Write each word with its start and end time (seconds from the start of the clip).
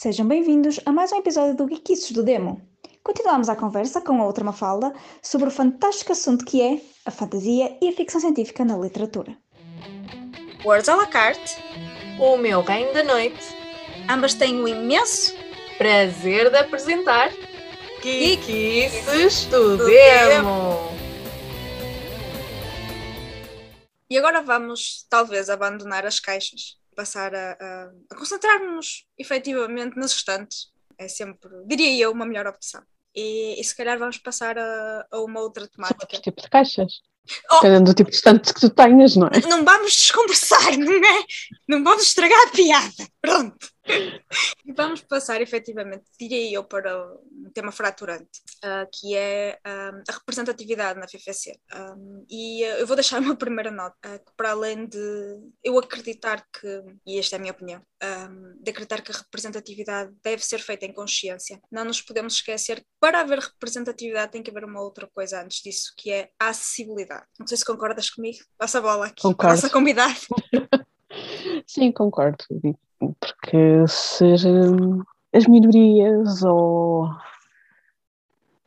Sejam 0.00 0.28
bem-vindos 0.28 0.78
a 0.86 0.92
mais 0.92 1.10
um 1.10 1.16
episódio 1.16 1.56
do 1.56 1.66
Geekices 1.66 2.12
do 2.12 2.22
Demo. 2.22 2.62
Continuamos 3.02 3.48
a 3.48 3.56
conversa 3.56 4.00
com 4.00 4.22
a 4.22 4.26
outra 4.26 4.44
Mafalda 4.44 4.92
sobre 5.20 5.48
o 5.48 5.50
fantástico 5.50 6.12
assunto 6.12 6.44
que 6.44 6.62
é 6.62 6.80
a 7.04 7.10
fantasia 7.10 7.76
e 7.82 7.88
a 7.88 7.92
ficção 7.92 8.20
científica 8.20 8.64
na 8.64 8.78
literatura. 8.78 9.36
Words 10.64 10.88
à 10.88 10.94
la 10.94 11.06
carte, 11.08 11.56
O 12.20 12.36
meu 12.36 12.62
reino 12.62 12.94
da 12.94 13.02
noite. 13.02 13.44
ambas 14.08 14.34
têm 14.34 14.60
o 14.60 14.68
imenso 14.68 15.34
Prazer 15.76 16.48
de 16.48 16.58
apresentar 16.58 17.32
Geekices 18.00 19.46
do 19.46 19.78
do 19.78 19.84
Demo. 19.84 20.78
E 24.08 24.16
agora 24.16 24.42
vamos, 24.42 25.04
talvez, 25.10 25.50
abandonar 25.50 26.06
as 26.06 26.20
caixas, 26.20 26.77
passar 26.98 27.32
a, 27.32 27.52
a, 27.52 27.92
a 28.10 28.16
concentrar-nos 28.16 29.06
efetivamente 29.16 29.96
nas 29.96 30.10
estantes. 30.10 30.72
É 30.98 31.06
sempre, 31.06 31.48
diria 31.64 31.96
eu, 32.02 32.10
uma 32.10 32.26
melhor 32.26 32.48
opção. 32.48 32.82
E, 33.14 33.60
e 33.60 33.62
se 33.62 33.76
calhar 33.76 33.96
vamos 33.96 34.18
passar 34.18 34.58
a, 34.58 35.06
a 35.12 35.20
uma 35.20 35.38
outra 35.40 35.68
temática. 35.68 36.02
outros 36.02 36.20
tipos 36.20 36.42
de 36.42 36.50
caixas. 36.50 37.00
Oh! 37.50 37.54
Dependendo 37.56 37.90
do 37.90 37.94
tipo 37.94 38.10
de 38.10 38.16
estantes 38.16 38.52
que 38.52 38.60
tu 38.60 38.70
tenhas, 38.70 39.16
não 39.16 39.28
é? 39.28 39.40
Não 39.48 39.64
vamos 39.64 39.92
desconversar, 39.92 40.76
não 40.76 40.92
é? 40.92 41.24
Não 41.68 41.84
vamos 41.84 42.04
estragar 42.04 42.48
a 42.48 42.50
piada. 42.50 43.08
Pronto. 43.20 43.68
E 44.66 44.72
vamos 44.72 45.00
passar, 45.00 45.40
efetivamente, 45.40 46.04
diria 46.20 46.52
eu, 46.52 46.64
para 46.64 46.94
um 47.32 47.50
tema 47.54 47.72
fraturante, 47.72 48.42
ah, 48.62 48.86
que 48.92 49.16
é 49.16 49.58
ah, 49.64 50.02
a 50.08 50.12
representatividade 50.12 51.00
na 51.00 51.08
FFC. 51.08 51.58
Ah, 51.72 51.94
e 52.28 52.64
ah, 52.64 52.78
eu 52.80 52.86
vou 52.86 52.96
deixar 52.96 53.20
uma 53.20 53.34
primeira 53.36 53.70
nota, 53.70 53.96
ah, 54.02 54.18
que 54.18 54.32
para 54.36 54.50
além 54.50 54.86
de 54.86 54.98
eu 55.64 55.78
acreditar 55.78 56.44
que, 56.52 56.82
e 57.06 57.18
esta 57.18 57.36
é 57.36 57.38
a 57.38 57.40
minha 57.40 57.52
opinião, 57.52 57.82
ah, 58.02 58.28
de 58.60 58.70
acreditar 58.70 59.00
que 59.00 59.10
a 59.10 59.16
representatividade 59.16 60.14
deve 60.22 60.44
ser 60.44 60.58
feita 60.58 60.84
em 60.84 60.92
consciência, 60.92 61.60
não 61.72 61.84
nos 61.84 62.02
podemos 62.02 62.34
esquecer 62.34 62.80
que 62.80 62.86
para 63.00 63.20
haver 63.20 63.38
representatividade 63.38 64.32
tem 64.32 64.42
que 64.42 64.50
haver 64.50 64.64
uma 64.64 64.82
outra 64.82 65.08
coisa 65.14 65.42
antes 65.42 65.62
disso, 65.62 65.92
que 65.96 66.10
é 66.10 66.28
a 66.38 66.48
acessibilidade. 66.48 67.17
Não 67.38 67.46
sei 67.46 67.56
se 67.56 67.64
concordas 67.64 68.10
comigo. 68.10 68.38
Passa 68.56 68.78
a 68.78 68.82
bola 68.82 69.06
aqui. 69.06 69.20
a 69.20 69.22
Concordo. 69.22 69.54
Nossa 69.54 69.70
convidada. 69.70 70.14
Sim, 71.66 71.92
concordo. 71.92 72.44
Porque 72.98 73.86
se 73.86 74.24
hum, 74.46 75.02
as 75.32 75.46
minorias 75.46 76.42
ou. 76.42 77.08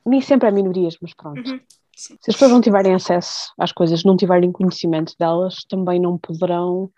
Nem 0.05 0.21
sempre 0.21 0.47
há 0.47 0.51
minorias, 0.51 0.97
mas 1.01 1.13
pronto. 1.13 1.47
Uhum, 1.49 1.59
sim. 2.01 2.15
Se 2.21 2.31
as 2.31 2.35
pessoas 2.35 2.51
não 2.51 2.61
tiverem 2.61 2.93
acesso 2.93 3.51
às 3.59 3.71
coisas, 3.71 4.03
não 4.03 4.17
tiverem 4.17 4.51
conhecimento 4.51 5.13
delas, 5.19 5.63
também 5.69 5.99
não 5.99 6.17
poderão, 6.17 6.89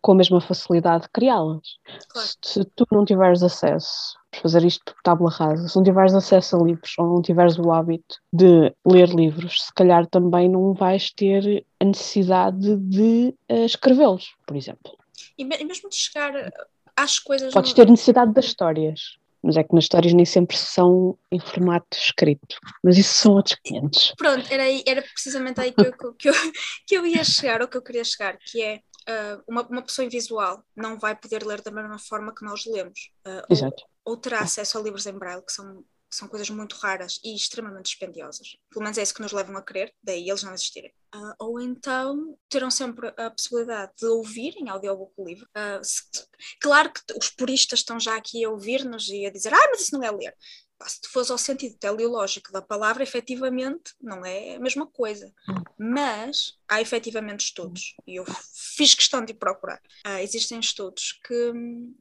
com 0.00 0.12
a 0.12 0.14
mesma 0.16 0.40
facilidade, 0.40 1.08
criá-las. 1.12 1.62
Claro. 2.08 2.28
Se 2.44 2.64
tu 2.76 2.86
não 2.92 3.04
tiveres 3.04 3.42
acesso, 3.42 4.16
fazer 4.42 4.64
isto 4.64 4.84
por 4.84 4.94
tábula 5.02 5.30
rasa, 5.30 5.68
se 5.68 5.76
não 5.76 5.82
tiveres 5.82 6.14
acesso 6.14 6.56
a 6.56 6.64
livros 6.64 6.92
ou 6.98 7.06
não 7.06 7.22
tiveres 7.22 7.58
o 7.58 7.72
hábito 7.72 8.16
de 8.32 8.74
ler 8.86 9.08
livros, 9.08 9.62
se 9.62 9.72
calhar 9.74 10.06
também 10.06 10.48
não 10.48 10.72
vais 10.74 11.10
ter 11.12 11.64
a 11.80 11.84
necessidade 11.84 12.76
de 12.76 13.34
eh, 13.48 13.64
escrevê-los, 13.64 14.34
por 14.46 14.56
exemplo. 14.56 14.96
E, 15.38 15.44
me- 15.44 15.64
mesmo 15.64 15.88
de 15.88 15.96
chegar 15.96 16.32
às 16.96 17.18
coisas. 17.18 17.52
Podes 17.52 17.72
ter 17.72 17.88
necessidade 17.88 18.32
das 18.32 18.44
histórias, 18.46 19.16
mas 19.42 19.56
é 19.56 19.64
que 19.64 19.74
nas 19.74 19.84
histórias 19.84 20.12
nem 20.12 20.24
sempre 20.24 20.56
são 20.56 21.18
em 21.30 21.40
formato 21.40 21.96
escrito. 21.96 22.58
Mas 22.82 22.96
isso 22.96 23.14
são 23.14 23.32
outros 23.34 23.58
500. 23.64 24.14
Pronto, 24.16 24.46
era, 24.52 24.62
aí- 24.64 24.84
era 24.86 25.02
precisamente 25.02 25.60
aí 25.60 25.72
que 25.72 25.82
eu, 25.84 26.14
que, 26.14 26.28
eu, 26.28 26.34
que 26.86 26.94
eu 26.96 27.06
ia 27.06 27.24
chegar, 27.24 27.60
ou 27.62 27.68
que 27.68 27.76
eu 27.76 27.82
queria 27.82 28.04
chegar, 28.04 28.36
que 28.38 28.62
é 28.62 28.80
ah, 29.08 29.40
uma, 29.48 29.62
uma 29.66 29.82
pessoa 29.82 30.04
invisual 30.06 30.62
não 30.76 30.98
vai 30.98 31.16
poder 31.16 31.44
ler 31.44 31.60
da 31.60 31.70
mesma 31.70 31.98
forma 31.98 32.34
que 32.34 32.44
nós 32.44 32.64
lemos. 32.66 33.10
ou- 33.26 33.42
Exato. 33.50 33.82
ou 34.04 34.16
terá 34.16 34.40
acesso 34.40 34.78
a 34.78 34.82
livros 34.82 35.06
em 35.06 35.12
braille, 35.12 35.44
que 35.44 35.52
são, 35.52 35.82
que 35.82 36.16
são 36.16 36.28
coisas 36.28 36.48
muito 36.50 36.76
raras 36.76 37.18
e 37.24 37.34
extremamente 37.34 37.86
dispendiosas. 37.86 38.56
Pelo 38.70 38.82
menos 38.84 38.98
é 38.98 39.02
isso 39.02 39.14
que 39.14 39.22
nos 39.22 39.32
levam 39.32 39.56
a 39.56 39.62
crer, 39.62 39.92
daí 40.02 40.28
eles 40.28 40.42
não 40.42 40.54
existirem. 40.54 40.92
Ah, 41.14 41.34
ou 41.40 41.60
então 41.60 42.38
terão 42.48 42.70
sempre 42.70 43.08
a 43.18 43.30
possibilidade 43.30 43.92
de 43.98 44.06
ouvir 44.06 44.54
em 44.56 44.68
audiobook 44.70 45.12
o 45.18 45.24
livro. 45.26 45.46
Ah, 45.54 45.78
se- 45.82 46.02
claro 46.60 46.90
que 46.92 47.00
os 47.18 47.28
puristas 47.30 47.80
estão 47.80 48.00
já 48.00 48.16
aqui 48.16 48.42
a 48.44 48.50
ouvir-nos 48.50 49.08
e 49.08 49.26
a 49.26 49.30
dizer, 49.30 49.52
ah, 49.52 49.68
mas 49.70 49.82
isso 49.82 49.92
não 49.98 50.02
é 50.04 50.10
ler. 50.10 50.34
Se 50.86 51.00
tu 51.00 51.10
fores 51.10 51.30
ao 51.30 51.38
sentido 51.38 51.76
teleológico 51.78 52.52
da 52.52 52.62
palavra, 52.62 53.02
efetivamente 53.02 53.94
não 54.00 54.24
é 54.24 54.56
a 54.56 54.60
mesma 54.60 54.86
coisa. 54.86 55.32
Mas 55.78 56.58
há 56.68 56.80
efetivamente 56.80 57.46
estudos, 57.46 57.94
e 58.06 58.16
eu 58.16 58.24
fiz 58.76 58.94
questão 58.94 59.24
de 59.24 59.34
procurar. 59.34 59.80
Ah, 60.04 60.22
existem 60.22 60.58
estudos 60.58 61.20
que, 61.24 61.52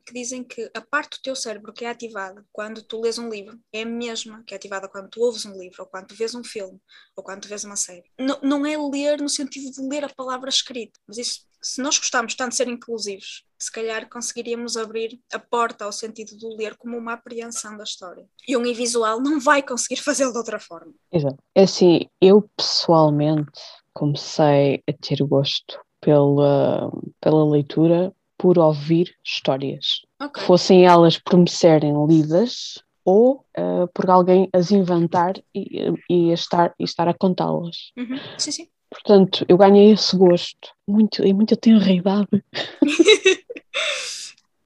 que 0.05 0.13
dizem 0.13 0.43
que 0.43 0.69
a 0.73 0.81
parte 0.81 1.17
do 1.17 1.21
teu 1.21 1.35
cérebro 1.35 1.73
que 1.73 1.83
é 1.83 1.89
ativada 1.89 2.45
quando 2.51 2.81
tu 2.81 3.01
lês 3.01 3.17
um 3.17 3.29
livro 3.29 3.59
é 3.73 3.81
a 3.81 3.85
mesma 3.85 4.43
que 4.45 4.53
é 4.53 4.57
ativada 4.57 4.87
quando 4.87 5.09
tu 5.09 5.21
ouves 5.21 5.45
um 5.45 5.57
livro, 5.57 5.83
ou 5.83 5.85
quando 5.87 6.07
tu 6.07 6.15
vês 6.15 6.33
um 6.35 6.43
filme, 6.43 6.79
ou 7.15 7.23
quando 7.23 7.41
tu 7.41 7.47
vês 7.47 7.63
uma 7.63 7.75
série. 7.75 8.09
Não, 8.19 8.39
não 8.41 8.65
é 8.65 8.77
ler 8.77 9.21
no 9.21 9.29
sentido 9.29 9.71
de 9.71 9.81
ler 9.87 10.03
a 10.03 10.09
palavra 10.09 10.49
escrita, 10.49 10.99
mas 11.07 11.17
isso, 11.17 11.41
se 11.61 11.81
nós 11.81 11.97
gostarmos 11.97 12.35
tanto 12.35 12.51
de 12.51 12.55
ser 12.55 12.67
inclusivos, 12.67 13.45
se 13.57 13.71
calhar 13.71 14.09
conseguiríamos 14.09 14.75
abrir 14.75 15.19
a 15.31 15.37
porta 15.37 15.85
ao 15.85 15.91
sentido 15.91 16.35
do 16.37 16.55
ler 16.55 16.75
como 16.75 16.97
uma 16.97 17.13
apreensão 17.13 17.77
da 17.77 17.83
história. 17.83 18.25
E 18.47 18.57
um 18.57 18.63
visual 18.73 19.21
não 19.21 19.39
vai 19.39 19.61
conseguir 19.61 19.97
fazê-lo 20.01 20.31
de 20.31 20.37
outra 20.37 20.59
forma. 20.59 20.93
Exato. 21.11 21.37
É 21.53 21.63
assim, 21.63 22.07
eu 22.19 22.49
pessoalmente 22.57 23.59
comecei 23.93 24.81
a 24.87 24.93
ter 24.93 25.23
gosto 25.23 25.79
pela, 25.99 26.91
pela 27.19 27.49
leitura 27.49 28.13
por 28.37 28.57
ouvir 28.57 29.15
histórias. 29.23 30.01
Ok. 30.19 30.43
Fossem 30.43 30.85
elas 30.85 31.19
por 31.19 31.37
me 31.37 31.49
serem 31.49 31.93
lidas 32.07 32.81
ou 33.05 33.45
eh, 33.55 33.87
por 33.93 34.09
alguém 34.09 34.49
as 34.53 34.71
inventar 34.71 35.33
e, 35.53 35.93
e, 36.09 36.31
estar, 36.31 36.73
e 36.79 36.83
estar 36.83 37.07
a 37.07 37.13
contá-las. 37.13 37.91
Uhum. 37.95 38.17
Sim, 38.37 38.51
sim. 38.51 38.67
Portanto, 38.91 39.45
eu 39.47 39.57
ganhei 39.57 39.91
esse 39.91 40.15
gosto 40.17 40.69
muito, 40.87 41.23
em 41.23 41.33
muita 41.33 41.55
tenra 41.55 41.91
idade. 41.91 42.43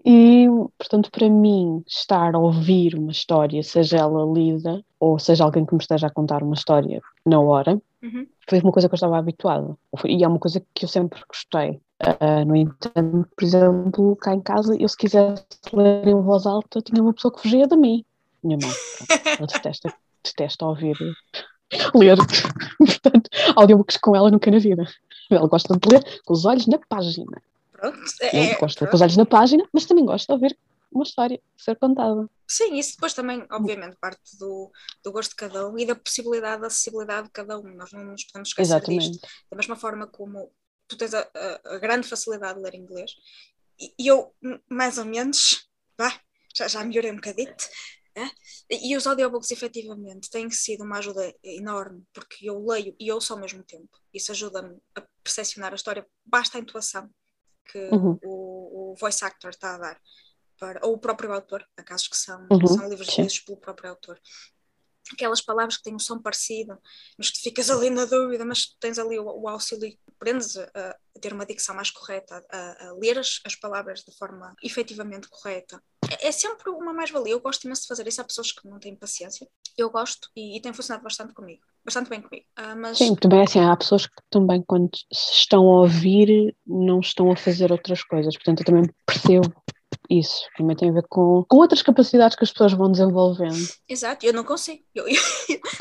E, 0.08 0.46
portanto, 0.78 1.10
para 1.10 1.28
mim, 1.28 1.84
estar 1.88 2.36
a 2.36 2.38
ouvir 2.38 2.94
uma 2.94 3.12
história, 3.12 3.64
seja 3.64 3.98
ela 3.98 4.24
lida 4.32 4.84
ou 5.00 5.18
seja 5.18 5.44
alguém 5.44 5.66
que 5.66 5.74
me 5.74 5.82
esteja 5.82 6.06
a 6.06 6.12
contar 6.12 6.44
uma 6.44 6.54
história 6.54 7.02
na 7.26 7.40
hora, 7.40 7.82
Uhum. 8.04 8.28
foi 8.48 8.60
uma 8.60 8.72
coisa 8.72 8.88
que 8.88 8.94
eu 8.94 8.98
estava 8.98 9.18
habituada. 9.18 9.76
E 10.06 10.24
é 10.24 10.28
uma 10.28 10.38
coisa 10.38 10.64
que 10.76 10.86
eu 10.86 10.90
sempre 10.90 11.20
gostei. 11.28 11.82
Ah, 12.00 12.46
no 12.46 12.56
entanto, 12.56 13.28
por 13.36 13.44
exemplo, 13.44 14.16
cá 14.18 14.36
em 14.36 14.42
casa, 14.42 14.76
eu 14.80 14.88
se 14.88 14.96
quisesse 14.96 15.44
ler 15.74 16.08
em 16.08 16.22
voz 16.22 16.46
alta, 16.46 16.82
tinha 16.82 17.02
uma 17.02 17.14
pessoa 17.14 17.34
que 17.34 17.42
fugia 17.42 17.66
de 17.66 17.76
mim. 17.76 18.06
Minha 18.44 18.60
mãe. 18.62 18.70
Ela 19.40 19.48
detesta, 19.48 19.92
detesta 20.24 20.66
ouvir 20.68 20.96
ler. 21.94 22.18
Portanto, 22.78 23.30
audiobooks 23.56 23.98
com 23.98 24.16
ela 24.16 24.30
nunca 24.32 24.50
na 24.52 24.60
vida. 24.60 24.84
Ela 25.30 25.48
gosta 25.48 25.76
de 25.78 25.90
ler 25.92 26.22
com 26.24 26.34
os 26.34 26.46
olhos 26.46 26.68
na 26.68 26.78
página. 26.78 27.42
Pronto. 27.72 27.98
É, 28.22 28.56
gosto 28.56 28.76
de 28.76 28.78
pronto. 28.78 28.78
pôr 28.92 28.96
os 28.96 29.02
olhos 29.02 29.18
na 29.18 29.26
página, 29.26 29.68
mas 29.74 29.86
também 29.86 30.06
gosto 30.06 30.28
de 30.28 30.34
ouvir 30.34 30.58
uma 30.92 31.04
história 31.04 31.40
ser 31.58 31.76
contada. 31.78 32.30
Sim, 32.48 32.76
isso 32.78 32.94
depois 32.94 33.14
também, 33.14 33.46
obviamente, 33.52 33.98
parte 34.00 34.38
do, 34.40 34.72
do 35.04 35.12
gosto 35.12 35.32
de 35.32 35.36
cada 35.36 35.68
um 35.68 35.78
e 35.78 35.86
da 35.86 35.96
possibilidade, 35.96 36.62
da 36.62 36.68
acessibilidade 36.68 37.28
de 37.28 37.34
cada 37.34 37.60
um. 37.60 37.64
Nós 37.76 37.92
não 37.92 38.04
nos 38.06 38.24
podemos 38.26 38.50
esquecer 38.50 38.80
disto. 38.80 38.92
Exatamente. 38.92 39.20
Da 39.52 39.58
mesma 39.58 39.76
forma 39.76 40.08
como 40.08 40.50
tu 40.88 40.96
tens 40.96 41.14
a, 41.14 41.20
a- 41.36 41.76
a 41.76 41.78
grande 41.80 42.08
facilidade 42.08 42.58
de 42.60 42.64
ler 42.64 42.76
inglês, 42.76 43.12
e, 43.80 44.08
eu, 44.08 44.32
mais 44.70 44.98
ou 44.98 45.04
menos, 45.06 45.68
vá, 45.98 46.14
já, 46.56 46.68
já 46.68 46.82
melhorei 46.84 47.12
um 47.12 47.16
bocadito, 47.16 47.66
né? 48.16 48.32
e 48.70 48.96
os 48.96 49.06
audiobooks 49.08 49.52
efetivamente 49.52 50.30
têm 50.30 50.50
sido 50.50 50.84
uma 50.84 50.98
ajuda 51.00 51.34
enorme, 51.44 52.04
porque 52.14 52.50
eu 52.50 52.66
leio 52.66 52.96
e 53.00 53.12
ouço 53.12 53.34
ao 53.34 53.40
mesmo 53.40 53.64
tempo. 53.64 53.90
Isso 54.14 54.32
ajuda-me 54.32 54.78
a 54.96 55.02
percepcionar 55.24 55.72
a 55.74 55.76
história, 55.76 56.08
basta 56.26 56.58
a 56.58 56.62
intuação 56.62 57.10
que 57.72 57.92
Uhum. 57.92 58.20
o, 58.24 58.92
o 58.94 58.96
voice 58.96 59.26
actor 59.26 59.50
está 59.50 59.76
a 59.76 59.78
dar. 59.78 60.02
Para, 60.58 60.80
ou 60.86 60.94
o 60.94 60.98
próprio 60.98 61.34
autor, 61.34 61.68
há 61.76 61.84
casos 61.84 62.08
que 62.08 62.16
são, 62.16 62.48
Uhum, 62.50 62.68
são 62.68 62.88
livros 62.88 63.10
lidos 63.18 63.40
pelo 63.40 63.58
próprio 63.58 63.90
autor 63.90 64.20
aquelas 65.14 65.42
palavras 65.42 65.78
que 65.78 65.84
têm 65.84 65.96
um 65.96 66.00
som 66.00 66.20
parecido, 66.20 66.78
mas 67.18 67.30
que 67.30 67.38
tu 67.38 67.44
ficas 67.44 67.70
ali 67.70 67.90
na 67.90 68.06
dúvida, 68.06 68.44
mas 68.46 68.76
tens 68.80 68.98
ali 68.98 69.20
o, 69.20 69.26
o 69.26 69.48
auxílio 69.48 69.88
e 69.88 70.00
aprendes 70.16 70.58
a, 70.58 70.64
a 71.16 71.20
ter 71.20 71.34
uma 71.34 71.46
dicção 71.46 71.76
mais 71.76 71.92
correta, 71.92 72.44
a, 72.52 72.88
a 72.88 72.94
ler 72.94 73.20
as, 73.20 73.40
as 73.46 73.56
palavras 73.56 74.04
de 74.04 74.16
forma 74.18 74.56
efetivamente 74.64 75.28
correta. 75.30 75.82
É, 76.22 76.32
sempre 76.32 76.70
uma 76.70 76.94
mais-valia. 76.94 77.34
Eu 77.34 77.40
gosto 77.40 77.64
imenso 77.66 77.84
de 77.84 77.88
fazer 77.88 78.08
isso. 78.08 78.22
Há 78.22 78.24
pessoas 78.24 78.52
que 78.52 78.68
não 78.68 78.80
têm 78.80 78.96
paciência. 78.96 79.48
Eu 79.78 79.90
gosto 79.90 80.30
e, 80.36 80.58
e 80.58 80.62
tem 80.62 80.74
funcionado 80.74 81.04
bastante 81.04 81.34
comigo. 81.34 81.62
Bastante 81.84 82.10
bem 82.10 82.22
comigo. 82.22 82.46
Ah, 82.56 82.76
mas 82.76 82.98
Sim, 82.98 83.16
também 83.16 83.42
assim, 83.42 83.60
há 83.60 83.76
pessoas 83.76 84.08
que 84.08 84.16
também 84.30 84.64
quando 84.66 84.90
se 85.14 85.34
estão 85.34 85.62
a 85.64 85.82
ouvir 85.82 86.56
não 86.66 87.00
estão 87.00 87.32
a 87.32 87.36
fazer 87.36 87.72
outras 87.72 88.04
coisas, 88.04 88.36
portanto 88.36 88.62
eu 88.62 88.66
também 88.66 88.90
percebo 89.06 89.54
isso, 90.10 90.42
também 90.58 90.76
tem 90.76 90.90
a 90.90 90.94
ver 90.94 91.06
com, 91.10 91.44
com 91.48 91.58
outras 91.58 91.82
capacidades 91.82 92.36
que 92.36 92.44
as 92.44 92.52
pessoas 92.52 92.74
vão 92.74 92.92
desenvolvendo. 92.92 93.68
Exato, 93.88 94.26
eu 94.26 94.34
não 94.34 94.44
consigo. 94.44 94.84
Eu, 94.94 95.08
eu- 95.08 95.16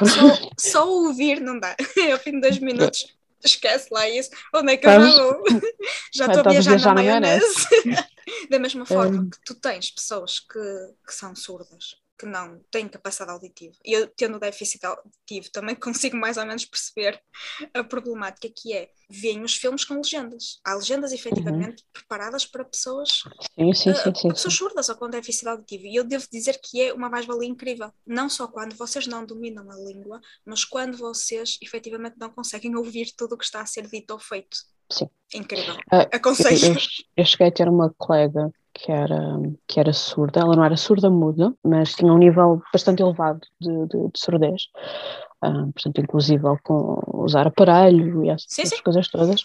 só, 0.06 0.50
só 0.58 0.88
ouvir 0.88 1.40
não 1.40 1.58
dá. 1.58 1.74
Ao 2.12 2.18
fim 2.18 2.32
de 2.32 2.40
dois 2.40 2.58
minutos, 2.58 3.06
esquece 3.44 3.88
lá 3.90 4.08
isso. 4.08 4.30
Onde 4.54 4.72
é 4.72 4.76
que 4.76 4.86
eu 4.86 4.92
já 5.00 5.24
vou? 5.24 5.44
Já 6.14 6.26
estou 6.26 6.40
a 6.40 6.50
viajar 6.50 6.78
na 6.78 6.86
na 6.86 6.94
maionese. 6.94 7.66
Da 8.50 8.58
mesma 8.58 8.86
forma 8.86 9.22
Hum. 9.22 9.30
que 9.30 9.38
tu 9.44 9.54
tens 9.54 9.90
pessoas 9.90 10.40
que, 10.40 10.58
que 11.06 11.12
são 11.14 11.34
surdas, 11.34 11.96
que 12.18 12.26
não 12.26 12.60
têm 12.70 12.88
capacidade 12.88 13.32
auditiva. 13.32 13.74
E 13.84 13.92
eu, 13.92 14.06
tendo 14.08 14.38
déficit 14.38 14.84
auditivo, 14.86 15.50
também 15.52 15.74
consigo 15.76 16.16
mais 16.16 16.36
ou 16.36 16.46
menos 16.46 16.64
perceber 16.64 17.20
a 17.72 17.82
problemática 17.84 18.48
que 18.54 18.72
é. 18.72 18.88
Veem 19.10 19.42
os 19.42 19.54
filmes 19.54 19.84
com 19.84 19.94
legendas. 19.96 20.58
Há 20.64 20.74
legendas 20.74 21.12
efetivamente 21.12 21.84
preparadas 21.92 22.46
para 22.46 22.64
pessoas, 22.64 23.10
Sim, 23.54 23.74
sim, 23.74 23.90
ah, 23.90 23.94
sim, 23.94 24.14
sim. 24.14 24.28
pessoas 24.28 24.54
surdas 24.54 24.88
ou 24.88 24.96
com 24.96 25.10
déficit 25.10 25.46
auditivo. 25.46 25.84
E 25.86 25.94
eu 25.96 26.04
devo 26.04 26.26
dizer 26.32 26.58
que 26.62 26.80
é 26.80 26.92
uma 26.92 27.10
mais-valia 27.10 27.48
incrível. 27.48 27.92
Não 28.06 28.30
só 28.30 28.46
quando 28.48 28.74
vocês 28.76 29.06
não 29.06 29.26
dominam 29.26 29.70
a 29.70 29.76
língua, 29.76 30.20
mas 30.44 30.64
quando 30.64 30.96
vocês 30.96 31.58
efetivamente 31.62 32.16
não 32.18 32.30
conseguem 32.30 32.74
ouvir 32.76 33.12
tudo 33.16 33.34
o 33.34 33.38
que 33.38 33.44
está 33.44 33.60
a 33.60 33.66
ser 33.66 33.86
dito 33.88 34.12
ou 34.12 34.18
feito. 34.18 34.56
Sim. 34.90 35.08
Incrível. 35.34 35.76
Ah, 35.92 36.08
Aconselho. 36.12 36.56
Eu, 36.66 36.72
eu- 36.74 36.78
eu 37.18 37.24
cheguei 37.26 37.48
a 37.48 37.52
ter 37.52 37.68
uma 37.68 37.92
colega 37.98 38.50
que 38.74 38.90
era, 38.92 39.38
que 39.68 39.80
era 39.80 39.92
surda, 39.92 40.40
ela 40.40 40.56
não 40.56 40.64
era 40.64 40.76
surda 40.76 41.08
muda, 41.10 41.54
mas 41.64 41.94
tinha 41.94 42.12
um 42.12 42.18
nível 42.18 42.60
bastante 42.72 43.02
elevado 43.02 43.40
de, 43.60 43.70
de, 43.86 44.08
de 44.08 44.18
surdez, 44.18 44.62
Ah, 45.42 45.66
portanto, 45.74 46.00
inclusive 46.00 46.42
com 46.62 47.00
usar 47.22 47.46
aparelho 47.46 48.24
e 48.24 48.30
essas, 48.30 48.46
Sim, 48.48 48.66
sim. 48.66 48.82
coisas 48.82 49.08
todas, 49.08 49.40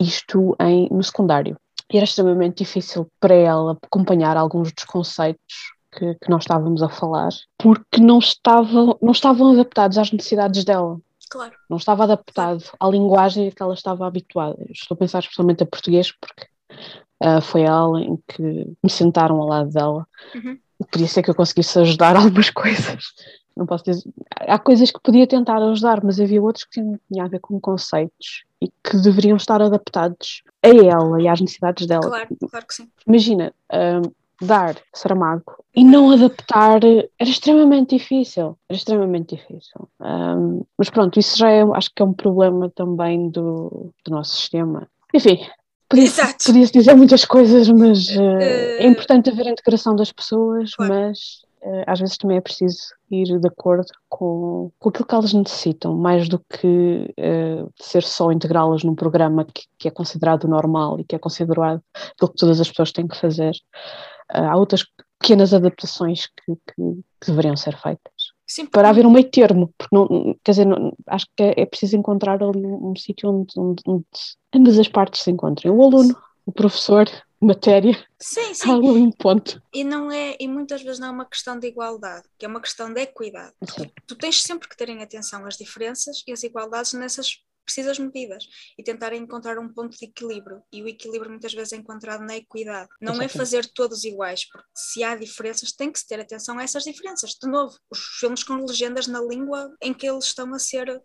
isto 0.00 0.56
em, 0.60 0.88
no 0.90 1.02
secundário. 1.02 1.56
E 1.92 1.96
era 1.96 2.04
extremamente 2.04 2.58
difícil 2.64 3.06
para 3.20 3.34
ela 3.34 3.78
acompanhar 3.82 4.36
alguns 4.36 4.72
dos 4.72 4.84
conceitos 4.84 5.72
que, 5.92 6.14
que 6.16 6.28
nós 6.30 6.42
estávamos 6.42 6.82
a 6.82 6.88
falar, 6.88 7.30
porque 7.58 8.00
não 8.00 8.18
estavam, 8.18 8.98
não 9.00 9.12
estavam 9.12 9.52
adaptados 9.52 9.96
às 9.98 10.10
necessidades 10.12 10.64
dela 10.64 10.98
Claro. 11.28 11.54
não 11.68 11.76
estava 11.76 12.04
adaptado 12.04 12.62
à 12.78 12.88
linguagem 12.88 13.48
a 13.48 13.50
que 13.52 13.60
ela 13.62 13.74
estava 13.74 14.06
habituada. 14.06 14.56
Eu 14.60 14.70
Estou 14.72 14.94
a 14.94 14.98
pensar 14.98 15.18
especialmente 15.20 15.62
a 15.62 15.66
português 15.66 16.12
porque 16.12 16.46
ah, 17.20 17.40
foi 17.40 17.64
a 17.64 17.72
aula 17.72 18.02
em 18.02 18.18
que 18.28 18.42
me 18.42 18.90
sentaram 18.90 19.40
ao 19.40 19.48
lado 19.48 19.70
dela. 19.70 20.06
Uhum. 20.34 20.58
Podia 20.90 21.08
ser 21.08 21.22
que 21.22 21.30
eu 21.30 21.34
conseguisse 21.34 21.78
ajudar 21.78 22.16
algumas 22.16 22.50
coisas. 22.50 23.04
Não 23.56 23.64
posso 23.64 23.84
dizer. 23.84 24.04
Há 24.36 24.58
coisas 24.58 24.90
que 24.90 25.00
podia 25.00 25.26
tentar 25.26 25.62
ajudar, 25.62 26.04
mas 26.04 26.20
havia 26.20 26.42
outros 26.42 26.64
que 26.64 26.72
tinham, 26.72 27.24
a 27.24 27.28
ver 27.28 27.40
com 27.40 27.58
conceitos 27.58 28.44
e 28.60 28.68
que 28.84 28.98
deveriam 28.98 29.36
estar 29.36 29.62
adaptados 29.62 30.42
a 30.62 30.68
ela 30.68 31.22
e 31.22 31.26
às 31.26 31.40
necessidades 31.40 31.86
dela. 31.86 32.06
Claro, 32.06 32.28
claro 32.50 32.66
que 32.66 32.74
sim. 32.74 32.88
Imagina, 33.06 33.54
ah, 33.70 34.02
dar 34.40 34.76
Saramago 34.94 35.64
e 35.74 35.84
não 35.84 36.10
adaptar 36.10 36.84
era 36.84 37.08
extremamente 37.30 37.96
difícil, 37.96 38.56
era 38.68 38.76
extremamente 38.76 39.36
difícil. 39.36 39.88
Ahm, 40.00 40.62
mas 40.76 40.90
pronto, 40.90 41.18
isso 41.18 41.36
já 41.38 41.50
é, 41.50 41.62
acho 41.74 41.90
que 41.94 42.02
é 42.02 42.04
um 42.04 42.12
problema 42.12 42.70
também 42.70 43.30
do, 43.30 43.92
do 44.04 44.10
nosso 44.10 44.36
sistema. 44.36 44.88
Enfim, 45.14 45.38
podia-se 45.88 46.22
podia 46.46 46.66
dizer 46.66 46.94
muitas 46.94 47.24
coisas, 47.24 47.68
mas 47.68 48.08
eh, 48.10 48.78
é 48.80 48.84
Eh, 48.84 48.86
importante 48.86 49.30
haver 49.30 49.46
a 49.46 49.50
integração 49.50 49.94
das 49.96 50.12
pessoas, 50.12 50.74
Claro. 50.74 50.92
mas 50.94 51.18
eh, 51.62 51.84
às 51.86 52.00
vezes 52.00 52.16
também 52.16 52.36
é 52.38 52.40
preciso 52.40 52.78
ir 53.10 53.38
de 53.40 53.48
acordo 53.48 53.86
com, 54.08 54.70
com 54.78 54.88
aquilo 54.88 55.06
que 55.06 55.14
elas 55.14 55.32
necessitam, 55.32 55.94
mais 55.96 56.28
do 56.28 56.38
que 56.50 57.14
ser 57.80 58.02
só 58.02 58.32
integrá-las 58.32 58.82
num 58.84 58.94
programa 58.94 59.44
que, 59.44 59.62
que 59.78 59.88
é 59.88 59.90
considerado 59.90 60.48
normal 60.48 60.98
e 61.00 61.04
que 61.04 61.14
é 61.14 61.18
considerado 61.18 61.80
aquilo 61.94 62.30
que 62.32 62.36
todas 62.38 62.60
as 62.60 62.68
pessoas 62.68 62.92
têm 62.92 63.06
que 63.06 63.16
fazer. 63.16 63.52
Há 64.28 64.56
outras 64.56 64.84
pequenas 65.20 65.54
adaptações 65.54 66.26
que, 66.26 66.54
que- 66.56 67.00
que 67.20 67.30
deveriam 67.30 67.56
ser 67.56 67.76
feitas 67.76 68.12
Sim, 68.46 68.66
para 68.66 68.88
haver 68.90 69.04
um 69.06 69.10
meio 69.10 69.28
termo, 69.30 69.74
porque 69.76 69.94
não, 69.94 70.34
quer 70.44 70.52
dizer, 70.52 70.64
não- 70.66 70.92
acho 71.08 71.26
que 71.36 71.42
é, 71.42 71.66
preciso 71.66 71.96
encontrar 71.96 72.40
um, 72.42 72.90
um 72.90 72.96
sítio 72.96 73.28
onde, 73.30 73.52
onde- 73.58 73.82
onde 73.86 74.04
ambas 74.54 74.78
as 74.78 74.88
partes 74.88 75.22
se 75.22 75.30
encontrem, 75.30 75.72
o 75.72 75.82
aluno, 75.82 76.16
o 76.44 76.52
professor, 76.52 77.06
matéria, 77.40 77.92
Sim, 78.20 78.54
sim. 78.54 78.70
ali 78.70 78.88
um 78.88 79.10
ponto. 79.10 79.60
E 79.74 79.82
não 79.82 80.10
é, 80.10 80.36
e 80.38 80.46
muitas 80.48 80.82
vezes 80.82 80.98
não 81.00 81.08
é 81.08 81.10
uma 81.10 81.24
questão 81.26 81.58
de 81.58 81.66
igualdade, 81.66 82.22
que 82.38 82.46
é 82.46 82.48
uma 82.48 82.60
questão 82.60 82.92
de 82.92 83.00
equidade. 83.00 83.52
Sim. 83.68 83.90
Tu 84.06 84.14
tens 84.16 84.42
sempre 84.42 84.68
que 84.68 84.76
ter 84.76 84.88
em 84.88 85.02
atenção 85.02 85.44
as 85.44 85.56
diferenças 85.56 86.22
e 86.26 86.32
as 86.32 86.42
igualdades 86.44 86.92
nessas 86.92 87.42
precisas 87.66 87.98
medidas 87.98 88.46
e 88.78 88.82
tentar 88.82 89.12
encontrar 89.12 89.58
um 89.58 89.68
ponto 89.68 89.96
de 89.98 90.06
equilíbrio. 90.06 90.62
E 90.72 90.82
o 90.82 90.88
equilíbrio 90.88 91.30
muitas 91.30 91.52
vezes 91.52 91.72
é 91.74 91.76
encontrado 91.76 92.22
na 92.24 92.36
equidade. 92.36 92.88
Não 93.00 93.20
é 93.20 93.28
fazer 93.28 93.66
todos 93.74 94.04
iguais, 94.04 94.48
porque 94.48 94.66
se 94.74 95.02
há 95.04 95.14
diferenças, 95.16 95.72
tem 95.72 95.92
que 95.92 95.98
se 95.98 96.06
ter 96.06 96.20
atenção 96.20 96.58
a 96.58 96.62
essas 96.62 96.84
diferenças. 96.84 97.32
De 97.32 97.48
novo, 97.50 97.76
os 97.90 97.98
filmes 98.20 98.42
com 98.42 98.54
legendas 98.64 99.06
na 99.06 99.20
língua 99.20 99.74
em 99.82 99.92
que 99.92 100.06
eles 100.08 100.24
estão 100.26 100.54
a 100.54 100.58
ser 100.58 101.02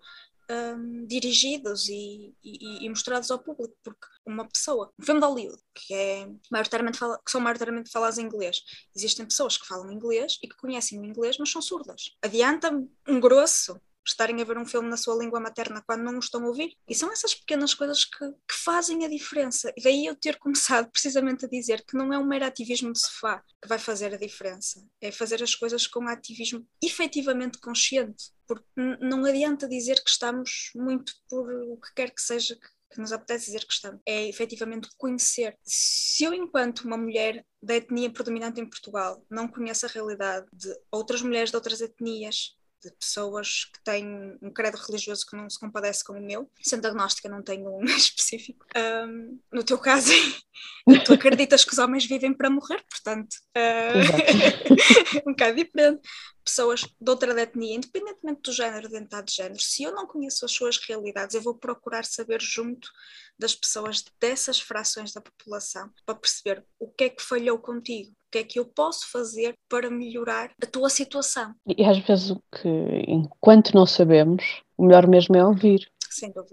hum, 0.49 1.05
dirigidos 1.07 1.87
e, 1.89 2.33
e- 2.43 2.85
e 2.85 2.89
mostrados 2.89 3.31
ao 3.31 3.39
público, 3.39 3.73
porque 3.83 4.05
uma 4.25 4.47
pessoa, 4.47 4.91
um 4.99 5.05
filme 5.05 5.21
de 5.21 5.25
Hollywood, 5.25 5.61
que, 5.73 5.93
é 5.93 6.27
maioritariamente 6.51 6.97
fala- 6.97 7.19
que 7.25 7.31
são 7.31 7.39
maioritariamente 7.41 7.89
falados 7.89 8.17
em 8.17 8.23
inglês, 8.25 8.61
existem 8.95 9.25
pessoas 9.25 9.57
que 9.57 9.65
falam 9.65 9.91
inglês 9.91 10.37
e 10.43 10.47
que 10.49 10.57
conhecem 10.57 10.99
o 10.99 11.05
inglês, 11.05 11.37
mas 11.39 11.49
são 11.51 11.61
surdas. 11.61 12.15
Adianta 12.21 12.69
um 13.07 13.19
grosso 13.19 13.79
estarem 14.05 14.41
a 14.41 14.45
ver 14.45 14.57
um 14.57 14.65
filme 14.65 14.89
na 14.89 14.97
sua 14.97 15.15
língua 15.15 15.39
materna 15.39 15.83
quando 15.85 16.03
não 16.03 16.15
o 16.15 16.19
estão 16.19 16.43
a 16.43 16.47
ouvir. 16.47 16.75
E 16.87 16.95
são 16.95 17.11
essas 17.11 17.35
pequenas 17.35 17.73
coisas 17.73 18.05
que, 18.05 18.31
que 18.47 18.55
fazem 18.55 19.05
a 19.05 19.09
diferença. 19.09 19.71
E 19.77 19.81
daí 19.81 20.05
eu 20.05 20.15
ter 20.15 20.37
começado 20.37 20.89
precisamente 20.91 21.45
a 21.45 21.49
dizer 21.49 21.83
que 21.85 21.97
não 21.97 22.13
é 22.13 22.17
um 22.17 22.25
mero 22.25 22.45
ativismo 22.45 22.91
de 22.91 22.99
sofá 22.99 23.43
que 23.61 23.67
vai 23.67 23.79
fazer 23.79 24.13
a 24.13 24.17
diferença. 24.17 24.85
É 24.99 25.11
fazer 25.11 25.41
as 25.43 25.55
coisas 25.55 25.87
com 25.87 26.07
ativismo 26.07 26.65
efetivamente 26.83 27.59
consciente. 27.59 28.31
Porque 28.47 28.65
não 28.99 29.23
adianta 29.25 29.67
dizer 29.67 30.03
que 30.03 30.09
estamos 30.09 30.71
muito 30.75 31.13
por 31.29 31.49
o 31.49 31.77
que 31.77 31.93
quer 31.95 32.11
que 32.11 32.21
seja 32.21 32.57
que 32.91 32.99
nos 32.99 33.11
apetece 33.11 33.45
dizer 33.45 33.65
que 33.65 33.73
estamos. 33.73 34.01
É 34.05 34.27
efetivamente 34.27 34.89
conhecer. 34.97 35.57
Se 35.63 36.23
eu, 36.23 36.33
enquanto 36.33 36.81
uma 36.81 36.97
mulher 36.97 37.45
da 37.61 37.75
etnia 37.75 38.11
predominante 38.11 38.59
em 38.59 38.69
Portugal, 38.69 39.25
não 39.29 39.47
conheço 39.47 39.85
a 39.85 39.89
realidade 39.89 40.45
de 40.51 40.69
outras 40.91 41.21
mulheres 41.21 41.49
de 41.49 41.55
outras 41.55 41.81
etnias, 41.81 42.57
de 42.83 42.91
pessoas 42.91 43.65
que 43.65 43.83
têm 43.83 44.37
um 44.41 44.51
credo 44.51 44.77
religioso 44.77 45.25
que 45.25 45.35
não 45.35 45.49
se 45.49 45.59
compadece 45.59 46.03
com 46.03 46.13
o 46.13 46.21
meu, 46.21 46.49
sendo 46.61 46.85
agnóstica, 46.87 47.29
não 47.29 47.43
tenho 47.43 47.69
um 47.69 47.83
específico. 47.85 48.65
Ahm, 48.75 49.39
no 49.51 49.63
teu 49.63 49.77
caso, 49.77 50.11
tu 51.05 51.13
acreditas 51.13 51.63
que 51.63 51.73
os 51.73 51.77
homens 51.77 52.05
vivem 52.05 52.33
para 52.33 52.49
morrer, 52.49 52.83
portanto, 52.89 53.35
ah, 53.55 55.21
um 55.25 55.31
bocado 55.31 55.55
diferente. 55.55 56.01
Pessoas 56.43 56.81
de 56.81 57.09
outra 57.09 57.39
etnia, 57.39 57.75
independentemente 57.75 58.41
do 58.41 58.51
género, 58.51 58.89
de 58.89 58.95
identidade 58.95 59.27
de 59.27 59.35
género, 59.35 59.59
se 59.59 59.83
eu 59.83 59.93
não 59.93 60.07
conheço 60.07 60.43
as 60.43 60.51
suas 60.51 60.77
realidades, 60.77 61.35
eu 61.35 61.41
vou 61.41 61.55
procurar 61.55 62.03
saber 62.03 62.41
junto 62.41 62.89
das 63.37 63.53
pessoas 63.53 64.03
dessas 64.19 64.59
frações 64.59 65.13
da 65.13 65.21
população 65.21 65.91
para 66.05 66.15
perceber 66.15 66.65
o 66.79 66.87
que 66.87 67.05
é 67.05 67.09
que 67.09 67.21
falhou 67.21 67.59
contigo, 67.59 68.15
que 68.31 68.37
é 68.39 68.43
que 68.43 68.59
eu 68.59 68.65
posso 68.65 69.11
fazer 69.11 69.55
para 69.69 69.89
melhorar 69.89 70.51
a 70.61 70.65
tua 70.65 70.89
situação. 70.89 71.53
E 71.67 71.83
às 71.83 71.97
vezes 71.99 72.31
o 72.31 72.41
que, 72.51 72.69
enquanto 73.07 73.75
não 73.75 73.85
sabemos, 73.85 74.61
o 74.77 74.85
melhor 74.85 75.07
mesmo 75.07 75.35
é 75.35 75.45
ouvir. 75.45 75.89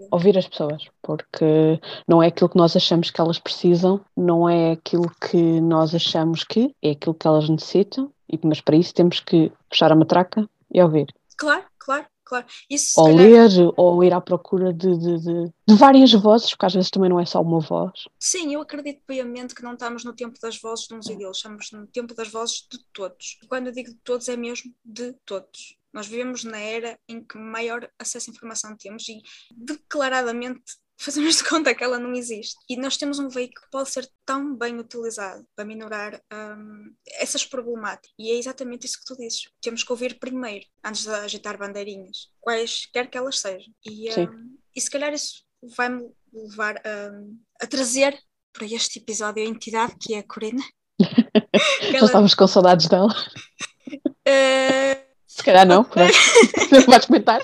Ouvir 0.09 0.37
as 0.37 0.47
pessoas, 0.47 0.85
porque 1.01 1.79
não 2.07 2.23
é 2.23 2.27
aquilo 2.27 2.49
que 2.49 2.57
nós 2.57 2.77
achamos 2.77 3.11
que 3.11 3.19
elas 3.19 3.37
precisam, 3.37 3.99
não 4.15 4.47
é 4.47 4.71
aquilo 4.71 5.11
que 5.19 5.59
nós 5.59 5.93
achamos 5.93 6.45
que 6.45 6.73
é 6.81 6.91
aquilo 6.91 7.13
que 7.13 7.27
elas 7.27 7.49
necessitam, 7.49 8.09
mas 8.41 8.61
para 8.61 8.77
isso 8.77 8.93
temos 8.93 9.19
que 9.19 9.51
puxar 9.69 9.91
a 9.91 9.95
matraca 9.95 10.49
e 10.73 10.81
ouvir. 10.81 11.13
Claro, 11.35 11.65
claro, 11.77 12.05
claro. 12.29 12.45
Isso 12.69 12.99
Ou 13.01 13.07
calhar- 13.07 13.49
ler, 13.49 13.73
ou 13.75 14.03
ir 14.03 14.13
à 14.13 14.21
procura 14.21 14.71
de, 14.73 14.97
de, 14.97 15.17
de- 15.19 15.51
de 15.67 15.75
várias 15.75 16.13
vozes, 16.13 16.49
porque 16.51 16.65
às 16.67 16.73
vezes 16.73 16.89
também 16.91 17.09
não 17.09 17.19
é 17.19 17.25
só 17.25 17.41
uma 17.41 17.59
voz. 17.59 18.07
Sim, 18.19 18.53
eu 18.53 18.61
acredito 18.61 19.01
piamente 19.07 19.55
que 19.55 19.63
não 19.63 19.73
estamos 19.73 20.03
no 20.05 20.13
tempo 20.13 20.39
das 20.41 20.57
vozes 20.61 20.87
de 20.87 20.93
uns 20.93 21.07
e 21.07 21.15
deles, 21.15 21.37
estamos 21.37 21.71
no 21.71 21.87
tempo 21.87 22.13
das 22.13 22.29
vozes 22.29 22.65
de 22.71 22.79
todos. 22.93 23.39
Quando 23.49 23.67
eu 23.67 23.73
digo 23.73 23.89
de 23.89 23.97
todos, 24.03 24.29
é 24.29 24.37
mesmo 24.37 24.71
de 24.85 25.13
todos. 25.25 25.75
Nós 25.91 26.05
vivemos 26.07 26.43
na 26.43 26.59
era 26.59 26.99
em 27.07 27.23
que 27.23 27.35
maior 27.37 27.89
acesso 27.97 28.29
à 28.29 28.33
informação 28.33 28.77
temos 28.77 29.09
e 29.09 29.21
declaradamente 29.57 30.61
fazemos 30.99 31.37
de 31.37 31.43
conta 31.47 31.73
que 31.73 31.83
ela 31.83 31.97
não 31.97 32.13
existe. 32.13 32.55
E 32.69 32.75
nós 32.77 32.97
temos 32.97 33.19
um 33.19 33.29
veículo 33.29 33.61
que 33.65 33.71
pode 33.71 33.89
ser 33.89 34.07
tão 34.25 34.55
bem 34.55 34.77
utilizado 34.77 35.45
para 35.55 35.65
minorar 35.65 36.21
hum, 36.33 36.93
essas 37.19 37.45
problemáticas. 37.45 38.11
E 38.19 38.31
é 38.31 38.35
exatamente 38.37 38.85
isso 38.85 38.99
que 38.99 39.05
tu 39.05 39.15
dizes. 39.17 39.43
Temos 39.61 39.83
que 39.83 39.91
ouvir 39.91 40.19
primeiro, 40.19 40.65
antes 40.83 41.03
de 41.03 41.09
agitar 41.09 41.57
bandeirinhas, 41.57 42.27
quaisquer 42.39 43.09
que 43.09 43.17
elas 43.17 43.39
sejam. 43.39 43.71
E, 43.85 44.11
hum, 44.19 44.57
e 44.75 44.81
se 44.81 44.89
calhar 44.89 45.13
isso 45.13 45.43
vai-me 45.75 46.09
levar 46.33 46.75
hum, 47.13 47.39
a 47.61 47.65
trazer 47.67 48.17
para 48.51 48.65
este 48.65 48.99
episódio 48.99 49.43
a 49.43 49.47
entidade 49.47 49.95
que 49.99 50.13
é 50.15 50.19
a 50.19 50.27
Corina. 50.27 50.63
Já 51.81 51.97
ela- 51.97 52.05
estávamos 52.05 52.35
com 52.35 52.47
saudades 52.47 52.87
dela. 52.87 53.13
Eh, 54.27 55.07
Se 55.25 55.41
calhar 55.43 55.65
não. 55.65 55.81
Não 56.71 56.81
vais 56.85 57.05
comentar. 57.07 57.41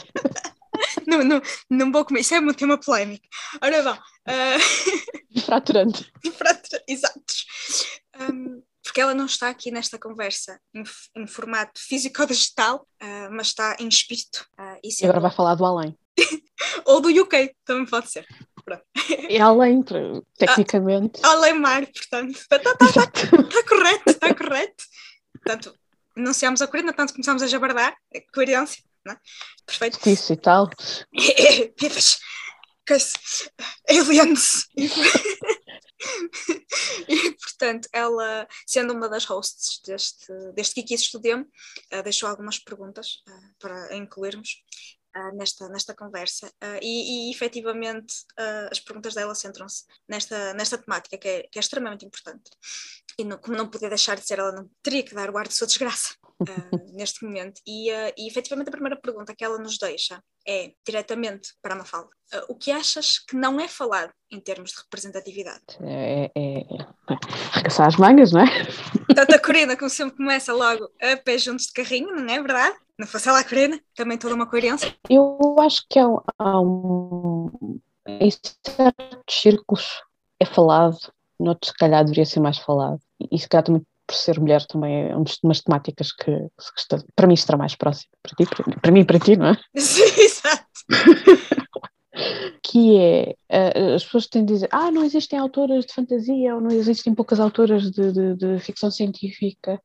não, 1.08 1.24
não, 1.24 1.42
não 1.70 1.92
vou 1.92 2.06
comer, 2.06 2.22
isso 2.22 2.34
é 2.36 2.40
um 2.40 2.54
tema 2.54 2.78
polémico. 2.78 3.26
Ora 3.62 3.84
bom, 3.84 3.98
eh, 4.28 4.58
Fraturante. 5.46 6.12
Fratra- 6.38 6.84
Exatos. 6.88 7.46
Um, 8.20 8.62
porque 8.84 9.02
ela 9.02 9.14
não 9.14 9.26
está 9.26 9.50
aqui 9.50 9.72
nesta 9.72 9.98
conversa 9.98 10.60
em, 10.74 10.84
em 11.18 11.28
formato 11.28 11.82
físico-digital, 11.82 12.88
uh, 13.02 13.30
mas 13.32 13.48
está 13.48 13.76
em 13.80 13.88
espírito. 13.88 14.46
uh, 14.60 14.78
e 14.84 14.90
E 15.02 15.06
agora 15.06 15.20
vai 15.20 15.32
falar 15.32 15.56
do 15.56 15.66
além. 15.66 15.98
Ou 16.86 17.02
do 17.02 17.10
UK, 17.10 17.54
também 17.66 17.86
pode 17.86 18.12
ser. 18.12 18.26
Pronto. 18.64 18.84
É 19.30 19.40
além, 19.42 19.84
tecnicamente. 20.38 21.20
Além 21.24 21.54
mar, 21.60 21.86
portanto. 21.88 22.32
Está 22.38 22.60
tá, 22.60 22.76
tá, 22.76 22.86
Exato. 22.86 23.22
tá 23.50 23.64
correto, 23.68 24.10
está 24.10 24.34
correto. 24.34 24.84
Portanto, 25.34 25.76
anunciámos 26.16 26.62
a 26.62 26.68
corrida, 26.68 26.94
tanto 26.94 27.14
começámos 27.14 27.44
a 27.44 27.48
jabardar, 27.48 27.96
é 28.14 28.22
coerência, 28.34 28.82
não 28.84 28.95
é? 29.14 29.18
Perfeito. 29.66 29.94
Justiça 29.96 30.34
e 30.34 30.38
tal. 30.38 30.70
Coisa, 32.88 33.14
aliens. 33.90 34.68
E, 37.08 37.32
portanto, 37.34 37.90
ela, 37.92 38.48
sendo 38.68 38.94
uma 38.94 39.10
das 39.10 39.26
hosts 39.26 39.82
deste, 39.86 40.32
deste 40.54 40.76
Kiki 40.76 40.94
Estudem, 40.94 41.46
eh, 41.90 42.04
deixou 42.04 42.30
algumas 42.30 42.60
perguntas 42.60 43.24
eh, 43.28 43.32
para 43.60 43.96
incluirmos 43.96 44.64
eh, 45.16 45.32
nesta, 45.34 45.68
nesta 45.70 45.96
conversa. 45.96 46.52
Eh, 46.62 46.80
e, 46.84 47.28
e 47.30 47.32
efetivamente 47.32 48.14
as 48.72 48.80
perguntas 48.80 49.16
dela 49.16 49.34
centram-se 49.34 49.86
nesta, 50.08 50.54
nesta 50.54 50.78
temática 50.78 51.18
que 51.18 51.28
é, 51.28 51.44
que 51.52 51.58
é 51.58 51.62
extremamente 51.62 52.06
importante. 52.06 52.52
E 53.18 53.24
não- 53.24 53.40
como 53.40 53.58
não 53.58 53.70
podia 53.70 53.90
deixar 53.90 54.16
de 54.16 54.28
ser, 54.28 54.38
ela 54.38 54.52
não 54.52 54.70
teria 54.84 55.02
que 55.04 55.16
dar 55.16 55.30
o 55.32 55.38
ar 55.38 55.48
de 55.48 55.56
sua 55.56 55.66
desgraça 55.68 56.14
eh, 56.48 56.92
neste 56.94 57.24
momento. 57.26 57.62
E, 57.66 57.90
eh, 57.90 58.14
e 58.18 58.28
efetivamente 58.28 58.68
a 58.70 58.72
primeira 58.72 59.00
pergunta 59.00 59.34
que 59.36 59.44
ela 59.44 59.58
nos 59.58 59.78
deixa 59.78 60.22
é 60.48 60.72
diretamente 60.86 61.50
para 61.62 61.74
a 61.74 61.78
Mafalda. 61.78 62.10
Eh, 62.34 62.44
o 62.50 62.56
que 62.56 62.72
achas 62.72 63.20
que 63.20 63.36
não 63.36 63.60
é 63.60 63.68
falado 63.68 64.12
em 64.32 64.40
termos 64.40 64.72
de 64.72 64.78
representatividade? 64.82 65.64
É, 65.82 66.32
é, 66.36 66.60
é 66.60 66.66
arregaçar 67.54 67.88
as 67.88 67.96
mangas, 67.98 68.32
não 68.32 68.42
é? 68.42 68.46
Tanto 69.16 69.36
a 69.36 69.40
Corina 69.40 69.78
como 69.78 69.90
sempre 69.90 70.18
começa 70.18 70.54
logo 70.54 70.90
a 71.02 71.18
pé 71.18 71.38
juntos 71.38 71.68
de 71.68 71.74
carrinho, 71.74 72.16
não 72.16 72.34
é 72.34 72.42
verdade? 72.42 72.76
Não 72.98 73.08
fosse 73.08 73.28
ela 73.28 73.40
a 73.40 73.44
Corina, 73.44 73.80
também 73.96 74.18
toda 74.18 74.36
uma 74.36 74.50
coerência. 74.50 74.96
Eu 75.10 75.38
acho 75.60 75.86
que 75.90 76.00
há, 76.00 76.08
um- 76.08 76.22
há 76.40 76.62
um. 76.62 77.80
Em 78.08 78.30
certos 78.32 79.26
círculos 79.30 80.02
é 80.40 80.46
falado, 80.46 80.98
noutros, 81.40 81.72
se 81.72 81.78
calhar, 81.78 82.04
deveria 82.04 82.26
ser 82.26 82.40
mais 82.40 82.58
falado. 82.58 83.00
E, 83.32 83.38
se 83.40 83.48
calhar, 83.50 83.64
também 83.64 83.82
por 84.08 84.16
ser 84.16 84.40
mulher, 84.40 84.66
também 84.66 85.10
é 85.10 85.18
um 85.18 85.24
dos- 85.24 85.40
umas 85.44 85.62
temáticas 85.62 86.12
que, 86.12 86.32
que 86.32 86.80
está- 86.80 87.00
para 87.16 87.28
mim 87.28 87.34
estará 87.34 87.58
mais 87.58 87.76
próximo. 87.76 88.12
Para 88.22 88.36
ti, 88.36 88.46
para, 88.46 88.80
para 88.82 88.92
mim 88.92 89.00
e 89.02 89.06
para 89.06 89.20
ti, 89.20 89.36
não 89.36 89.48
é? 89.48 89.58
Sim, 89.78 90.04
exato. 90.22 90.66
que 92.64 92.98
é 92.98 93.36
eh, 93.50 93.96
as 93.96 94.04
pessoas 94.06 94.28
têm 94.28 94.46
de 94.46 94.54
dizer 94.54 94.70
ah, 94.72 94.90
não 94.92 95.04
existem 95.04 95.38
autoras 95.38 95.86
de 95.86 95.94
fantasia 95.94 96.56
ou 96.56 96.62
não 96.62 96.72
existem 96.72 97.14
poucas 97.14 97.40
autoras 97.40 97.92
de, 97.92 98.12
de- 98.12 98.36
de 98.36 98.60
ficção 98.60 98.90
científica, 98.90 99.82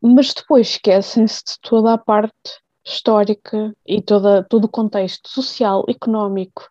mas 0.00 0.34
depois 0.34 0.68
esquecem-se 0.70 1.38
de 1.44 1.52
toda 1.62 1.92
a 1.94 1.98
parte 1.98 2.34
histórica 2.84 3.72
e 3.86 4.02
toda, 4.02 4.42
todo 4.42 4.64
o 4.64 4.68
contexto 4.68 5.28
social, 5.28 5.84
económico 5.88 6.66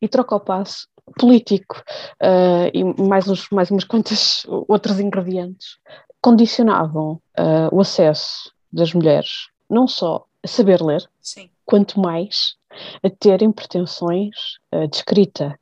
e 0.00 0.06
troca 0.08 0.34
ao 0.36 0.40
passo 0.40 0.86
político 1.18 1.82
eh, 2.22 2.70
e 2.72 2.84
mais, 3.02 3.26
uns, 3.26 3.48
mais 3.50 3.70
umas 3.70 3.82
quantas 3.84 4.46
outros 4.68 5.00
ingredientes 5.00 5.78
condicionavam 6.20 7.20
eh, 7.36 7.68
o 7.72 7.80
acesso 7.80 8.52
das 8.72 8.92
mulheres 8.92 9.48
não 9.68 9.86
só 9.86 10.24
a 10.42 10.48
saber 10.48 10.80
ler, 10.80 11.08
Sim. 11.20 11.50
quanto 11.64 12.00
mais 12.00 12.56
a 13.02 13.10
terem 13.10 13.52
pretensões 13.52 14.58
eh, 14.72 14.86
de 14.86 14.96
escrita. 14.96 15.58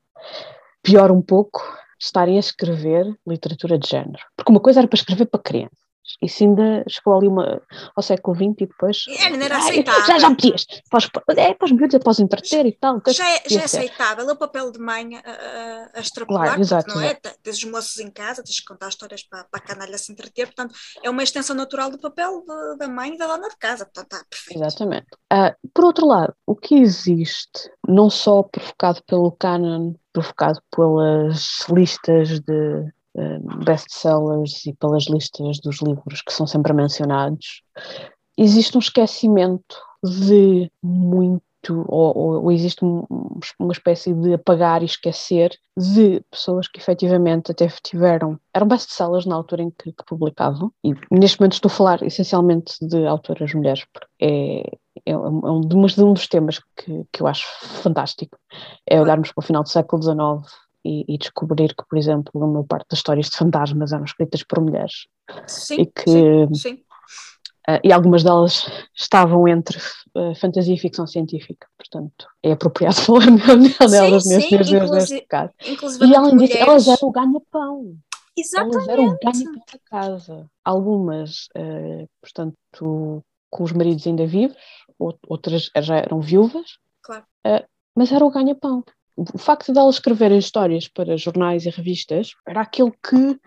Pior 0.82 1.10
um 1.10 1.20
pouco, 1.20 1.62
estarem 1.98 2.36
a 2.36 2.40
escrever 2.40 3.06
literatura 3.26 3.78
de 3.78 3.88
género. 3.88 4.22
Porque 4.36 4.50
uma 4.50 4.60
coisa 4.60 4.80
era 4.80 4.88
para 4.88 4.98
escrever 4.98 5.26
para 5.26 5.42
crianças. 5.42 5.85
Isso 6.22 6.44
ainda 6.44 6.84
chegou 6.88 7.16
ali 7.16 7.28
uma, 7.28 7.60
ao 7.94 8.02
século 8.02 8.36
XX 8.36 8.46
e 8.60 8.66
depois. 8.66 9.04
É, 9.08 9.30
não 9.30 9.40
era 9.44 9.56
Ah, 9.56 9.58
aceitável. 9.58 10.06
Já, 10.06 10.18
já 10.18 10.28
podias. 10.30 10.66
Para 10.90 10.98
os, 10.98 11.10
é, 11.36 11.54
para 11.54 11.64
os 11.66 11.72
miúdos 11.72 11.94
é 11.94 11.98
para 11.98 12.10
os 12.10 12.18
entreter 12.20 12.66
e 12.66 12.72
tal. 12.72 13.00
Já 13.08 13.28
é, 13.30 13.42
já 13.48 13.60
é 13.60 13.64
aceitável, 13.64 14.28
é 14.28 14.32
o 14.32 14.36
papel 14.36 14.70
de 14.70 14.78
mãe 14.78 15.16
a, 15.16 15.20
a, 15.20 15.90
a 15.98 16.00
extrapolar, 16.00 16.44
Claro, 16.46 16.60
exato, 16.60 16.88
não 16.94 17.00
é? 17.00 17.06
exato. 17.06 17.30
Tens 17.42 17.56
os 17.58 17.64
moços 17.64 17.98
em 17.98 18.10
casa, 18.10 18.42
tens 18.42 18.60
que 18.60 18.66
contar 18.66 18.88
histórias 18.88 19.22
para, 19.22 19.44
para 19.44 19.60
a 19.60 19.66
canalha 19.66 19.98
se 19.98 20.12
entreter, 20.12 20.46
portanto, 20.46 20.74
é 21.02 21.10
uma 21.10 21.22
extensão 21.22 21.54
natural 21.56 21.90
do 21.90 21.98
papel 21.98 22.42
de- 22.46 22.78
da 22.78 22.88
mãe 22.88 23.14
e 23.14 23.18
da 23.18 23.26
dona 23.26 23.48
de 23.48 23.56
casa, 23.56 23.84
portanto, 23.84 24.12
está 24.12 24.24
perfeito. 24.30 24.62
Exatamente. 24.62 25.06
Ah, 25.30 25.54
por 25.74 25.84
outro 25.84 26.06
lado, 26.06 26.34
o 26.46 26.54
que 26.54 26.74
existe, 26.76 27.70
não 27.88 28.08
só 28.10 28.42
provocado 28.42 29.02
pelo 29.06 29.32
canon, 29.32 29.94
provocado 30.12 30.60
pelas 30.74 31.66
listas 31.68 32.40
de 32.40 32.92
best-sellers 33.64 34.66
e 34.66 34.72
pelas 34.74 35.04
listas 35.04 35.58
dos 35.60 35.80
livros 35.82 36.22
que 36.22 36.32
são 36.32 36.46
sempre 36.46 36.72
mencionados, 36.72 37.62
existe 38.36 38.76
um 38.76 38.80
esquecimento 38.80 39.76
de 40.04 40.70
muito, 40.82 41.42
ou, 41.88 42.16
ou- 42.44 42.52
existe 42.52 42.84
um- 42.84 43.04
uma 43.58 43.72
espécie 43.72 44.12
de 44.14 44.34
apagar 44.34 44.82
e 44.82 44.86
esquecer 44.86 45.50
de 45.76 46.20
pessoas 46.30 46.68
que 46.68 46.78
efetivamente 46.78 47.50
até 47.50 47.66
tiveram, 47.82 48.38
eram 48.54 48.68
best-sellers 48.68 49.26
na 49.26 49.34
altura 49.34 49.62
em 49.62 49.70
que, 49.70 49.92
que 49.92 50.04
publicavam, 50.06 50.70
e 50.84 50.92
neste 51.10 51.40
momento 51.40 51.54
estou 51.54 51.68
a 51.68 51.72
falar 51.72 52.02
essencialmente 52.02 52.74
de 52.86 53.06
autoras 53.06 53.52
mulheres, 53.54 53.84
porque 53.92 54.06
é, 54.20 54.62
é 55.06 55.16
um, 55.16 55.64
é 55.64 55.66
de 55.66 56.02
um 56.04 56.12
dos 56.12 56.28
temas 56.28 56.60
que, 56.76 57.04
que 57.12 57.22
eu 57.22 57.26
acho 57.26 57.46
fantástico, 57.82 58.38
é 58.86 59.00
olharmos 59.00 59.32
para 59.32 59.42
o 59.42 59.44
final 59.44 59.62
do 59.62 59.68
século 59.68 60.02
XIX 60.02 60.65
e, 60.86 61.04
e 61.14 61.18
descobrir 61.18 61.74
que, 61.74 61.84
por 61.88 61.98
exemplo, 61.98 62.30
a 62.42 62.46
maior 62.46 62.64
parte 62.64 62.86
das 62.90 62.98
histórias 63.00 63.28
de 63.30 63.36
fantasmas 63.36 63.92
eram 63.92 64.04
escritas 64.04 64.42
por 64.44 64.60
mulheres 64.60 65.06
Sim, 65.46 65.80
e 65.80 65.86
que 65.86 66.10
sim, 66.10 66.54
sim. 66.54 66.82
ah, 67.68 67.80
e 67.82 67.92
algumas 67.92 68.22
delas 68.22 68.66
estavam 68.94 69.48
entre 69.48 69.78
ah, 70.14 70.32
fantasia 70.40 70.74
e 70.74 70.78
ficção 70.78 71.06
científica, 71.06 71.66
portanto 71.76 72.26
é 72.42 72.52
apropriado 72.52 72.94
falar 73.02 73.26
nelas 73.26 73.90
Sim, 73.90 74.10
neste, 74.10 74.28
sim, 74.28 74.34
neste, 74.34 74.54
inclusive- 74.54 74.90
neste 74.90 75.20
caso. 75.26 75.52
E 76.08 76.14
além 76.14 76.36
disso, 76.36 76.56
elas 76.56 76.86
eram 76.86 77.08
o 77.08 77.12
ganha-pão. 77.12 77.96
Elas 78.38 78.88
eram 78.88 79.04
o 79.04 79.06
Exatamente. 79.06 79.24
ganha-pão 79.24 79.62
da 79.72 79.78
casa. 79.90 80.46
Algumas, 80.64 81.48
eh, 81.56 82.06
portanto, 82.20 83.24
com 83.50 83.64
os 83.64 83.72
maridos 83.72 84.06
ainda 84.06 84.26
vivos, 84.26 84.56
ou- 84.98 85.18
outras 85.26 85.70
já 85.80 85.96
eram 85.96 86.20
viúvas, 86.20 86.78
Claro. 87.02 87.24
mas 87.96 88.12
era 88.12 88.24
o 88.24 88.30
ganha-pão. 88.30 88.84
O 89.16 89.38
facto 89.38 89.72
de 89.72 89.78
elas 89.78 89.96
escreverem 89.96 90.38
histórias 90.38 90.88
para 90.88 91.16
jornais 91.16 91.64
e 91.64 91.70
revistas 91.70 92.34
era 92.46 92.60
aquilo 92.60 92.92
que 92.92 93.40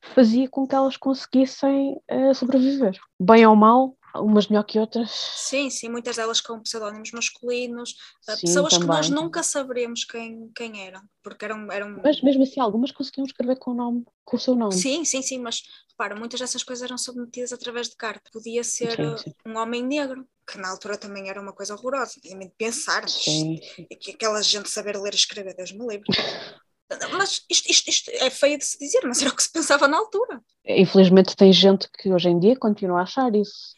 fazia 0.00 0.48
com 0.48 0.66
que 0.66 0.74
elas 0.74 0.96
conseguissem 0.96 1.96
eh, 2.08 2.34
sobreviver. 2.34 2.98
Bem 3.20 3.46
ou 3.46 3.54
mal, 3.54 3.96
umas 4.16 4.48
melhor 4.48 4.64
que 4.64 4.78
outras. 4.78 5.10
Sim, 5.34 5.70
sim, 5.70 5.88
muitas 5.88 6.16
delas 6.16 6.40
com 6.40 6.60
pseudónimos 6.60 7.10
masculinos, 7.12 7.92
uh, 8.28 8.36
Sim, 8.36 8.40
pessoas 8.40 8.76
que 8.78 8.86
nós 8.86 9.08
também. 9.08 9.16
nunca 9.16 9.42
saberemos 9.42 10.04
quem, 10.04 10.50
quem 10.54 10.86
eram, 10.86 11.02
porque 11.22 11.44
eram, 11.44 11.70
eram 11.72 12.00
Mas 12.02 12.20
mesmo 12.22 12.42
assim, 12.42 12.60
algumas 12.60 12.92
conseguiam 12.92 13.24
escrever 13.26 13.56
com 13.58 13.72
o 13.72 13.74
nome, 13.74 14.04
com 14.24 14.36
o 14.36 14.40
seu 14.40 14.54
nome. 14.54 14.74
Sim, 14.74 15.04
sim, 15.04 15.22
sim, 15.22 15.38
mas 15.38 15.62
repara, 15.90 16.16
muitas 16.16 16.40
dessas 16.40 16.62
coisas 16.62 16.82
eram 16.84 16.96
submetidas 16.98 17.52
através 17.52 17.88
de 17.88 17.96
carta. 17.96 18.30
Podia 18.32 18.64
ser 18.64 18.96
Sim, 18.96 19.16
sim. 19.16 19.34
um 19.46 19.56
homem 19.58 19.84
negro, 19.84 20.26
que 20.46 20.58
na 20.58 20.70
altura 20.70 20.96
também 20.98 21.28
era 21.28 21.40
uma 21.40 21.52
coisa 21.52 21.74
horrorosa, 21.74 22.20
nem 22.24 22.48
pensar, 22.50 23.08
Sim. 23.08 23.58
que 24.00 24.12
aquela 24.12 24.42
gente 24.42 24.70
saber 24.70 24.96
ler 24.96 25.12
e 25.12 25.16
escrever, 25.16 25.54
Deus 25.54 25.72
me 25.72 25.86
livre. 25.86 26.08
Mas 27.12 27.44
isto, 27.50 27.70
isto, 27.70 27.88
isto 27.88 28.10
é 28.10 28.30
feio 28.30 28.58
de 28.58 28.64
se 28.64 28.78
dizer, 28.78 29.00
mas 29.04 29.20
era 29.20 29.30
o 29.30 29.36
que 29.36 29.42
se 29.42 29.52
pensava 29.52 29.88
na 29.88 29.98
altura. 29.98 30.40
Infelizmente 30.64 31.36
tem 31.36 31.52
gente 31.52 31.88
que 31.98 32.12
hoje 32.12 32.28
em 32.28 32.38
dia 32.38 32.56
continua 32.56 33.00
a 33.00 33.02
achar 33.02 33.34
isso. 33.34 33.76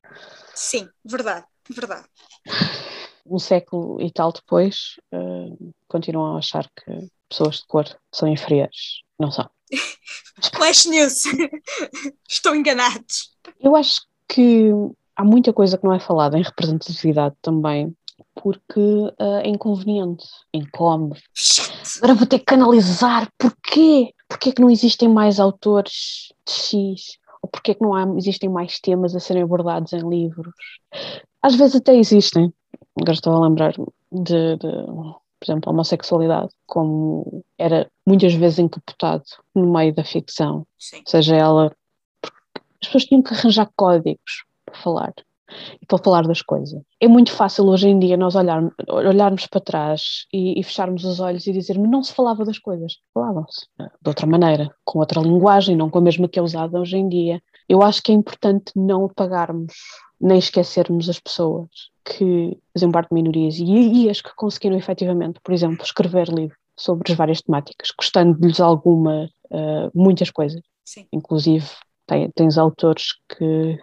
Sim, 0.55 0.89
verdade, 1.05 1.45
verdade. 1.71 2.07
Um 3.27 3.39
século 3.39 4.01
e 4.01 4.11
tal 4.11 4.33
depois, 4.33 4.97
eh, 5.13 5.49
continuam 5.89 6.37
a 6.37 6.39
achar 6.39 6.69
que 6.77 7.09
pessoas 7.29 7.57
de 7.57 7.67
cor 7.67 7.85
são 8.13 8.29
inferiores. 8.29 9.03
Não 9.19 9.31
são. 9.31 9.49
Flash 10.55 10.87
News, 10.87 11.25
estou 12.29 12.55
enganados. 12.55 13.31
Eu 13.61 13.75
acho 13.75 14.03
que 14.29 14.71
há 15.17 15.25
muita 15.25 15.53
coisa 15.53 15.79
que 15.79 15.85
não 15.85 15.95
é 15.95 16.01
falada 16.01 16.39
em 16.39 16.43
representatividade 16.43 17.35
também, 17.41 17.97
porque 18.35 18.81
eh, 19.19 19.43
é 19.45 19.49
inconveniente, 19.49 20.27
incómodo. 20.53 21.17
Agora 21.99 22.15
vou 22.15 22.27
ter 22.27 22.41
que 22.41 22.55
analisar 22.55 23.29
porquê. 23.39 24.13
Porquê 24.29 24.53
que 24.53 24.61
não 24.61 24.71
existem 24.71 25.09
mais 25.09 25.39
autores 25.39 26.33
de 26.47 26.53
X? 26.53 27.19
Ou 27.43 27.49
porquê 27.49 27.75
que 27.75 27.83
não 27.83 27.95
há, 27.95 28.05
existem 28.17 28.49
mais 28.49 28.81
temas 28.81 29.15
a 29.15 29.21
serem 29.21 29.43
abordados 29.43 29.93
em 29.93 30.09
livros? 30.09 30.55
Às 31.43 31.55
vezes 31.55 31.77
até 31.77 31.95
existem. 31.95 32.53
Agora 32.97 33.13
estou 33.13 33.35
a 33.35 33.47
lembrar 33.47 33.73
de, 33.73 34.57
de, 34.57 34.57
por 34.57 35.45
exemplo, 35.45 35.71
a 35.71 35.73
homossexualidade, 35.73 36.51
como 36.67 37.45
era 37.59 37.91
muitas 38.07 38.35
vezes 38.35 38.59
encapotado 38.59 39.25
no 39.55 39.73
meio 39.73 39.95
da 39.95 40.05
ficção. 40.05 40.67
Sim, 40.79 41.03
Seja 41.07 41.37
ela. 41.37 41.73
As 42.83 42.89
pessoas 42.89 43.05
tinham 43.05 43.23
que 43.23 43.35
arranjar 43.35 43.71
códigos 43.77 44.45
para 44.65 44.77
falar 44.77 45.15
e 45.81 45.87
para 45.87 45.99
falar 45.99 46.27
das 46.27 46.43
coisas. 46.43 46.81
É 47.01 47.07
muito 47.07 47.33
fácil 47.33 47.67
hoje 47.67 47.89
em 47.89 47.99
dia 47.99 48.17
nós 48.17 48.35
olharmos, 48.35 48.73
olharmos 48.89 49.47
para 49.47 49.61
trás 49.61 50.27
e, 50.33 50.59
e 50.59 50.63
fecharmos 50.63 51.05
os 51.05 51.21
olhos 51.21 51.47
e 51.47 51.53
dizermos 51.53 51.91
não 51.91 52.03
se 52.03 52.13
falava 52.13 52.45
das 52.45 52.59
coisas. 52.59 52.99
Falavam-se 53.13 53.67
eh, 53.81 53.91
de 54.03 54.09
outra 54.09 54.27
maneira, 54.27 54.71
com 54.85 54.99
outra 54.99 55.21
linguagem, 55.21 55.77
não 55.77 55.91
com 55.91 55.99
a 55.99 56.03
mesma 56.03 56.29
que 56.29 56.39
é 56.39 56.43
usada 56.43 56.81
hoje 56.81 56.97
em 56.97 57.09
dia. 57.09 57.43
Eu 57.69 57.83
acho 57.83 58.03
que 58.03 58.13
é 58.13 58.15
importante 58.15 58.73
não 58.75 59.05
apagarmos 59.05 59.75
nem 60.21 60.39
esquecermos 60.39 61.09
as 61.09 61.19
pessoas 61.19 61.69
que 62.05 62.57
fazem 62.73 62.91
parte 62.91 63.09
de 63.09 63.15
minorias 63.15 63.59
e, 63.59 63.65
e 63.65 64.11
as 64.11 64.21
que 64.21 64.35
conseguiram 64.35 64.77
efetivamente, 64.77 65.41
por 65.43 65.53
exemplo, 65.53 65.85
escrever 65.85 66.29
livros 66.29 66.59
sobre 66.77 67.13
as 67.13 67.19
várias 67.19 67.41
temáticas, 67.41 67.89
gostando-lhes 67.97 68.61
alguma, 68.61 69.31
uh, 69.51 69.91
muitas 69.95 70.31
coisas. 70.31 70.61
Sim. 70.85 71.07
Inclusive, 71.13 71.67
tem, 72.07 72.31
tens 72.33 72.59
autores 72.59 73.15
que, 73.29 73.79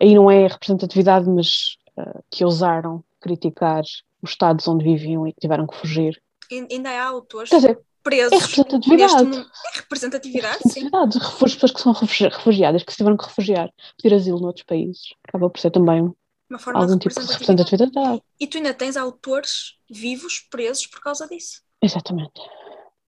aí 0.00 0.14
não 0.14 0.30
é 0.30 0.46
representatividade, 0.46 1.28
mas 1.28 1.76
uh, 1.98 2.22
que 2.30 2.44
ousaram 2.44 3.04
criticar 3.20 3.82
os 4.22 4.30
estados 4.30 4.66
onde 4.68 4.84
viviam 4.84 5.26
e 5.26 5.32
que 5.32 5.40
tiveram 5.40 5.66
que 5.66 5.76
fugir. 5.76 6.20
E, 6.50 6.66
ainda 6.70 6.90
há 6.90 7.06
autores 7.06 7.50
dizer, 7.50 7.78
presos 8.02 8.32
é 8.32 8.36
representatividade. 8.38 9.24
neste. 9.24 9.40
É 9.42 9.78
representatividade, 9.78 10.58
sim. 10.58 10.80
representatividade. 10.80 11.18
As 11.18 11.54
pessoas 11.54 11.72
que 11.72 11.80
são 11.80 11.92
refugiadas, 11.92 12.82
que 12.82 12.92
se 12.92 12.98
tiveram 12.98 13.16
que 13.16 13.24
refugiar, 13.26 13.72
pedir 13.96 14.14
asilo 14.14 14.40
noutros 14.40 14.64
países, 14.64 15.14
acaba 15.26 15.48
por 15.48 15.60
ser 15.60 15.70
também 15.70 16.12
Uma 16.48 16.58
forma 16.58 16.80
algum 16.80 16.96
de 16.96 17.08
tipo 17.08 17.20
de 17.20 17.26
representatividade. 17.32 18.22
E 18.40 18.46
tu 18.46 18.56
ainda 18.56 18.74
tens 18.74 18.96
autores 18.96 19.76
vivos 19.88 20.40
presos 20.50 20.86
por 20.86 21.00
causa 21.00 21.26
disso. 21.28 21.62
Exatamente. 21.82 22.40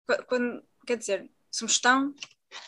Qu- 0.08 0.24
Quando, 0.28 0.62
quer 0.86 0.98
dizer, 0.98 1.30
somos 1.50 1.80
tão 1.80 2.14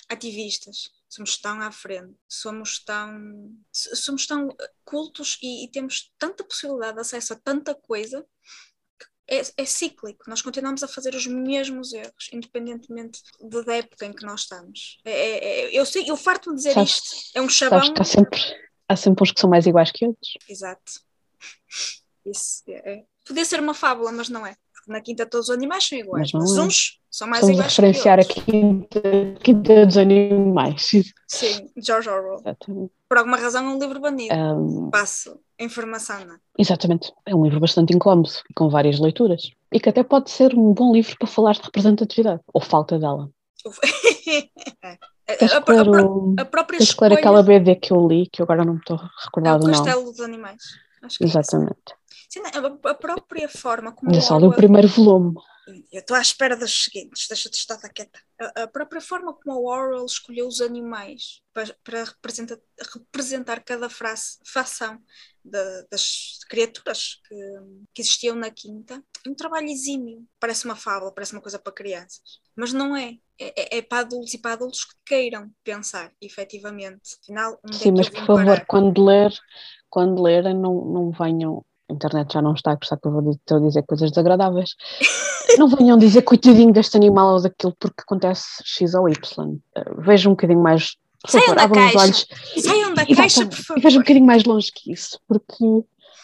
ativistas, 0.10 0.92
somos 1.14 1.38
tão 1.38 1.62
à 1.62 1.72
frente, 1.72 2.16
somos 2.28 2.84
tão, 2.84 3.52
somos 3.72 4.26
tão 4.26 4.50
eh, 4.60 4.72
cultos 4.84 5.38
e, 5.42 5.66
e 5.66 5.72
temos 5.72 6.12
tanta 6.18 6.44
possibilidade 6.44 6.96
de 6.96 7.02
acesso 7.02 7.34
a 7.34 7.36
tanta 7.36 7.76
coisa 7.76 8.26
que 9.00 9.06
é, 9.36 9.42
é 9.58 9.66
cíclico. 9.66 10.24
Nós 10.28 10.42
continuamos 10.42 10.82
a 10.84 10.88
fazer 10.88 11.14
os 11.16 11.28
mesmos 11.28 11.94
erros, 11.94 12.30
independentemente 12.34 13.22
da 13.42 13.62
da 13.62 13.76
época 13.76 14.06
em 14.06 14.14
que 14.14 14.26
nós 14.26 14.42
estamos. 14.42 15.00
É- 15.06 15.12
é- 15.12 15.60
é- 15.76 15.80
eu 15.80 15.86
sei, 15.86 16.10
eu 16.10 16.18
farto-me 16.18 16.56
dizer 16.56 16.74
Sabes- 16.74 16.90
isto. 16.96 17.16
É 17.38 17.42
um 17.42 17.50
chavão. 17.50 17.80
Sabes 17.80 17.94
que 17.94 18.02
há 18.02 18.06
sempre, 18.06 18.40
há 18.90 18.96
sempre 18.96 19.24
uns 19.24 19.32
que 19.32 19.40
são 19.42 19.50
mais 19.50 19.66
iguais 19.68 19.92
que 19.92 20.06
outros. 20.08 20.34
Exato. 20.50 20.94
Isso 22.26 22.64
é. 22.68 22.94
é. 22.94 23.04
Podia 23.26 23.46
ser 23.46 23.60
uma 23.60 23.74
fábula, 23.74 24.12
mas 24.12 24.30
não 24.30 24.46
é. 24.46 24.56
Na 24.88 25.00
quinta 25.02 25.26
todos 25.26 25.50
os 25.50 25.56
animais 25.56 25.88
são 25.88 25.98
iguais, 25.98 26.32
Mas 26.34 26.34
não 26.34 26.40
mas 26.42 26.58
é. 26.58 26.62
uns 26.68 27.00
são 27.10 27.28
mais 27.28 27.42
Estamos 27.42 27.60
a 27.60 27.62
iguais 27.62 27.76
referenciar 27.78 28.20
a 28.20 28.24
quinta, 28.26 29.02
quinta 29.42 29.86
dos 29.86 29.98
animais. 29.98 30.88
Sim, 31.28 31.70
George 31.78 32.10
Orwell. 32.10 32.40
Exatamente. 32.42 32.92
Por 33.08 33.18
alguma 33.18 33.38
razão 33.38 33.66
é 33.66 33.76
um 33.76 33.80
livro 33.80 34.00
banido. 34.00 34.34
Ahm, 34.34 34.90
Passo 34.90 35.40
a 35.60 35.64
informação, 35.64 36.26
não 36.26 36.34
é? 36.36 36.38
exatamente. 36.58 37.14
É 37.26 37.36
um 37.36 37.44
livro 37.44 37.60
bastante 37.60 37.94
incómodo 37.96 38.30
com 38.56 38.70
várias 38.70 39.00
leituras. 39.00 39.52
E 39.72 39.80
que 39.80 39.90
até 39.90 40.04
pode 40.04 40.30
ser 40.32 40.54
um 40.56 40.74
bom 40.74 40.92
livro 40.92 41.16
para 41.18 41.28
falar 41.28 41.54
de 41.54 41.62
representatividade, 41.62 42.42
ou 42.54 42.62
falta 42.62 42.98
dela. 43.00 43.30
É. 44.84 44.98
A, 45.46 45.58
a- 45.58 46.00
a 46.00 46.04
o- 46.06 46.36
a 46.38 46.44
própria 46.44 46.78
escolha 46.84 47.16
aquela 47.16 47.42
BD 47.42 47.76
que 47.78 47.94
eu 47.94 48.06
li, 48.08 48.28
que 48.28 48.42
eu 48.42 48.44
agora 48.44 48.66
não 48.66 48.74
me 48.74 48.80
estou 48.80 48.98
a 48.98 49.04
é 49.06 49.08
recordar 49.26 49.56
o 49.56 49.60
do 49.60 49.68
nome. 49.68 49.78
Castelo 49.78 50.04
dos 50.12 50.20
Animais. 50.20 50.62
Acho 51.02 51.18
que 51.18 51.24
é 51.24 51.28
a, 52.42 52.90
a 52.90 52.96
própria 52.96 53.48
forma 53.50 53.94
como 53.94 54.12
o 54.12 54.22
só, 54.22 54.38
li 54.40 54.48
o 54.48 54.54
primeiro 54.62 54.88
volume. 54.88 55.36
Eu 55.94 56.02
estou 56.02 56.18
à 56.18 56.22
espera 56.22 56.58
dos 56.58 56.84
seguintes, 56.84 57.26
deixa-te 57.30 57.56
estar 57.58 57.78
quieta. 57.94 58.20
A, 58.38 58.64
a 58.64 58.68
própria 58.68 59.00
forma 59.00 59.34
como 59.34 59.60
o 59.62 59.66
Orwell 59.70 60.06
escolheu 60.06 60.46
os 60.46 60.60
animais 60.60 61.42
para, 61.54 61.74
para 61.84 62.04
representa- 62.04 62.62
representar 62.94 63.64
cada 63.64 63.90
frase, 63.90 64.40
fação 64.46 65.02
da- 65.44 65.84
das 65.90 66.40
criaturas 66.50 67.22
que, 67.28 67.36
que 67.94 68.02
existiam 68.02 68.36
na 68.36 68.52
quinta 68.52 69.02
é 69.26 69.30
um 69.30 69.34
trabalho 69.36 69.70
exímio. 69.70 70.28
Parece 70.38 70.66
uma 70.66 70.76
fábula, 70.76 71.14
parece 71.14 71.32
uma 71.32 71.42
coisa 71.42 71.58
para 71.58 71.72
crianças. 71.72 72.22
Mas 72.58 72.74
não 72.74 72.94
é. 72.96 73.18
É, 73.40 73.78
é- 73.78 73.78
é 73.78 73.82
para 73.82 74.00
adultos 74.00 74.34
e 74.34 74.38
para 74.40 74.54
adultos 74.54 74.84
que 74.84 74.96
queiram 75.06 75.50
pensar, 75.64 76.12
efetivamente. 76.22 77.18
Afinal, 77.22 77.58
onde 77.64 77.78
Sim, 77.78 77.90
é 77.90 77.92
mas 77.92 78.10
por 78.10 78.26
favor, 78.26 78.58
parar? 78.58 78.66
quando 78.68 79.04
ler, 79.06 79.32
quando 79.90 80.22
lerem, 80.22 80.54
não, 80.56 80.86
não 80.86 81.12
venham. 81.12 81.66
A 81.94 81.96
internet 81.96 82.34
já 82.34 82.42
não 82.42 82.54
está 82.54 82.72
a 82.72 82.76
gostar 82.76 82.98
que 82.98 83.08
eu 83.08 83.12
vou 83.12 83.22
dizer, 83.22 83.36
estou 83.40 83.58
a 83.58 83.62
dizer 83.62 83.84
coisas 83.84 84.10
desagradáveis. 84.12 84.76
Não 85.60 85.68
venham 85.68 85.98
dizer 85.98 86.24
coitadinho 86.24 86.74
deste 86.74 86.98
animal 86.98 87.34
ou 87.36 87.42
daquilo 87.42 87.76
porque 87.80 88.02
acontece 88.02 88.44
X 88.66 88.96
ou 88.96 89.08
Y. 89.08 89.16
Uh, 89.52 90.02
Vejam 90.02 90.32
um 90.32 90.36
bocadinho 90.36 90.62
mais. 90.62 90.96
Saiam 91.28 91.54
da 91.56 91.70
caixa. 91.70 92.00
olhos. 92.00 92.28
Saiam 92.58 92.94
da 92.94 93.04
Exatamente. 93.04 93.16
caixa, 93.16 93.46
por 93.46 93.60
E 93.60 93.64
favor. 93.64 93.82
vejam 93.84 94.00
um 94.00 94.04
bocadinho 94.04 94.26
mais 94.26 94.44
longe 94.46 94.72
que 94.74 94.92
isso, 94.92 95.20
porque 95.28 95.64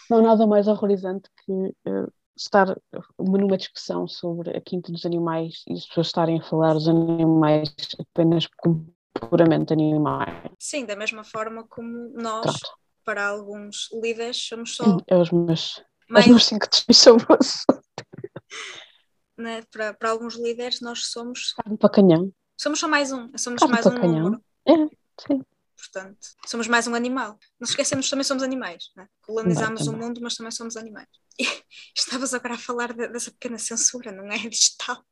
não 0.09 0.17
há 0.17 0.21
nada 0.21 0.47
mais 0.47 0.67
horrorizante 0.67 1.29
que 1.45 1.51
uh, 1.51 2.11
estar 2.35 2.75
numa 3.20 3.55
discussão 3.57 4.07
sobre 4.07 4.57
a 4.57 4.61
quinta 4.61 4.91
dos 4.91 5.05
animais 5.05 5.63
e 5.67 5.74
as 5.74 5.85
pessoas 5.85 6.07
estarem 6.07 6.39
a 6.39 6.44
falar 6.44 6.74
dos 6.74 6.87
animais 6.87 7.70
apenas 8.00 8.48
como 8.57 8.87
puramente 9.13 9.74
animais. 9.74 10.33
Sim, 10.57 10.85
da 10.85 10.96
mesma 10.96 11.24
forma 11.24 11.65
como 11.70 12.09
nós, 12.15 12.41
Pronto. 12.41 12.78
Para 13.09 13.25
alguns 13.25 13.89
líderes, 13.91 14.37
somos 14.37 14.75
só 14.75 14.98
É 15.07 15.17
os 15.17 15.31
meus, 15.31 15.81
mais 16.07 16.25
os 16.27 16.29
meus 16.29 16.45
cinco 16.45 16.67
assunto. 16.67 17.25
né, 19.35 19.63
para, 19.72 19.95
para 19.95 20.11
alguns 20.11 20.35
líderes, 20.35 20.79
nós 20.79 21.07
somos, 21.07 21.53
Carne 21.53 21.75
para 21.75 21.89
canhão. 21.89 22.31
somos 22.55 22.79
só 22.79 22.87
mais 22.87 23.11
um, 23.11 23.35
somos 23.35 23.61
Carne 23.61 23.74
mais 23.74 23.85
um 23.87 24.00
canhão. 24.00 24.24
número, 24.25 24.43
É, 24.67 24.74
sim. 25.25 25.43
portanto, 25.75 26.19
somos 26.45 26.67
mais 26.67 26.85
um 26.85 26.93
animal. 26.93 27.35
Não 27.59 27.67
esquecemos 27.67 28.05
que 28.05 28.11
também 28.11 28.24
somos 28.24 28.43
animais, 28.43 28.91
né? 28.95 29.07
colonizamos 29.22 29.87
o 29.87 29.98
mundo, 29.98 30.22
mas 30.22 30.35
também 30.35 30.51
somos 30.51 30.77
animais. 30.77 31.07
E 31.39 31.48
estavas 31.98 32.33
agora 32.35 32.53
a 32.55 32.59
falar 32.59 32.93
de- 32.93 33.07
dessa 33.07 33.31
pequena 33.31 33.57
censura, 33.57 34.11
não 34.11 34.27
é? 34.31 34.37
Digital. 34.50 35.03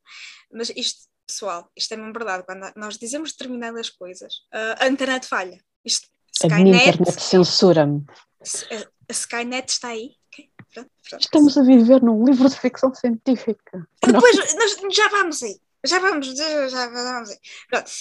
Mas 0.51 0.69
isto, 0.75 1.07
pessoal, 1.25 1.71
isto 1.75 1.93
é 1.93 1.97
mesmo 1.97 2.13
verdade. 2.13 2.43
Quando 2.45 2.71
nós 2.75 2.97
dizemos 2.97 3.31
determinadas 3.31 3.89
coisas, 3.89 4.33
a 4.53 4.83
a 4.85 4.87
internet 4.87 5.25
falha. 5.25 5.57
Isto, 5.85 6.09
A 6.43 6.47
minha 6.47 6.75
Skynet, 6.75 6.89
internet 6.89 7.21
censura-me. 7.21 8.05
a, 8.71 8.75
a 9.09 9.11
Skynet 9.11 9.71
está 9.71 9.89
aí. 9.89 10.11
Ok, 10.27 10.49
pronto, 10.73 10.91
pronto. 11.09 11.21
Estamos 11.21 11.57
a 11.57 11.63
viver 11.63 12.01
num 12.03 12.23
livro 12.23 12.49
de 12.49 12.59
ficção 12.59 12.93
científica. 12.93 13.87
Depois, 14.05 14.55
nós 14.55 14.95
já 14.95 15.07
vamos 15.09 15.41
aí. 15.43 15.59
Já 15.85 15.99
vamos, 15.99 16.27
já, 16.37 16.67
já 16.67 16.87
vamos 16.89 17.29
aí. 17.29 17.37
Pronto. 17.69 17.91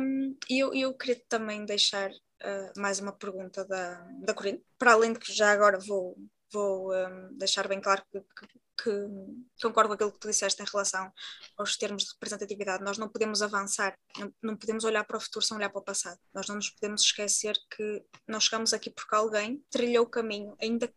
Um, 0.00 0.36
eu, 0.48 0.74
eu 0.74 0.94
queria 0.94 1.22
também 1.28 1.64
deixar 1.64 2.10
uh, 2.10 2.80
mais 2.80 3.00
uma 3.00 3.12
pergunta 3.12 3.64
da, 3.64 4.06
da 4.20 4.34
Corina. 4.34 4.58
Para 4.78 4.92
além 4.92 5.12
de 5.12 5.18
que 5.18 5.32
já 5.32 5.52
agora 5.52 5.78
vou, 5.78 6.16
vou 6.52 6.92
um, 6.92 7.36
deixar 7.38 7.68
bem 7.68 7.80
claro 7.80 8.02
que, 8.10 8.20
que, 8.20 8.58
que 8.82 8.90
concordo 9.62 9.88
com 9.88 9.94
aquilo 9.94 10.12
que 10.12 10.20
tu 10.20 10.28
disseste 10.28 10.62
em 10.62 10.66
relação 10.70 11.10
aos 11.56 11.76
termos 11.76 12.04
de 12.04 12.10
representatividade. 12.12 12.84
Nós 12.84 12.96
não 12.98 13.08
podemos 13.08 13.42
avançar, 13.42 13.96
não, 14.42 14.56
podemos 14.56 14.84
olhar 14.84 15.04
para 15.04 15.16
o 15.16 15.20
futuro 15.20 15.44
sem 15.44 15.56
olhar 15.56 15.68
para 15.70 15.80
o 15.80 15.84
passado. 15.84 16.18
Nós 16.32 16.46
não 16.46 16.56
nos 16.56 16.70
podemos 16.70 17.02
esquecer 17.02 17.56
que 17.76 18.04
nós 18.26 18.44
chegamos 18.44 18.72
aqui 18.72 18.90
porque 18.90 19.14
alguém 19.14 19.62
trilhou 19.70 20.04
o 20.04 20.08
caminho, 20.08 20.54
ainda 20.60 20.86
que 20.88 20.94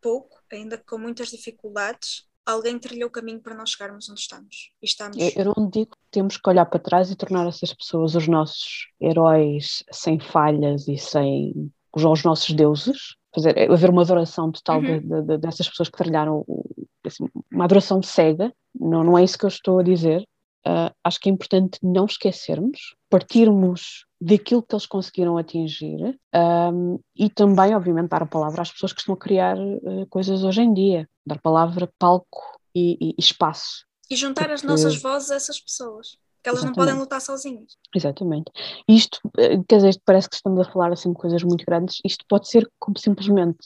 pouco, 0.00 0.38
ainda 0.52 0.76
que 0.76 0.84
com 0.84 0.98
muitas 0.98 1.28
dificuldades, 1.30 2.26
alguém 2.44 2.78
trilhou 2.78 3.08
o 3.08 3.12
caminho 3.12 3.40
para 3.40 3.54
nós 3.54 3.70
chegarmos 3.70 4.08
onde 4.10 4.20
estamos. 4.20 4.72
E 4.82 4.84
estamos. 4.86 5.16
Eu, 5.34 5.46
não 5.56 5.70
digo 5.70 5.92
que 5.92 5.96
temos 6.10 6.36
que 6.36 6.46
olhar 6.48 6.66
para 6.66 6.78
trás 6.78 7.10
e 7.10 7.16
tornar 7.16 7.46
essas 7.46 7.72
pessoas 7.72 8.14
os 8.14 8.28
nossos 8.28 8.88
heróis 9.00 9.82
sem 9.90 10.20
falhas 10.20 10.86
e 10.88 10.98
sem 10.98 11.72
os, 11.94 12.04
os 12.04 12.22
nossos 12.22 12.54
deuses. 12.54 13.16
Fazer, 13.34 13.70
haver 13.72 13.88
uma 13.90 14.02
adoração 14.02 14.52
total 14.52 14.80
Uhum. 14.80 15.00
de- 15.00 15.22
de- 15.22 15.38
dessas 15.38 15.68
pessoas 15.68 15.88
que 15.88 15.96
trilharam 15.96 16.44
o- 16.46 16.86
assim, 17.08 17.26
uma 17.52 17.64
adoração 17.64 18.02
cega. 18.02 18.52
Não, 18.78 19.04
não 19.04 19.16
é 19.18 19.24
isso 19.24 19.38
que 19.38 19.44
eu 19.44 19.48
estou 19.48 19.78
a 19.78 19.82
dizer. 19.82 20.26
Ah, 20.66 20.92
acho 21.04 21.20
que 21.20 21.28
é 21.28 21.32
importante 21.32 21.78
não 21.82 22.06
esquecermos, 22.06 22.94
partirmos 23.10 24.06
daquilo 24.20 24.62
que 24.62 24.74
eles 24.74 24.86
conseguiram 24.86 25.36
atingir 25.36 26.18
ahm, 26.32 26.96
e 27.14 27.28
também, 27.28 27.74
obviamente, 27.74 28.08
dar 28.08 28.22
a 28.22 28.26
palavra 28.26 28.62
às 28.62 28.72
pessoas 28.72 28.92
que 28.92 29.00
estão 29.00 29.14
a 29.14 29.18
criar 29.18 29.58
eh, 29.58 30.06
coisas 30.08 30.42
hoje 30.42 30.62
em 30.62 30.72
dia. 30.72 31.06
Dar 31.26 31.38
palavra, 31.40 31.90
palco 31.98 32.40
e- 32.74 32.96
e- 33.00 33.10
e 33.10 33.14
espaço 33.18 33.84
E 34.10 34.16
juntar 34.16 34.50
as 34.50 34.62
porque- 34.62 34.66
nossas 34.72 35.00
vozes 35.02 35.30
a 35.30 35.34
essas 35.36 35.60
pessoas. 35.60 36.16
Que 36.42 36.48
elas 36.50 36.62
não 36.62 36.70
Exatamente. 36.70 36.88
podem 36.90 37.00
lutar 37.02 37.20
sozinhas. 37.20 37.76
Exatamente. 37.94 38.50
Isto, 38.88 39.18
eh, 39.38 39.58
quer 39.68 39.76
dizer, 39.76 39.88
isto 39.90 40.02
parece 40.04 40.28
que 40.28 40.36
estamos 40.36 40.60
a 40.66 40.70
falar 40.70 40.92
assim 40.92 41.10
de 41.10 41.18
coisas 41.18 41.42
muito 41.42 41.64
grandes. 41.66 42.00
Isto 42.04 42.24
pode 42.28 42.48
ser 42.48 42.70
como 42.78 42.98
simplesmente 42.98 43.58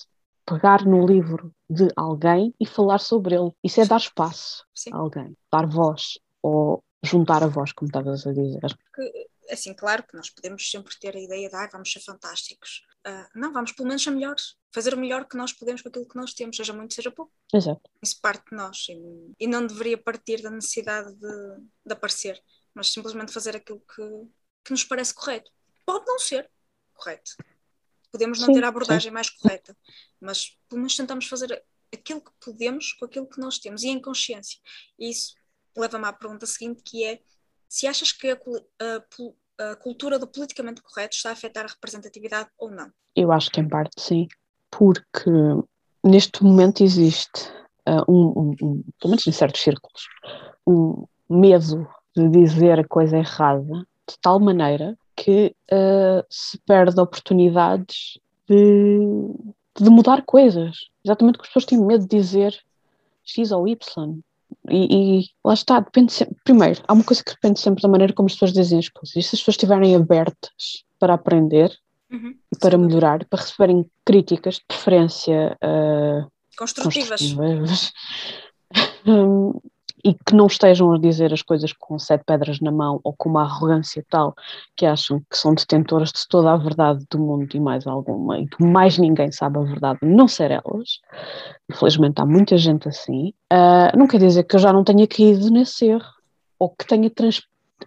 pegar 0.48 0.84
no 0.84 1.06
livro 1.06 1.52
de 1.68 1.88
alguém 1.96 2.54
e 2.60 2.66
falar 2.66 2.98
sobre 2.98 3.34
ele. 3.34 3.52
Isso 3.62 3.80
é 3.80 3.86
dar 3.86 3.98
espaço 3.98 4.64
Sim. 4.74 4.90
a 4.92 4.96
alguém, 4.96 5.36
dar 5.52 5.66
voz 5.66 6.18
ou 6.42 6.82
juntar 7.02 7.42
a 7.42 7.46
voz, 7.46 7.72
como 7.72 7.88
estavas 7.88 8.26
a 8.26 8.32
dizer. 8.32 8.76
Porque, 8.76 9.28
assim, 9.50 9.74
claro 9.74 10.02
que 10.02 10.16
nós 10.16 10.30
podemos 10.30 10.68
sempre 10.68 10.94
ter 10.98 11.16
a 11.16 11.20
ideia 11.20 11.48
de 11.48 11.54
ah, 11.54 11.68
vamos 11.70 11.92
ser 11.92 12.00
fantásticos. 12.00 12.82
Ah, 13.04 13.28
não, 13.34 13.52
vamos 13.52 13.72
pelo 13.72 13.88
menos 13.88 14.02
ser 14.02 14.10
melhores. 14.10 14.56
Fazer 14.72 14.94
o 14.94 14.98
melhor 14.98 15.26
que 15.26 15.36
nós 15.36 15.52
podemos 15.52 15.82
com 15.82 15.88
aquilo 15.88 16.08
que 16.08 16.16
nós 16.16 16.34
temos, 16.34 16.56
seja 16.56 16.72
muito, 16.72 16.94
seja 16.94 17.10
pouco. 17.10 17.32
Exato. 17.52 17.82
Isso 18.02 18.18
parte 18.20 18.50
de 18.50 18.56
nós 18.56 18.86
e, 18.88 19.34
e 19.38 19.46
não 19.46 19.66
deveria 19.66 19.98
partir 19.98 20.42
da 20.42 20.50
necessidade 20.50 21.14
de, 21.14 21.56
de 21.86 21.92
aparecer, 21.92 22.42
mas 22.74 22.92
simplesmente 22.92 23.32
fazer 23.32 23.56
aquilo 23.56 23.80
que, 23.80 24.28
que 24.64 24.70
nos 24.70 24.84
parece 24.84 25.14
correto. 25.14 25.50
Pode 25.86 26.06
não 26.06 26.18
ser 26.18 26.50
correto. 26.94 27.30
Podemos 28.10 28.38
não 28.40 28.46
Sim, 28.46 28.54
ter 28.54 28.64
a 28.64 28.68
abordagem 28.68 29.12
mais 29.12 29.28
correta, 29.30 29.76
mas 30.20 30.56
pelo 30.68 30.80
menos 30.80 30.96
tentamos 30.96 31.26
fazer 31.26 31.62
aquilo 31.92 32.20
que 32.20 32.30
podemos 32.40 32.92
com 32.94 33.04
aquilo 33.04 33.26
que 33.26 33.40
nós 33.40 33.58
temos 33.58 33.82
e 33.82 33.88
em 33.88 34.00
consciência. 34.00 34.58
E 34.98 35.10
isso 35.10 35.34
leva-me 35.76 36.06
à 36.06 36.12
pergunta 36.12 36.46
seguinte, 36.46 36.82
que 36.82 37.04
é 37.04 37.20
se 37.68 37.86
achas 37.86 38.12
que 38.12 38.30
a, 38.30 38.34
a 38.80 39.02
a 39.60 39.74
cultura 39.74 40.20
do 40.20 40.26
politicamente 40.28 40.80
correto 40.80 41.16
está 41.16 41.30
a 41.30 41.32
afetar 41.32 41.64
a 41.64 41.68
representatividade 41.68 42.48
ou 42.56 42.70
não? 42.70 42.92
Eu 43.16 43.32
acho 43.32 43.50
que 43.50 43.60
em 43.60 43.68
parte 43.68 44.00
sim, 44.00 44.28
porque 44.70 45.28
neste 46.04 46.44
momento 46.44 46.84
existe, 46.84 47.50
ah, 47.84 48.04
um, 48.08 48.28
um- 48.36 48.56
um- 48.62 48.82
pelo 49.00 49.10
menos 49.10 49.26
em 49.26 49.32
certos 49.32 49.60
círculos, 49.60 50.06
um- 50.64 51.04
medo 51.28 51.88
de 52.16 52.28
dizer 52.30 52.78
a 52.78 52.86
coisa 52.86 53.18
errada 53.18 53.84
de 54.08 54.16
tal 54.22 54.38
maneira 54.38 54.96
que 55.18 55.54
uh, 55.72 56.24
se 56.30 56.56
perde 56.58 57.00
oportunidades 57.00 58.18
de, 58.48 59.34
de 59.80 59.90
mudar 59.90 60.22
coisas. 60.24 60.76
Exatamente 61.04 61.36
porque 61.36 61.48
as 61.48 61.52
pessoas 61.54 61.64
têm 61.64 61.84
medo 61.84 62.06
de 62.06 62.16
dizer 62.16 62.56
X 63.24 63.50
ou 63.50 63.66
Y. 63.66 63.76
E, 64.70 65.20
e, 65.20 65.24
lá 65.44 65.54
está, 65.54 65.80
depende 65.80 66.12
sempre. 66.12 66.36
Primeiro, 66.44 66.82
há 66.86 66.92
uma 66.92 67.04
coisa 67.04 67.22
que 67.22 67.32
depende 67.34 67.58
sempre 67.58 67.82
da 67.82 67.88
maneira 67.88 68.12
como 68.12 68.26
as 68.26 68.32
pessoas 68.34 68.52
dizem 68.52 68.78
as 68.78 68.88
coisas. 68.88 69.16
E 69.16 69.22
se 69.22 69.34
as 69.34 69.40
pessoas 69.40 69.54
estiverem 69.54 69.94
abertas 69.96 70.84
para 70.98 71.14
aprender 71.14 71.76
Uhum. 72.10 72.34
e 72.50 72.58
para 72.58 72.78
Sim. 72.78 72.86
melhorar, 72.86 73.22
para 73.26 73.42
receberem 73.42 73.84
críticas, 74.02 74.54
de 74.54 74.64
preferência 74.66 75.58
uh, 75.62 76.26
Construtivas. 76.56 77.20
construtivas, 77.20 77.92
hum, 79.06 79.60
e 80.04 80.14
que 80.14 80.34
não 80.34 80.46
estejam 80.46 80.92
a 80.92 80.98
dizer 80.98 81.32
as 81.32 81.42
coisas 81.42 81.72
com 81.72 81.98
sete 81.98 82.24
pedras 82.24 82.60
na 82.60 82.70
mão 82.70 83.00
ou 83.02 83.12
com 83.12 83.28
uma 83.28 83.42
arrogância 83.42 84.04
tal 84.08 84.34
que 84.76 84.86
acham 84.86 85.20
que 85.30 85.36
são 85.36 85.54
detentoras 85.54 86.10
de 86.10 86.26
toda 86.28 86.52
a 86.52 86.56
verdade 86.56 87.04
do 87.10 87.18
mundo 87.18 87.48
e 87.54 87.60
mais 87.60 87.86
alguma, 87.86 88.38
e 88.38 88.46
que 88.46 88.62
mais 88.64 88.98
ninguém 88.98 89.32
sabe 89.32 89.58
a 89.58 89.62
verdade, 89.62 89.98
não 90.02 90.28
ser 90.28 90.50
elas. 90.50 91.00
Infelizmente 91.70 92.20
há 92.20 92.26
muita 92.26 92.56
gente 92.56 92.88
assim. 92.88 93.32
Ah, 93.50 93.92
não 93.96 94.06
quer 94.06 94.18
dizer 94.18 94.44
que 94.44 94.56
eu 94.56 94.60
já 94.60 94.72
não 94.72 94.84
tenha 94.84 95.06
caído 95.06 95.50
nesse 95.50 95.86
erro, 95.86 96.18
ou 96.58 96.70
que 96.70 96.86
tenha, 96.86 97.10
trans, 97.10 97.42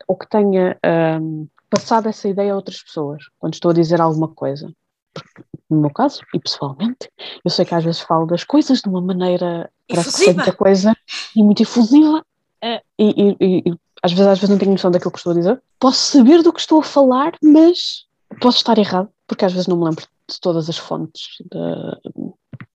ou 0.08 0.16
que 0.16 0.28
tenha 0.30 0.78
hum, 1.22 1.48
passado 1.70 2.08
essa 2.08 2.28
ideia 2.28 2.54
a 2.54 2.56
outras 2.56 2.82
pessoas, 2.82 3.24
quando 3.40 3.54
estou 3.54 3.72
a 3.72 3.74
dizer 3.74 4.02
alguma 4.02 4.28
coisa. 4.28 4.72
Porque, 5.14 5.44
no 5.70 5.82
meu 5.82 5.90
caso, 5.90 6.22
e 6.34 6.40
pessoalmente, 6.40 7.10
eu 7.44 7.52
sei 7.52 7.66
que 7.66 7.76
às 7.76 7.84
vezes 7.84 8.02
falo 8.02 8.26
das 8.26 8.44
coisas 8.44 8.80
de 8.82 8.90
uma 8.90 9.02
maneira 9.02 9.70
parece 9.88 10.26
que 10.26 10.34
muita 10.34 10.54
coisa 10.54 10.96
e 11.36 11.44
muito 11.44 11.62
efusiva 11.64 12.26
eh, 12.62 12.82
e, 12.98 13.36
e- 13.40 13.64
e 13.70 13.74
às 14.04 14.12
vezes 14.14 14.28
às 14.28 14.40
vezes 14.40 14.50
não 14.50 14.58
tenho 14.58 14.72
noção 14.72 14.90
daquilo 14.92 15.12
que 15.12 15.18
estou 15.18 15.32
a 15.34 15.36
dizer. 15.36 15.62
Posso 15.80 16.18
saber 16.18 16.42
do 16.44 16.54
que 16.54 16.60
estou 16.60 16.80
a 16.80 16.84
falar, 16.84 17.34
mas 17.44 18.06
posso 18.40 18.58
estar 18.58 18.78
errado, 18.78 19.10
porque 19.28 19.46
às 19.46 19.52
vezes 19.54 19.68
não 19.68 19.78
me 19.78 19.86
lembro 19.86 20.06
de 20.30 20.40
todas 20.40 20.70
as 20.70 20.78
fontes. 20.78 21.38
De... 21.52 22.22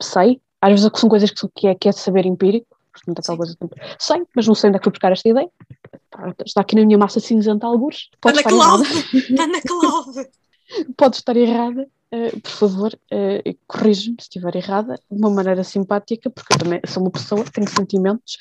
Sei, 0.02 0.42
às 0.62 0.72
vezes 0.72 0.92
são 1.00 1.10
coisas 1.10 1.32
que, 1.56 1.68
é, 1.68 1.76
que 1.76 1.88
é 1.88 1.92
saber 1.92 2.26
empírico, 2.26 2.68
portanto, 2.92 3.20
aquela 3.20 3.34
Sim. 3.36 3.38
coisa 3.38 3.54
tipo, 3.54 3.76
sei, 4.00 4.24
mas 4.36 4.48
não 4.48 4.56
sei 4.56 4.70
onde 4.70 4.78
é 4.78 4.80
que 4.80 4.84
fui 4.84 4.92
buscar 4.92 5.12
esta 5.12 5.30
ideia. 5.30 5.50
Está 6.46 6.62
aqui 6.62 6.76
na 6.76 6.86
minha 6.86 6.98
massa 6.98 7.20
cinzenta 7.20 7.66
algures, 7.68 8.10
pode 8.22 8.40
Ana 8.40 8.42
estar 8.42 8.50
Cláudia! 8.50 9.44
Ana 9.44 9.62
Cláudia! 9.62 10.30
pode 10.98 11.16
estar 11.18 11.36
errada, 11.36 11.88
eh, 12.12 12.32
por 12.40 12.52
favor, 12.52 12.94
uh, 12.94 13.58
corrige-me 13.68 14.16
se 14.20 14.24
estiver 14.24 14.56
errada, 14.56 14.96
de 14.96 15.18
uma 15.18 15.30
maneira 15.30 15.64
simpática, 15.64 16.30
porque 16.30 16.54
eu 16.54 16.58
também 16.58 16.82
sou 16.88 17.04
uma 17.04 17.12
pessoa, 17.12 17.44
tenho 17.46 17.70
sentimentos. 17.70 18.38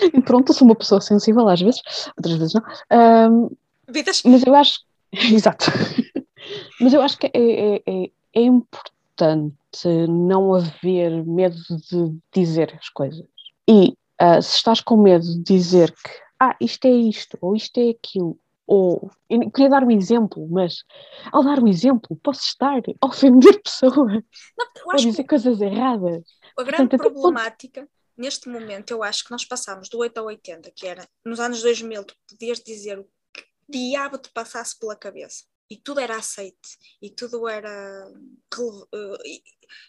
e 0.00 0.20
pronto, 0.22 0.52
sou 0.52 0.66
uma 0.66 0.74
pessoa 0.74 1.00
sensível 1.00 1.48
às 1.48 1.60
vezes, 1.60 1.82
outras 2.16 2.36
vezes 2.36 2.54
não. 2.54 3.50
Vidas? 3.88 4.22
mas 4.24 4.46
eu 4.46 4.54
acho. 4.54 4.80
Exato. 5.12 5.66
Mas 6.80 6.92
eu 6.92 7.02
acho 7.02 7.18
que 7.18 7.26
é, 7.26 7.30
é, 7.34 7.82
é, 7.86 8.10
é 8.34 8.42
importante 8.42 9.54
não 10.08 10.54
haver 10.54 11.24
medo 11.24 11.56
de 11.90 12.16
dizer 12.32 12.76
as 12.80 12.88
coisas. 12.88 13.26
E 13.68 13.96
ah, 14.18 14.40
se 14.40 14.56
estás 14.56 14.80
com 14.80 14.96
medo 14.96 15.24
de 15.24 15.42
dizer 15.42 15.90
que 15.92 16.10
ah, 16.40 16.56
isto 16.60 16.86
é 16.86 16.90
isto, 16.90 17.38
ou 17.40 17.56
isto 17.56 17.78
é 17.78 17.90
aquilo, 17.90 18.36
ou 18.66 19.10
eu 19.28 19.50
queria 19.50 19.70
dar 19.70 19.84
um 19.84 19.90
exemplo, 19.90 20.48
mas 20.50 20.84
ao 21.32 21.44
dar 21.44 21.60
um 21.60 21.68
exemplo 21.68 22.18
posso 22.22 22.42
estar 22.42 22.80
a 23.00 23.06
ofender 23.06 23.60
pessoas 23.62 24.22
Não, 24.56 24.66
ou 24.86 24.96
dizer 24.96 25.24
coisas 25.24 25.60
erradas. 25.60 26.22
a 26.58 26.62
grande 26.62 26.88
portanto, 26.88 27.12
problemática 27.12 27.88
neste 28.16 28.48
momento, 28.48 28.92
eu 28.92 29.02
acho 29.02 29.24
que 29.24 29.30
nós 29.30 29.44
passámos 29.44 29.88
do 29.88 29.98
8 29.98 30.18
ao 30.18 30.26
80, 30.26 30.70
que 30.74 30.86
era 30.86 31.08
nos 31.24 31.40
anos 31.40 31.62
2000, 31.62 32.04
tu 32.04 32.14
podias 32.28 32.60
dizer 32.60 32.98
o 32.98 33.04
que 33.32 33.44
diabo 33.68 34.18
te 34.18 34.30
passasse 34.30 34.78
pela 34.78 34.96
cabeça. 34.96 35.44
E 35.70 35.76
tudo 35.76 36.00
era 36.00 36.16
aceite, 36.16 36.78
e 37.00 37.10
tudo 37.10 37.48
era, 37.48 38.12
eh, 38.94 39.42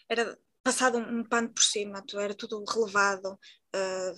era 0.08 0.38
passado 0.62 0.98
um, 0.98 1.22
pano 1.22 1.50
por 1.50 1.62
cima, 1.62 2.02
era 2.14 2.34
tudo 2.34 2.64
relevado. 2.64 3.38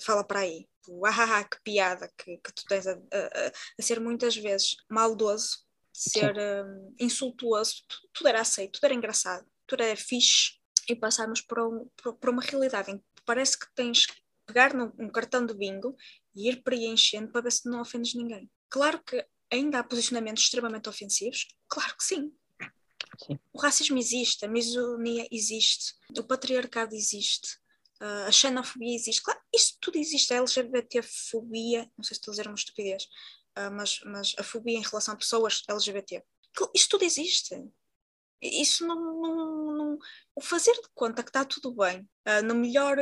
Fala 0.01 0.25
para 0.25 0.41
aí, 0.41 0.67
o 0.89 1.05
ah, 1.07 1.45
que 1.45 1.61
piada 1.63 2.11
que, 2.17 2.39
que 2.39 2.53
tu 2.53 2.65
tens 2.67 2.87
a, 2.87 2.93
a- 2.93 3.53
a 3.79 3.83
ser 3.83 4.01
muitas 4.01 4.37
vezes 4.37 4.77
maldoso, 4.91 5.59
ser 5.93 6.37
eh, 6.37 6.65
insultuoso, 7.01 7.85
tu- 7.89 8.09
tudo 8.15 8.29
era 8.29 8.41
aceito, 8.41 8.73
tudo 8.75 8.85
era 8.85 8.95
engraçado, 8.95 9.47
tudo 9.67 9.83
era 9.83 9.97
fixe 9.97 10.53
e 10.89 10.95
passarmos 10.97 11.41
para, 11.43 11.67
um- 11.67 11.89
para 12.21 12.31
uma 12.31 12.43
realidade 12.43 12.91
em 12.91 12.99
que 12.99 13.05
parece 13.27 13.59
que 13.59 13.67
tens 13.75 14.07
que 14.07 14.15
pegar 14.47 14.73
num 14.73 14.91
um 14.99 15.11
cartão 15.11 15.45
de 15.45 15.55
bingo 15.55 15.95
e 16.35 16.49
ir 16.49 16.63
preenchendo 16.63 17.31
para 17.31 17.43
ver 17.43 17.53
se 17.53 17.69
não 17.69 17.81
ofendes 17.83 18.15
ninguém. 18.15 18.51
Claro 18.71 19.03
que 19.03 19.25
ainda 19.53 19.79
há 19.81 19.85
posicionamentos 19.85 20.45
extremamente 20.45 20.89
ofensivos, 20.89 21.47
claro 21.69 21.95
que 21.97 22.05
sim. 22.05 22.33
Sim. 23.19 23.39
O 23.53 23.61
racismo 23.61 23.99
existe, 23.99 24.45
a 24.45 24.49
misoginia 24.49 25.27
existe, 25.31 25.95
o 26.17 26.23
patriarcado 26.23 26.95
existe, 26.95 27.59
ah, 28.01 28.27
a 28.27 28.33
xenofobia 28.33 28.95
existe, 28.95 29.23
claro, 29.23 29.41
isto 29.55 29.77
tudo 29.81 29.99
existe, 29.99 30.33
a 30.33 30.37
LGBTfobia, 30.39 31.91
não 31.97 32.05
sei 32.05 32.15
se 32.15 32.21
estou 32.21 32.33
a 32.33 32.35
dizer 32.35 32.47
uma 32.47 32.55
estupidez, 32.55 33.07
ah, 33.57 33.71
mas, 33.71 34.01
mas 34.05 34.35
a 34.39 34.43
fobia 34.43 34.79
em 34.79 34.83
relação 34.83 35.15
a 35.15 35.17
pessoas 35.17 35.63
LGBT. 35.69 36.23
Isto 36.75 36.91
tudo 36.91 37.05
existe. 37.05 37.55
Isso 38.41 38.87
não, 38.87 38.95
não- 39.21 39.73
não- 39.77 39.99
o 40.35 40.41
fazer 40.41 40.73
de 40.75 40.89
conta 40.95 41.25
que 41.25 41.31
está 41.31 41.45
tudo 41.45 41.75
bem 41.75 42.09
ah, 42.25 42.41
no 42.43 42.55
melhor 42.55 42.97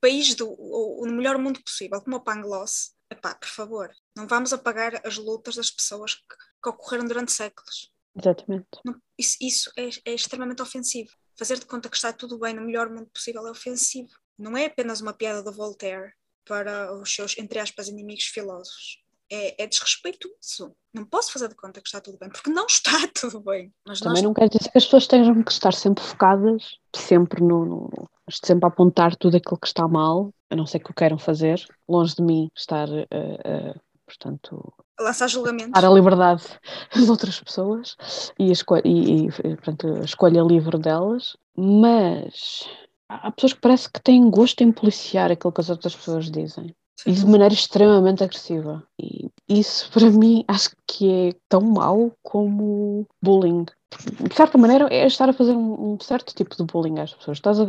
país 0.00 0.34
do 0.34 0.48
ou, 0.50 1.06
no 1.06 1.12
melhor 1.14 1.38
mundo 1.38 1.62
possível, 1.62 2.00
como 2.02 2.16
o 2.16 2.20
Pangloss, 2.20 2.94
epá, 3.10 3.34
por 3.36 3.48
favor, 3.48 3.94
não 4.16 4.26
vamos 4.26 4.52
apagar 4.52 5.00
as 5.06 5.16
lutas 5.16 5.54
das 5.54 5.70
pessoas 5.70 6.14
que, 6.16 6.22
que 6.62 6.68
ocorreram 6.68 7.06
durante 7.06 7.30
séculos. 7.32 7.92
Exatamente. 8.18 8.66
Não- 8.84 9.00
isso 9.16 9.36
isso 9.40 9.70
é, 9.76 9.88
é 10.10 10.14
extremamente 10.14 10.62
ofensivo. 10.62 11.12
Fazer 11.38 11.58
de 11.58 11.66
conta 11.66 11.88
que 11.88 11.96
está 11.96 12.12
tudo 12.12 12.38
bem 12.38 12.54
no 12.54 12.62
melhor 12.62 12.88
mundo 12.88 13.08
possível 13.12 13.46
é 13.46 13.50
ofensivo. 13.50 14.10
Não 14.38 14.56
é 14.56 14.66
apenas 14.66 15.00
uma 15.00 15.12
piada 15.12 15.42
do 15.42 15.52
Voltaire 15.52 16.12
para 16.46 16.94
os 16.94 17.14
seus, 17.14 17.36
entre 17.38 17.58
aspas, 17.58 17.88
inimigos 17.88 18.24
filósofos. 18.24 19.02
É, 19.28 19.64
é 19.64 19.66
desrespeitoso. 19.66 20.74
Não 20.94 21.04
posso 21.04 21.32
fazer 21.32 21.48
de 21.48 21.56
conta 21.56 21.80
que 21.80 21.88
está 21.88 22.00
tudo 22.00 22.16
bem, 22.16 22.28
porque 22.28 22.50
não 22.50 22.66
está 22.66 22.92
tudo 23.20 23.40
bem. 23.40 23.72
Mas 23.86 24.00
nós 24.00 24.08
Também 24.08 24.22
não 24.22 24.32
quer 24.32 24.48
dizer 24.48 24.70
que 24.70 24.78
as 24.78 24.84
pessoas 24.84 25.06
tenham 25.06 25.42
que 25.42 25.52
estar 25.52 25.74
sempre 25.74 26.02
focadas, 26.02 26.78
sempre 26.94 27.42
no, 27.42 27.64
no, 27.64 28.10
sempre 28.30 28.64
a 28.64 28.68
apontar 28.68 29.16
tudo 29.16 29.36
aquilo 29.36 29.58
que 29.58 29.66
está 29.66 29.86
mal, 29.88 30.32
a 30.48 30.56
não 30.56 30.66
ser 30.66 30.78
que 30.78 30.90
o 30.90 30.94
queiram 30.94 31.18
fazer, 31.18 31.60
longe 31.88 32.14
de 32.14 32.22
mim 32.22 32.48
estar, 32.56 32.88
eh, 32.88 33.06
eh, 33.10 33.74
portanto, 34.06 34.72
lançar 35.00 35.28
julgamentos. 35.28 35.72
dar 35.72 35.86
a 35.86 35.92
liberdade 35.92 36.42
às 36.94 37.08
outras 37.08 37.40
pessoas 37.40 37.96
e 38.38 38.48
a, 38.48 38.52
escolha, 38.52 38.82
e, 38.84 39.26
e, 39.26 39.30
portanto, 39.30 39.86
a 40.00 40.04
escolha 40.04 40.40
livre 40.42 40.78
delas, 40.78 41.36
mas 41.56 42.68
há 43.08 43.30
pessoas 43.30 43.52
que 43.52 43.60
parece 43.60 43.90
que 43.90 44.00
têm 44.00 44.30
gosto 44.30 44.62
em 44.62 44.72
policiar 44.72 45.30
aquilo 45.30 45.52
que 45.52 45.60
as 45.60 45.70
outras 45.70 45.94
pessoas 45.94 46.30
dizem. 46.30 46.74
E 47.04 47.12
de 47.12 47.26
maneira 47.26 47.52
extremamente 47.52 48.24
agressiva. 48.24 48.82
E 48.98 49.30
isso, 49.46 49.90
para 49.92 50.08
mim, 50.10 50.44
acho 50.48 50.70
que 50.86 51.12
é 51.12 51.32
tão 51.46 51.60
mau 51.60 52.10
como 52.22 53.06
bullying. 53.22 53.66
De 54.20 54.34
certa 54.34 54.56
maneira, 54.56 54.88
é 54.90 55.06
estar 55.06 55.28
a 55.28 55.32
fazer 55.32 55.52
um, 55.52 55.98
certo 56.00 56.34
tipo 56.34 56.56
de 56.56 56.64
bullying 56.64 56.98
às 56.98 57.12
pessoas. 57.12 57.36
Estás 57.36 57.60
a, 57.60 57.66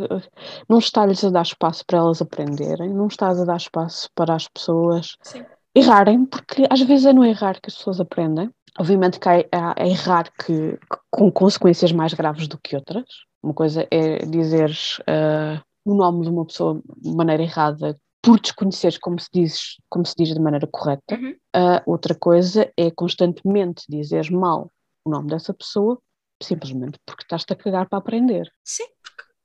não 0.66 0.78
estás 0.78 1.24
a 1.24 1.30
dar 1.30 1.42
espaço 1.42 1.84
para 1.86 1.98
elas 1.98 2.22
aprenderem, 2.22 2.88
não 2.88 3.06
estás 3.06 3.38
a 3.38 3.44
dar 3.44 3.58
espaço 3.58 4.08
para 4.14 4.34
as 4.34 4.48
pessoas 4.48 5.16
Sim. 5.22 5.44
Errarem, 5.74 6.24
porque 6.26 6.66
às 6.70 6.80
vezes 6.82 7.06
é 7.06 7.12
no 7.12 7.24
errar 7.24 7.60
que 7.60 7.68
as 7.68 7.76
pessoas 7.76 8.00
aprendem. 8.00 8.50
Obviamente 8.78 9.18
que 9.18 9.28
há, 9.28 9.38
há- 9.52 9.74
há 9.76 9.86
errar 9.86 10.30
que, 10.32 10.72
que- 10.72 10.98
com 11.10 11.30
consequências 11.32 11.92
mais 11.92 12.14
graves 12.14 12.46
do 12.48 12.58
que 12.58 12.76
outras. 12.76 13.04
Uma 13.42 13.54
coisa 13.54 13.86
é 13.90 14.24
dizeres 14.26 14.98
ah, 15.06 15.62
o 15.84 15.94
nome 15.94 16.22
de 16.24 16.28
uma 16.30 16.44
pessoa 16.44 16.80
de 16.96 17.14
maneira 17.14 17.42
errada 17.42 17.98
por 18.22 18.40
desconheceres 18.40 18.98
como 18.98 19.18
se 19.20 19.28
diz, 19.32 19.76
como 19.88 20.04
se 20.04 20.14
diz 20.16 20.34
de 20.34 20.40
maneira 20.40 20.66
correta. 20.66 21.14
Uhum. 21.14 21.34
Ah, 21.54 21.82
outra 21.86 22.14
coisa 22.14 22.70
é 22.76 22.90
constantemente 22.90 23.84
dizeres 23.88 24.30
mal 24.30 24.70
o 25.04 25.10
nome 25.10 25.28
dessa 25.28 25.54
pessoa, 25.54 25.98
simplesmente 26.42 26.98
porque 27.06 27.22
estás-te 27.22 27.52
a 27.52 27.56
cagar 27.56 27.88
para 27.88 27.98
aprender. 27.98 28.48
Sim, 28.64 28.84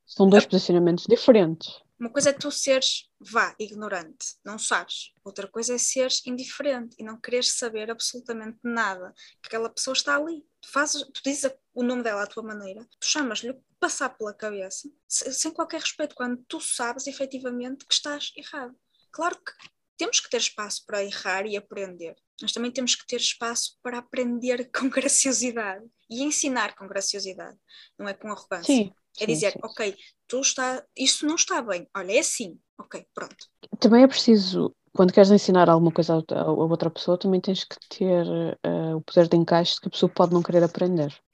São 0.06 0.28
dois 0.30 0.46
posicionamentos 0.46 1.06
diferentes. 1.08 1.82
Uma 2.00 2.10
coisa 2.10 2.32
é 2.32 2.34
tu 2.34 2.52
seres, 2.52 3.10
vá, 3.20 3.56
ignorante, 3.60 4.36
não 4.44 4.58
sabes. 4.60 5.12
Outra 5.24 5.48
coisa 5.48 5.76
é 5.76 5.78
seres 5.78 6.22
indiferente 6.26 6.96
e 7.00 7.04
não 7.04 7.20
quereres 7.20 7.54
saber 7.54 7.90
absolutamente 7.90 8.58
nada, 8.64 9.14
que 9.42 9.48
aquela 9.48 9.70
pessoa 9.70 9.94
está 9.94 10.16
ali. 10.18 10.44
Tu, 10.62 10.70
fazes, 10.72 11.02
tu 11.14 11.22
dizes 11.24 11.50
o 11.74 11.84
nome 11.84 12.04
dela 12.04 12.24
à 12.24 12.28
tua 12.28 12.44
maneira, 12.44 12.84
tu 13.00 13.08
chamas-lhe 13.08 13.52
o 13.52 13.56
que 13.56 13.62
passar 13.80 14.10
pela 14.10 14.34
cabeça, 14.34 14.90
se- 15.08 15.32
sem 15.34 15.52
qualquer 15.52 15.82
respeito, 15.82 16.16
quando 16.16 16.44
tu 16.48 16.60
sabes 16.60 17.08
efetivamente 17.08 17.86
que 17.86 17.94
estás 17.94 18.32
errado. 18.36 18.76
Claro 19.12 19.38
que 19.38 19.52
temos 19.98 20.20
que 20.20 20.30
ter 20.30 20.38
espaço 20.38 20.84
para 20.86 21.04
errar 21.04 21.46
e 21.46 21.56
aprender, 21.56 22.16
mas 22.42 22.52
também 22.52 22.72
temos 22.72 22.96
que 22.96 23.06
ter 23.06 23.18
espaço 23.18 23.78
para 23.82 24.00
aprender 24.00 24.70
com 24.76 24.90
graciosidade 24.90 25.86
e 26.10 26.24
ensinar 26.24 26.76
com 26.76 26.88
graciosidade, 26.88 27.58
não 27.98 28.08
é 28.08 28.14
com 28.14 28.32
arrogância. 28.32 28.66
Sim, 28.66 28.92
É 29.20 29.26
dizer, 29.28 29.52
sim. 29.52 29.60
ok, 29.64 29.96
tu 30.34 30.42
está, 30.42 30.84
isso 30.98 31.26
não 31.28 31.36
está 31.36 31.62
bem, 31.62 31.88
olha, 31.96 32.14
é 32.14 32.20
assim, 32.20 32.60
ok, 32.78 33.06
pronto. 33.14 33.46
Também 33.80 34.04
é 34.04 34.08
preciso, 34.08 34.74
quando 34.96 35.14
queres 35.14 35.30
ensinar 35.32 35.70
alguma 35.70 35.92
coisa 35.92 36.14
a 36.14 36.16
outra- 36.18 36.42
a 36.42 36.52
outra 36.52 36.90
pessoa, 36.90 37.18
também 37.20 37.40
tens 37.42 37.64
que 37.64 37.76
ter 37.90 38.26
eh, 38.64 38.96
o 38.96 39.02
poder 39.02 39.28
de 39.28 39.38
encaixe 39.38 39.76
de 39.76 39.82
que 39.82 39.88
a 39.88 39.92
pessoa 39.92 40.12
pode 40.12 40.34
não 40.34 40.42
querer 40.44 40.64
aprender. 40.64 41.14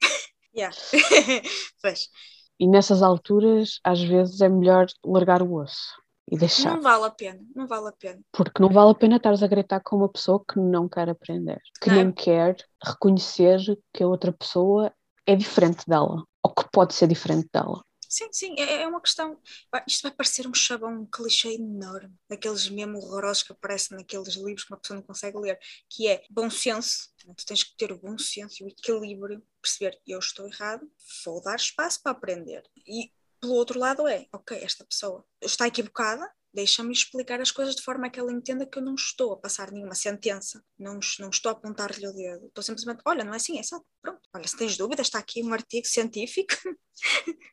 Yeah. 0.52 0.72
pois, 1.82 2.10
E 2.58 2.66
nessas 2.68 3.02
alturas, 3.02 3.80
às 3.82 4.00
vezes 4.00 4.40
é 4.40 4.48
melhor 4.48 4.86
largar 5.04 5.42
o 5.42 5.54
osso 5.54 5.94
e 6.30 6.36
deixar. 6.36 6.72
não 6.72 6.80
vale 6.82 7.04
a 7.06 7.10
pena, 7.10 7.40
não 7.54 7.66
vale 7.66 7.88
a 7.88 7.92
pena. 7.92 8.22
Porque 8.32 8.62
não 8.62 8.68
vale 8.68 8.90
a 8.90 8.94
pena 8.94 9.16
estares 9.16 9.42
a 9.42 9.46
gritar 9.48 9.80
com 9.80 9.96
uma 9.96 10.08
pessoa 10.08 10.44
que 10.48 10.58
não 10.58 10.88
quer 10.88 11.08
aprender, 11.08 11.60
que 11.80 11.88
Não 11.88 11.96
é? 11.96 12.04
não 12.04 12.12
quer 12.12 12.56
reconhecer 12.84 13.58
que 13.92 14.02
a 14.02 14.08
outra 14.08 14.32
pessoa 14.32 14.92
é 15.26 15.34
diferente 15.34 15.84
dela, 15.88 16.24
ou 16.42 16.54
que 16.54 16.64
pode 16.72 16.94
ser 16.94 17.08
diferente 17.08 17.48
dela. 17.52 17.82
Sim, 18.12 18.28
sim, 18.32 18.54
é, 18.58 18.82
é 18.82 18.86
uma 18.88 19.00
questão. 19.00 19.40
Isto 19.86 20.02
vai 20.02 20.10
parecer 20.10 20.44
um 20.46 20.52
chavão, 20.52 21.02
um 21.02 21.06
clichê 21.06 21.54
enorme, 21.54 22.12
daqueles 22.28 22.68
mesmo 22.68 22.98
horrorosos 22.98 23.44
que 23.44 23.52
aparecem 23.52 23.96
naqueles 23.96 24.34
livros 24.34 24.64
que 24.64 24.72
uma 24.72 24.80
pessoa 24.80 24.96
não 24.96 25.06
consegue 25.06 25.38
ler, 25.38 25.56
que 25.88 26.08
é 26.08 26.24
bom 26.28 26.50
senso. 26.50 27.08
Tu 27.36 27.46
tens 27.46 27.62
que 27.62 27.76
ter 27.76 27.92
o 27.92 27.98
bom 27.98 28.18
senso 28.18 28.62
e 28.62 28.66
o 28.66 28.68
equilíbrio, 28.68 29.40
perceber 29.62 30.00
eu 30.04 30.18
estou 30.18 30.48
errado, 30.48 30.90
vou 31.24 31.40
dar 31.40 31.54
espaço 31.54 32.02
para 32.02 32.10
aprender. 32.10 32.64
E 32.84 33.12
pelo 33.40 33.54
outro 33.54 33.78
lado 33.78 34.08
é, 34.08 34.26
ok, 34.32 34.58
esta 34.60 34.84
pessoa 34.84 35.24
está 35.40 35.68
equivocada, 35.68 36.28
deixa-me 36.52 36.92
explicar 36.92 37.40
as 37.40 37.50
coisas 37.50 37.76
de 37.76 37.82
forma 37.82 38.06
a 38.06 38.10
que 38.10 38.18
ela 38.20 38.32
entenda 38.32 38.66
que 38.66 38.78
eu 38.78 38.82
não 38.82 38.94
estou 38.94 39.32
a 39.32 39.36
passar 39.38 39.70
nenhuma 39.70 39.94
sentença, 39.94 40.62
não, 40.78 40.98
não 41.20 41.30
estou 41.30 41.50
a 41.50 41.52
apontar-lhe 41.52 42.06
o 42.06 42.12
dedo, 42.12 42.46
estou 42.46 42.62
simplesmente, 42.62 43.02
olha, 43.06 43.24
não 43.24 43.32
é 43.32 43.36
assim, 43.36 43.58
é 43.58 43.62
só, 43.62 43.80
pronto, 44.02 44.20
olha, 44.34 44.46
se 44.48 44.56
tens 44.56 44.76
dúvidas, 44.76 45.06
está 45.06 45.18
aqui 45.18 45.42
um 45.44 45.52
artigo 45.52 45.86
científico, 45.86 46.54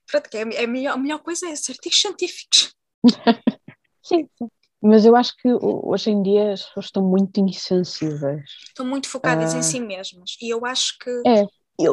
pronto, 0.09 0.29
que 0.29 0.37
é, 0.37 0.41
é 0.41 0.63
a, 0.63 0.67
melhor, 0.67 0.93
a 0.93 0.97
melhor 0.97 1.19
coisa 1.19 1.47
é 1.47 1.51
esses 1.51 1.69
artigos 1.69 1.99
científicos. 2.01 2.73
Sim, 4.03 4.27
sim. 4.37 4.47
Mas 4.81 5.05
eu 5.05 5.15
acho 5.15 5.35
que 5.37 5.51
ho- 5.51 5.81
hoje 5.89 6.11
em 6.11 6.21
dia 6.21 6.53
as 6.53 6.63
pessoas 6.63 6.85
estão 6.85 7.03
muito 7.03 7.39
insensíveis. 7.39 8.49
Estão 8.67 8.85
muito 8.85 9.09
focadas 9.09 9.53
Ah. 9.53 9.57
em 9.57 9.63
si 9.63 9.79
mesmas 9.79 10.37
e 10.41 10.49
eu 10.53 10.65
acho 10.65 10.97
que 10.99 11.09
É, 11.25 11.43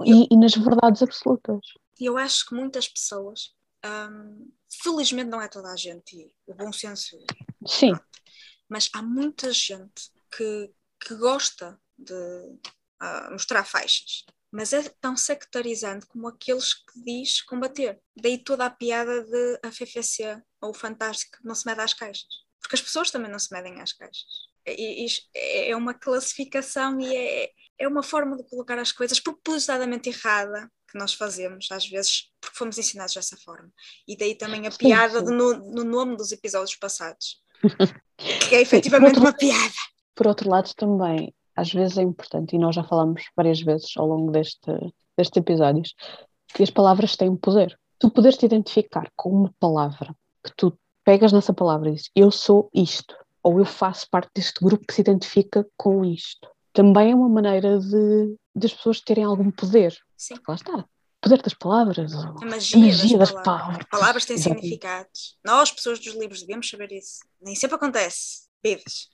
e, 0.06 0.28
e 0.30 0.36
nas 0.36 0.54
verdades 0.54 1.02
absolutas. 1.02 1.60
E 2.00 2.04
eu 2.04 2.16
acho 2.18 2.46
que 2.46 2.54
muitas 2.54 2.88
pessoas, 2.88 3.52
hum, 3.84 4.52
felizmente 4.82 5.30
não 5.30 5.40
é 5.40 5.48
toda 5.48 5.70
a 5.70 5.76
gente, 5.76 6.16
e 6.16 6.52
o 6.52 6.54
bom 6.54 6.72
senso, 6.72 7.16
Sim, 7.66 7.92
mas 8.68 8.90
há 8.92 9.02
muita 9.02 9.52
gente 9.52 10.10
que, 10.36 10.70
que 11.00 11.14
gosta 11.14 11.78
de 11.96 12.58
ah, 13.00 13.28
mostrar 13.30 13.64
faixas, 13.64 14.24
mas 14.50 14.72
é 14.72 14.82
tão 15.00 15.16
sectarizante 15.16 16.06
como 16.06 16.28
aqueles 16.28 16.74
que 16.74 17.02
diz 17.04 17.42
combater. 17.42 18.00
Daí 18.16 18.38
toda 18.38 18.66
a 18.66 18.70
piada 18.70 19.24
de 19.24 19.60
a 19.62 19.70
FFC 19.70 20.40
ou 20.60 20.70
o 20.70 20.74
Fantástico 20.74 21.38
não 21.42 21.54
se 21.54 21.66
mede 21.66 21.80
às 21.80 21.92
caixas, 21.92 22.26
porque 22.60 22.76
as 22.76 22.82
pessoas 22.82 23.10
também 23.10 23.30
não 23.30 23.38
se 23.38 23.52
medem 23.52 23.80
às 23.80 23.92
caixas. 23.92 24.24
E, 24.66 25.04
isto 25.04 25.28
é 25.34 25.76
uma 25.76 25.92
classificação 25.92 26.98
e 27.00 27.14
é, 27.14 27.50
é 27.78 27.88
uma 27.88 28.02
forma 28.02 28.36
de 28.36 28.48
colocar 28.48 28.78
as 28.78 28.92
coisas 28.92 29.20
propositadamente 29.20 30.08
errada 30.08 30.70
que 30.94 30.98
nós 30.98 31.12
fazemos, 31.12 31.66
às 31.72 31.86
vezes, 31.88 32.30
porque 32.40 32.56
fomos 32.56 32.78
ensinados 32.78 33.14
dessa 33.14 33.36
forma. 33.36 33.68
E 34.06 34.16
daí 34.16 34.36
também 34.36 34.64
a 34.68 34.70
Sim, 34.70 34.78
piada 34.78 35.26
sim. 35.26 35.34
no, 35.34 35.54
no 35.54 35.82
nome 35.82 36.16
dos 36.16 36.30
episódios 36.30 36.76
passados, 36.76 37.42
que 38.48 38.54
é 38.54 38.60
efetivamente 38.60 39.18
uma 39.18 39.32
piada. 39.32 39.74
por 40.14 40.28
outro 40.28 40.48
lado 40.48 40.72
também, 40.76 41.34
às 41.56 41.72
vezes 41.72 41.98
é 41.98 42.02
importante, 42.02 42.54
e 42.54 42.58
nós 42.58 42.76
já 42.76 42.84
falamos 42.84 43.24
várias 43.36 43.60
vezes 43.60 43.92
ao 43.96 44.06
longo 44.06 44.30
deste, 44.30 44.70
destes 45.18 45.36
episódios, 45.36 45.94
que 46.54 46.62
as 46.62 46.70
palavras 46.70 47.16
têm 47.16 47.34
poder. 47.36 47.76
Tu 47.98 48.08
poderes 48.10 48.38
te 48.38 48.46
identificar 48.46 49.10
com 49.16 49.30
uma 49.30 49.54
palavra, 49.58 50.14
que 50.44 50.52
tu 50.56 50.78
pegas 51.04 51.32
nessa 51.32 51.52
palavra 51.52 51.88
e 51.88 51.92
dizes, 51.92 52.10
eu 52.14 52.30
sou 52.30 52.70
isto, 52.72 53.16
ou 53.42 53.58
eu 53.58 53.64
faço 53.64 54.08
parte 54.08 54.30
deste 54.32 54.64
grupo 54.64 54.86
que 54.86 54.94
se 54.94 55.00
identifica 55.00 55.66
com 55.76 56.04
isto. 56.04 56.48
Também 56.72 57.10
é 57.10 57.14
uma 57.14 57.28
maneira 57.28 57.78
de, 57.80 58.36
de 58.54 58.66
as 58.66 58.72
pessoas 58.72 59.00
terem 59.00 59.24
algum 59.24 59.50
poder. 59.50 59.92
Sim, 60.16 60.34
Lá 60.46 60.54
está. 60.54 60.76
O 60.78 60.86
poder 61.20 61.42
das 61.42 61.54
palavras. 61.54 62.14
a 62.14 62.28
A 62.28 62.32
magia, 62.46 62.78
magia 62.78 63.18
das, 63.18 63.30
das 63.32 63.42
palavras. 63.42 63.44
palavras. 63.44 63.86
Palavras 63.90 64.24
têm 64.26 64.36
Exatamente. 64.36 64.62
significados. 64.62 65.38
Nós, 65.44 65.70
pessoas 65.72 65.98
dos 65.98 66.14
livros, 66.14 66.40
devemos 66.40 66.68
saber 66.68 66.92
isso. 66.92 67.20
Nem 67.40 67.54
sempre 67.54 67.76
acontece. 67.76 68.46
Vives. 68.62 69.08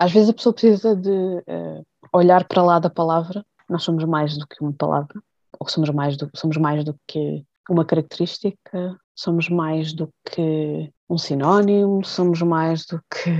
Às 0.00 0.12
vezes 0.12 0.28
a 0.28 0.32
pessoa 0.32 0.52
precisa 0.52 0.94
de 0.94 1.42
eh, 1.44 1.82
olhar 2.12 2.46
para 2.46 2.62
lá 2.62 2.78
da 2.78 2.88
palavra. 2.88 3.44
Nós 3.68 3.82
somos 3.82 4.04
mais 4.04 4.38
do 4.38 4.46
que 4.46 4.62
uma 4.62 4.72
palavra, 4.72 5.20
ou 5.58 5.68
somos 5.68 5.90
mais 5.90 6.16
do, 6.16 6.30
somos 6.36 6.56
mais 6.56 6.84
do 6.84 6.96
que 7.06 7.44
uma 7.68 7.84
característica, 7.84 8.96
somos 9.14 9.48
mais 9.48 9.92
do 9.92 10.08
que 10.24 10.92
um 11.10 11.18
sinónimo, 11.18 12.04
somos 12.04 12.40
mais 12.42 12.86
do 12.86 13.02
que. 13.12 13.30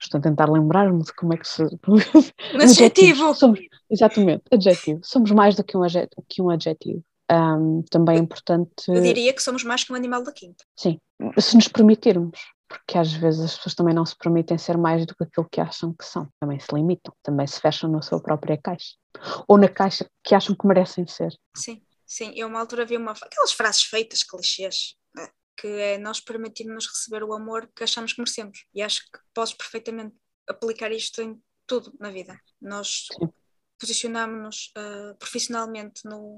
Estou 0.00 0.18
a 0.18 0.22
tentar 0.22 0.50
lembrar-me 0.50 1.02
de 1.02 1.12
como 1.12 1.34
é 1.34 1.36
que 1.36 1.46
se. 1.46 1.62
Um 2.54 2.60
adjetivo. 2.60 3.34
Somos, 3.34 3.60
exatamente, 3.90 4.44
adjetivo. 4.50 5.00
Somos 5.04 5.30
mais 5.30 5.54
do 5.54 5.62
que 5.62 5.76
um 5.76 5.82
adjetivo. 5.82 6.24
Que 6.28 6.42
um 6.42 6.50
adjetivo. 6.50 7.04
Ahm, 7.30 7.82
também 7.90 8.16
é 8.16 8.20
importante. 8.20 8.88
Eu 8.88 9.00
diria 9.00 9.32
que 9.32 9.42
somos 9.42 9.62
mais 9.62 9.84
que 9.84 9.92
um 9.92 9.96
animal 9.96 10.24
da 10.24 10.32
quinta. 10.32 10.64
Sim, 10.76 10.98
se 11.38 11.54
nos 11.54 11.68
permitirmos, 11.68 12.40
porque 12.68 12.98
às 12.98 13.12
vezes 13.12 13.40
as 13.40 13.56
pessoas 13.56 13.74
também 13.74 13.94
não 13.94 14.04
se 14.04 14.16
permitem 14.16 14.58
ser 14.58 14.76
mais 14.76 15.06
do 15.06 15.14
que 15.14 15.24
aquilo 15.24 15.48
que 15.48 15.60
acham 15.60 15.92
que 15.92 16.04
são, 16.04 16.28
também 16.40 16.58
se 16.58 16.74
limitam, 16.74 17.14
também 17.22 17.46
se 17.46 17.60
fecham 17.60 17.88
na 17.90 18.02
sua 18.02 18.20
própria 18.20 18.56
caixa, 18.56 18.94
ou 19.46 19.58
na 19.58 19.68
caixa 19.68 20.06
que 20.24 20.34
acham 20.34 20.56
que 20.56 20.66
merecem 20.66 21.06
ser. 21.06 21.32
Sim, 21.56 21.80
sim. 22.06 22.32
Eu 22.34 22.48
uma 22.48 22.58
altura 22.58 22.84
vi 22.84 22.96
uma, 22.96 23.12
aquelas 23.12 23.52
frases 23.52 23.82
feitas, 23.82 24.22
clichês, 24.24 24.96
que 25.60 25.66
é 25.66 25.98
nós 25.98 26.20
permitirmos 26.20 26.86
receber 26.86 27.22
o 27.22 27.34
amor 27.34 27.70
que 27.76 27.84
achamos 27.84 28.14
que 28.14 28.20
merecemos. 28.20 28.64
E 28.74 28.80
acho 28.80 29.02
que 29.10 29.18
podes 29.34 29.52
perfeitamente 29.52 30.16
aplicar 30.48 30.90
isto 30.90 31.20
em 31.20 31.40
tudo 31.66 31.92
na 32.00 32.10
vida. 32.10 32.40
Nós 32.60 33.08
posicionamos-nos 33.78 34.72
ah, 34.74 35.14
profissionalmente 35.18 36.00
no, 36.04 36.36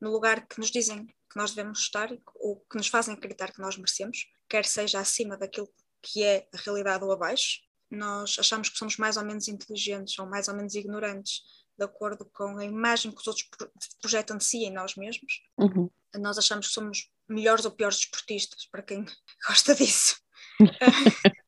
no 0.00 0.10
lugar 0.10 0.46
que 0.48 0.58
nos 0.58 0.70
dizem 0.70 1.06
que 1.06 1.36
nós 1.36 1.54
devemos 1.54 1.78
estar 1.78 2.08
ou 2.34 2.60
que 2.68 2.76
nos 2.76 2.88
fazem 2.88 3.14
acreditar 3.14 3.52
que 3.52 3.60
nós 3.60 3.76
merecemos, 3.76 4.26
quer 4.48 4.64
seja 4.64 4.98
acima 4.98 5.36
daquilo 5.36 5.72
que 6.02 6.24
é 6.24 6.48
a 6.52 6.58
realidade 6.58 7.04
ou 7.04 7.12
abaixo. 7.12 7.60
Nós 7.88 8.36
achamos 8.36 8.68
que 8.68 8.78
somos 8.78 8.96
mais 8.96 9.16
ou 9.16 9.24
menos 9.24 9.46
inteligentes 9.46 10.18
ou 10.18 10.26
mais 10.26 10.48
ou 10.48 10.56
menos 10.56 10.74
ignorantes 10.74 11.42
de 11.78 11.84
acordo 11.84 12.24
com 12.32 12.58
a 12.58 12.64
imagem 12.64 13.10
que 13.10 13.20
os 13.20 13.26
outros 13.26 13.46
pro- 13.48 13.70
projetam 14.00 14.36
de 14.36 14.44
si 14.44 14.64
em 14.64 14.72
nós 14.72 14.94
mesmos. 14.96 15.42
Uhum. 15.58 15.90
Nós 16.14 16.38
achamos 16.38 16.68
que 16.68 16.72
somos 16.72 17.10
melhores 17.28 17.64
ou 17.64 17.70
piores 17.70 17.98
desportistas, 17.98 18.66
para 18.66 18.82
quem 18.82 19.04
gosta 19.46 19.74
disso. 19.74 20.16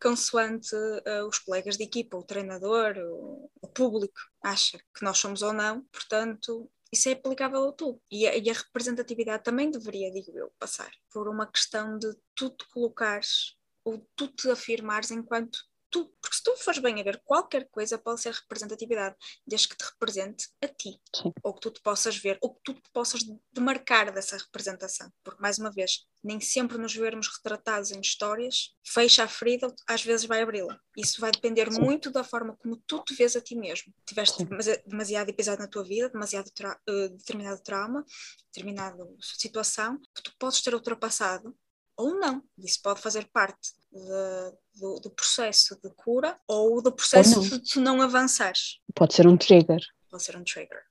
Consoante 0.00 0.74
eh, 1.04 1.22
os 1.24 1.38
colegas 1.38 1.76
de 1.76 1.84
equipa, 1.84 2.16
o 2.16 2.22
treinador, 2.22 2.96
o, 2.98 3.50
o 3.60 3.68
público 3.68 4.20
acha 4.42 4.78
que 4.94 5.02
nós 5.02 5.18
somos 5.18 5.42
ou 5.42 5.52
não, 5.52 5.82
portanto, 5.92 6.70
isso 6.92 7.08
é 7.08 7.12
aplicável 7.12 7.68
a 7.68 7.72
tudo. 7.72 8.00
E 8.10 8.26
a, 8.26 8.36
e 8.36 8.48
a 8.48 8.52
representatividade 8.52 9.42
também 9.42 9.70
deveria, 9.70 10.12
digo 10.12 10.30
eu, 10.36 10.52
passar 10.58 10.90
por 11.12 11.28
uma 11.28 11.46
questão 11.46 11.98
de 11.98 12.14
tu 12.34 12.50
te 12.50 12.66
colocares 12.72 13.56
ou 13.84 14.06
tu 14.16 14.28
te 14.28 14.50
afirmares 14.50 15.10
enquanto 15.10 15.58
tu, 15.96 16.12
porque 16.20 16.36
se 16.36 16.42
tu 16.42 16.56
fores 16.56 16.80
bem 16.80 17.00
a 17.00 17.04
ver, 17.04 17.20
qualquer 17.24 17.68
coisa 17.70 17.96
pode 17.98 18.20
ser 18.20 18.32
representatividade, 18.32 19.16
desde 19.46 19.68
que 19.68 19.76
te 19.76 19.84
represente 19.84 20.48
a 20.62 20.68
ti, 20.68 21.00
Sim. 21.14 21.32
ou 21.42 21.54
que 21.54 21.60
tu 21.60 21.70
te 21.70 21.80
possas 21.80 22.16
ver, 22.16 22.38
ou 22.42 22.54
que 22.54 22.60
tu 22.64 22.74
te 22.74 22.90
possas 22.92 23.20
demarcar 23.52 24.12
dessa 24.12 24.36
representação. 24.36 25.10
Porque, 25.24 25.40
mais 25.40 25.58
uma 25.58 25.70
vez, 25.70 26.06
nem 26.22 26.40
sempre 26.40 26.76
nos 26.78 26.94
vermos 26.94 27.28
retratados 27.36 27.90
em 27.90 28.00
histórias, 28.00 28.74
fecha 28.84 29.24
a 29.24 29.28
ferida, 29.28 29.72
às 29.88 30.02
vezes 30.02 30.26
vai 30.26 30.42
abri-la. 30.42 30.78
Isso 30.96 31.20
vai 31.20 31.30
depender 31.30 31.72
Sim. 31.72 31.80
muito 31.80 32.10
da 32.10 32.24
forma 32.24 32.56
como 32.56 32.76
tu 32.86 33.02
te 33.04 33.14
vês 33.14 33.36
a 33.36 33.40
ti 33.40 33.54
mesmo. 33.54 33.92
Tiveste 34.04 34.38
Sim. 34.38 34.44
demasi- 34.46 34.82
demasiado 34.86 35.28
episódio 35.30 35.60
na 35.60 35.68
tua 35.68 35.84
vida, 35.84 36.08
demasiado 36.10 36.50
tra- 36.50 36.80
eh, 36.88 37.08
determinado 37.08 37.62
trauma, 37.62 38.04
determinada 38.52 39.04
situação, 39.20 40.00
que 40.14 40.22
tu 40.22 40.32
podes 40.38 40.60
ter 40.62 40.74
ultrapassado 40.74 41.56
ou 41.96 42.14
não. 42.18 42.42
Isso 42.58 42.80
pode 42.82 43.00
fazer 43.00 43.26
parte 43.32 43.72
de- 43.92 44.80
do, 44.80 45.00
do 45.00 45.10
processo 45.10 45.78
de 45.82 45.90
cura 45.94 46.38
ou 46.46 46.82
do 46.82 46.92
processo 46.92 47.36
não. 47.40 47.48
de 47.48 47.58
tu 47.60 47.80
não 47.80 48.02
avançares. 48.02 48.78
Pode 48.94 49.14
ser 49.14 49.26
um 49.26 49.36
trigger, 49.36 49.80
Pode 50.10 50.22
ser 50.22 50.36
um 50.36 50.44
trigger. 50.44 50.82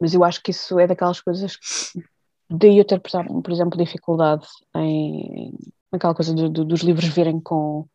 mas 0.00 0.14
eu 0.14 0.24
acho 0.24 0.42
que 0.42 0.50
isso 0.50 0.78
é 0.78 0.86
daquelas 0.86 1.20
coisas 1.20 1.56
que 1.56 2.02
daí 2.50 2.78
eu 2.78 2.84
ter, 2.84 3.00
por 3.00 3.08
exemplo- 3.08 3.42
por 3.42 3.52
exemplo, 3.52 3.78
dificuldade 3.78 4.46
em 4.76 5.52
aquela 5.92 6.14
coisa 6.14 6.32
do- 6.34 6.48
do- 6.50 6.64
dos 6.64 6.80
livros 6.80 7.06
virem 7.08 7.38
com, 7.40 7.86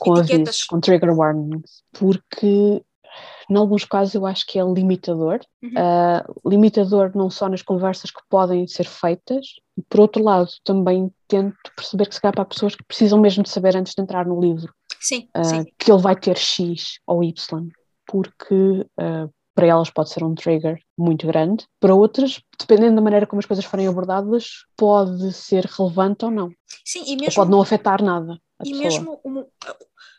com 0.00 0.16
Etiquetas. 0.18 0.48
avisos, 0.48 0.64
com 0.64 0.80
trigger 0.80 1.16
warnings, 1.16 1.82
porque 1.92 2.84
em 3.50 3.56
alguns 3.56 3.84
casos 3.84 4.14
eu 4.14 4.26
acho 4.26 4.46
que 4.46 4.58
é 4.58 4.62
limitador, 4.64 5.40
Uhum. 5.62 5.72
Ah, 5.76 6.24
limitador 6.46 7.10
não 7.14 7.28
só 7.30 7.48
nas 7.48 7.62
conversas 7.62 8.10
que 8.10 8.20
podem 8.28 8.66
ser 8.66 8.84
feitas, 8.84 9.46
por 9.88 10.00
outro 10.00 10.22
lado 10.22 10.48
também 10.64 11.10
tento 11.26 11.56
perceber 11.76 12.06
que 12.06 12.14
se 12.14 12.20
calhar 12.20 12.34
para 12.34 12.44
pessoas 12.44 12.74
que 12.74 12.84
precisam 12.84 13.18
mesmo 13.20 13.42
de 13.42 13.50
saber 13.50 13.76
antes 13.76 13.94
de 13.94 14.02
entrar 14.02 14.26
no 14.26 14.40
livro 14.40 14.72
Sim, 15.00 15.28
ah, 15.34 15.44
sim. 15.44 15.64
que 15.78 15.90
ele 15.90 16.02
vai 16.02 16.14
ter 16.16 16.36
X 16.36 16.98
ou 17.06 17.22
Y, 17.24 17.68
porque 18.06 18.86
ah, 18.98 19.28
para 19.54 19.66
elas 19.66 19.90
pode 19.90 20.10
ser 20.10 20.22
um 20.22 20.36
trigger 20.36 20.78
muito 20.96 21.26
grande, 21.26 21.66
para 21.80 21.92
outras, 21.92 22.40
dependendo 22.60 22.94
da 22.94 23.02
maneira 23.02 23.26
como 23.26 23.40
as 23.40 23.46
coisas 23.46 23.64
forem 23.64 23.88
abordadas, 23.88 24.64
pode 24.76 25.32
ser 25.32 25.64
relevante 25.64 26.24
ou 26.24 26.30
não. 26.30 26.52
Sim, 26.84 27.02
e 27.04 27.12
Ou 27.14 27.18
mesmo, 27.18 27.34
pode 27.34 27.50
não 27.50 27.60
afetar 27.60 28.00
nada 28.00 28.38
e 28.64 28.70
pessoa. 28.70 28.84
mesmo 28.84 29.20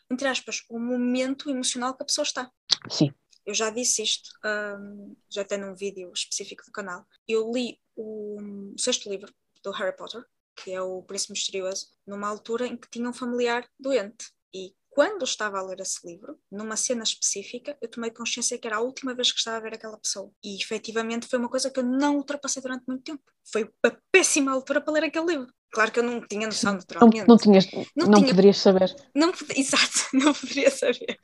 entre 0.09 0.27
aspas, 0.27 0.63
o 0.69 0.79
momento 0.79 1.49
emocional 1.49 1.95
que 1.95 2.03
a 2.03 2.05
pessoa 2.05 2.23
está. 2.23 2.51
Sim, 2.89 3.11
Eu 3.45 3.53
já 3.53 3.69
disse 3.69 4.03
isto, 4.03 4.29
hum, 4.45 5.15
já 5.29 5.43
tem 5.43 5.57
num 5.57 5.75
vídeo 5.75 6.11
específico 6.13 6.63
do 6.65 6.71
canal. 6.71 7.05
Eu 7.27 7.51
li 7.51 7.79
o, 7.95 8.37
o 8.73 8.77
sexto 8.77 9.09
livro 9.09 9.33
do 9.63 9.71
Harry 9.71 9.95
Potter, 9.95 10.23
que 10.55 10.71
é 10.71 10.81
o 10.81 11.03
Príncipe 11.03 11.33
Misterioso, 11.33 11.87
numa 12.05 12.27
altura 12.27 12.67
em 12.67 12.77
que 12.77 12.89
tinha 12.89 13.09
um 13.09 13.13
familiar 13.13 13.67
doente. 13.79 14.31
E 14.53 14.73
quando 14.99 15.23
estava 15.23 15.57
a 15.59 15.61
ler 15.61 15.79
esse 15.79 16.05
livro, 16.05 16.37
numa 16.51 16.75
cena 16.75 17.03
específica, 17.03 17.77
eu 17.81 17.87
tomei 17.89 18.11
consciência 18.11 18.57
que 18.57 18.67
era 18.67 18.75
a 18.75 18.81
última 18.81 19.15
vez 19.15 19.31
que 19.31 19.37
estava 19.37 19.55
a 19.55 19.61
ver 19.61 19.73
aquela 19.75 19.97
pessoa. 19.97 20.29
E 20.43 20.61
efetivamente 20.61 21.25
foi 21.25 21.39
uma 21.39 21.47
coisa 21.47 21.69
que 21.71 21.79
eu 21.79 21.83
não 21.85 22.17
ultrapassei 22.17 22.61
durante 22.61 22.83
muito 22.85 23.03
tempo. 23.03 23.23
Foi 23.49 23.63
uma 23.81 23.97
péssima 24.11 24.51
altura 24.51 24.81
para 24.81 24.91
ler 24.91 25.05
aquele 25.05 25.25
livro. 25.27 25.47
Claro 25.71 25.89
que 25.89 25.99
eu 25.99 26.03
não 26.03 26.19
tinha 26.27 26.47
noção, 26.47 26.73
não, 26.73 26.79
naturalmente. 26.79 27.27
não 27.29 27.37
tinhas, 27.37 27.71
Não 27.95 28.07
não, 28.07 28.19
tinha- 28.19 28.27
poderias 28.27 28.57
saber. 28.57 28.93
Não 29.15 29.31
Exato, 29.55 30.09
não 30.11 30.33
poderia 30.33 30.69
saber. 30.69 31.17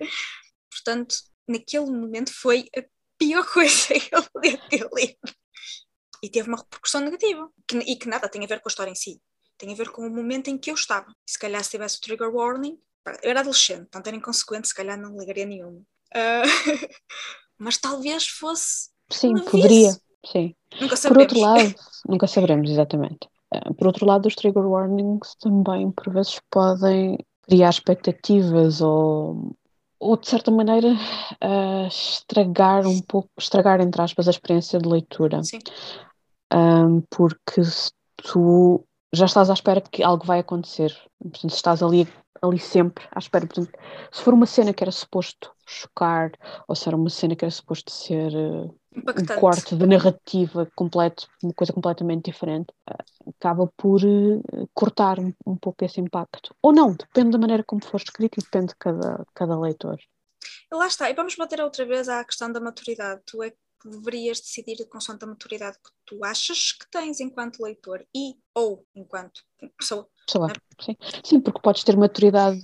Portanto, 0.71 1.15
naquele 1.45 1.85
momento 1.91 2.31
foi 2.33 2.69
a 2.77 2.81
pior 3.19 3.43
coisa 3.51 3.87
que 3.99 4.09
eu 4.15 4.23
podia 4.31 4.57
ter 4.69 4.87
lido. 4.95 5.17
E 6.23 6.29
teve 6.29 6.47
uma 6.47 6.59
repercussão 6.59 7.01
negativa. 7.01 7.49
Que- 7.67 7.79
e 7.79 7.97
que 7.97 8.07
nada 8.07 8.29
tem 8.29 8.41
a 8.41 8.47
ver 8.47 8.61
com 8.61 8.69
a 8.69 8.71
história 8.71 8.91
em 8.91 8.95
si. 8.95 9.21
Tem 9.57 9.69
a 9.73 9.75
ver 9.75 9.89
com 9.89 10.07
o 10.07 10.09
momento 10.09 10.47
em 10.49 10.57
que 10.57 10.71
eu 10.71 10.75
estava. 10.75 11.13
Se 11.29 11.37
calhar 11.37 11.61
se 11.61 11.71
tivesse 11.71 11.97
o 11.97 12.01
trigger 12.01 12.33
warning, 12.33 12.79
eu 13.23 13.29
era 13.29 13.41
adolescente, 13.41 13.87
tanto 13.91 14.07
era 14.07 14.17
inconsequente, 14.17 14.67
se 14.67 14.75
calhar 14.75 14.97
não 14.99 15.17
ligaria 15.17 15.45
nenhuma. 15.45 15.81
Ah, 16.13 16.43
mas 17.57 17.77
talvez 17.77 18.27
fosse. 18.27 18.89
Sim, 19.11 19.33
poderia. 19.39 19.91
Sim. 20.25 20.55
Nunca 20.81 20.95
Por 20.95 20.97
sabemos. 20.97 21.23
outro 21.23 21.39
lado, 21.39 21.75
nunca 22.07 22.27
saberemos 22.27 22.69
exatamente. 22.69 23.29
Ah, 23.53 23.73
Por 23.73 23.87
outro 23.87 24.05
lado, 24.05 24.27
os 24.27 24.35
trigger 24.35 24.65
warnings 24.65 25.35
também, 25.39 25.91
por 25.91 26.11
vezes, 26.11 26.39
podem 26.49 27.17
criar 27.43 27.69
expectativas 27.69 28.81
ou, 28.81 29.55
ou 29.99 30.17
de 30.17 30.27
certa 30.27 30.49
maneira, 30.51 30.89
ah, 31.41 31.87
estragar 31.87 32.87
um 32.87 33.01
pouco, 33.01 33.29
estragar, 33.37 33.79
entre 33.81 34.01
aspas, 34.01 34.27
a 34.27 34.31
experiência 34.31 34.79
de 34.79 34.89
leitura. 34.89 35.43
Sim. 35.43 35.59
Um, 36.53 37.01
porque 37.09 37.63
se 37.63 37.91
tu 38.17 38.85
já 39.15 39.25
estás 39.25 39.49
à 39.49 39.53
espera 39.53 39.81
que 39.81 40.03
algo 40.03 40.25
vai 40.25 40.39
acontecer, 40.39 40.95
portanto, 41.19 41.53
estás 41.53 41.81
ali, 41.81 42.07
ali 42.41 42.59
sempre 42.59 43.03
à 43.11 43.19
espera, 43.19 43.45
portanto, 43.45 43.71
se 44.11 44.21
for 44.21 44.33
uma 44.33 44.45
cena 44.45 44.73
que 44.73 44.83
era 44.83 44.91
suposto 44.91 45.53
chocar, 45.65 46.31
ou 46.67 46.75
se 46.75 46.87
era 46.87 46.95
uma 46.95 47.09
cena 47.09 47.35
que 47.35 47.43
era 47.43 47.51
suposto 47.51 47.91
ser 47.91 48.33
eh, 48.33 48.69
um 48.95 49.39
corte 49.39 49.75
de 49.75 49.85
narrativa 49.85 50.69
completo, 50.75 51.27
uma 51.43 51.53
coisa 51.53 51.73
completamente 51.73 52.25
diferente, 52.25 52.73
eh, 52.89 53.29
acaba 53.37 53.67
por 53.75 54.01
eh, 54.03 54.67
cortar 54.73 55.19
um, 55.19 55.33
um 55.45 55.57
pouco 55.57 55.83
esse 55.83 55.99
impacto. 55.99 56.55
Ou 56.61 56.71
não, 56.71 56.93
depende 56.93 57.31
da 57.31 57.37
maneira 57.37 57.63
como 57.63 57.83
for 57.83 57.99
escrito 57.99 58.39
e 58.39 58.43
depende 58.43 58.67
de 58.67 58.75
cada, 58.75 59.25
cada 59.33 59.59
leitor. 59.59 59.97
Lá 60.71 60.87
está, 60.87 61.09
e 61.09 61.13
vamos 61.13 61.35
bater 61.35 61.61
outra 61.61 61.85
vez 61.85 62.07
à 62.09 62.23
questão 62.23 62.51
da 62.51 62.59
maturidade. 62.59 63.21
Tu 63.25 63.41
é 63.41 63.49
que 63.51 63.57
deverias 63.89 64.39
decidir 64.39 64.85
consoante 64.87 65.23
a 65.23 65.27
maturidade 65.27 65.77
que 65.77 65.91
tu 66.05 66.23
achas 66.23 66.71
que 66.71 66.89
tens 66.89 67.19
enquanto 67.19 67.63
leitor 67.63 68.05
e 68.15 68.35
ou 68.53 68.85
enquanto 68.95 69.41
pessoa. 69.77 70.07
Lá, 70.35 70.47
sim. 70.81 70.95
Sim, 71.23 71.41
porque 71.41 71.61
podes 71.61 71.83
ter 71.83 71.95
maturidade 71.95 72.61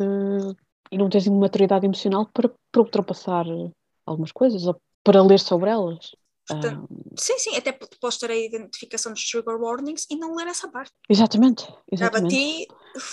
e 0.91 0.97
não 0.97 1.09
tens 1.09 1.27
maturidade 1.27 1.85
emocional 1.85 2.29
para, 2.33 2.49
para 2.71 2.81
ultrapassar 2.81 3.47
eh, 3.47 3.71
algumas 4.05 4.31
coisas 4.31 4.65
ou 4.65 4.81
para 5.03 5.23
ler 5.23 5.39
sobre 5.39 5.69
elas. 5.69 6.11
Portanto, 6.59 6.81
Ah, 6.81 7.01
Sim, 7.19 7.37
sim, 7.39 7.55
até 7.57 7.71
podes 7.73 8.17
ter 8.17 8.31
a 8.31 8.35
identificação 8.35 9.13
dos 9.13 9.23
trigger 9.29 9.59
warnings 9.61 10.05
e 10.09 10.15
não 10.17 10.33
ler 10.35 10.47
essa 10.47 10.69
parte. 10.69 10.93
exatamente, 11.09 11.63
Cabe 11.99 12.17
a 12.17 12.21
exatamente. 12.21 12.31
ti 12.31 12.67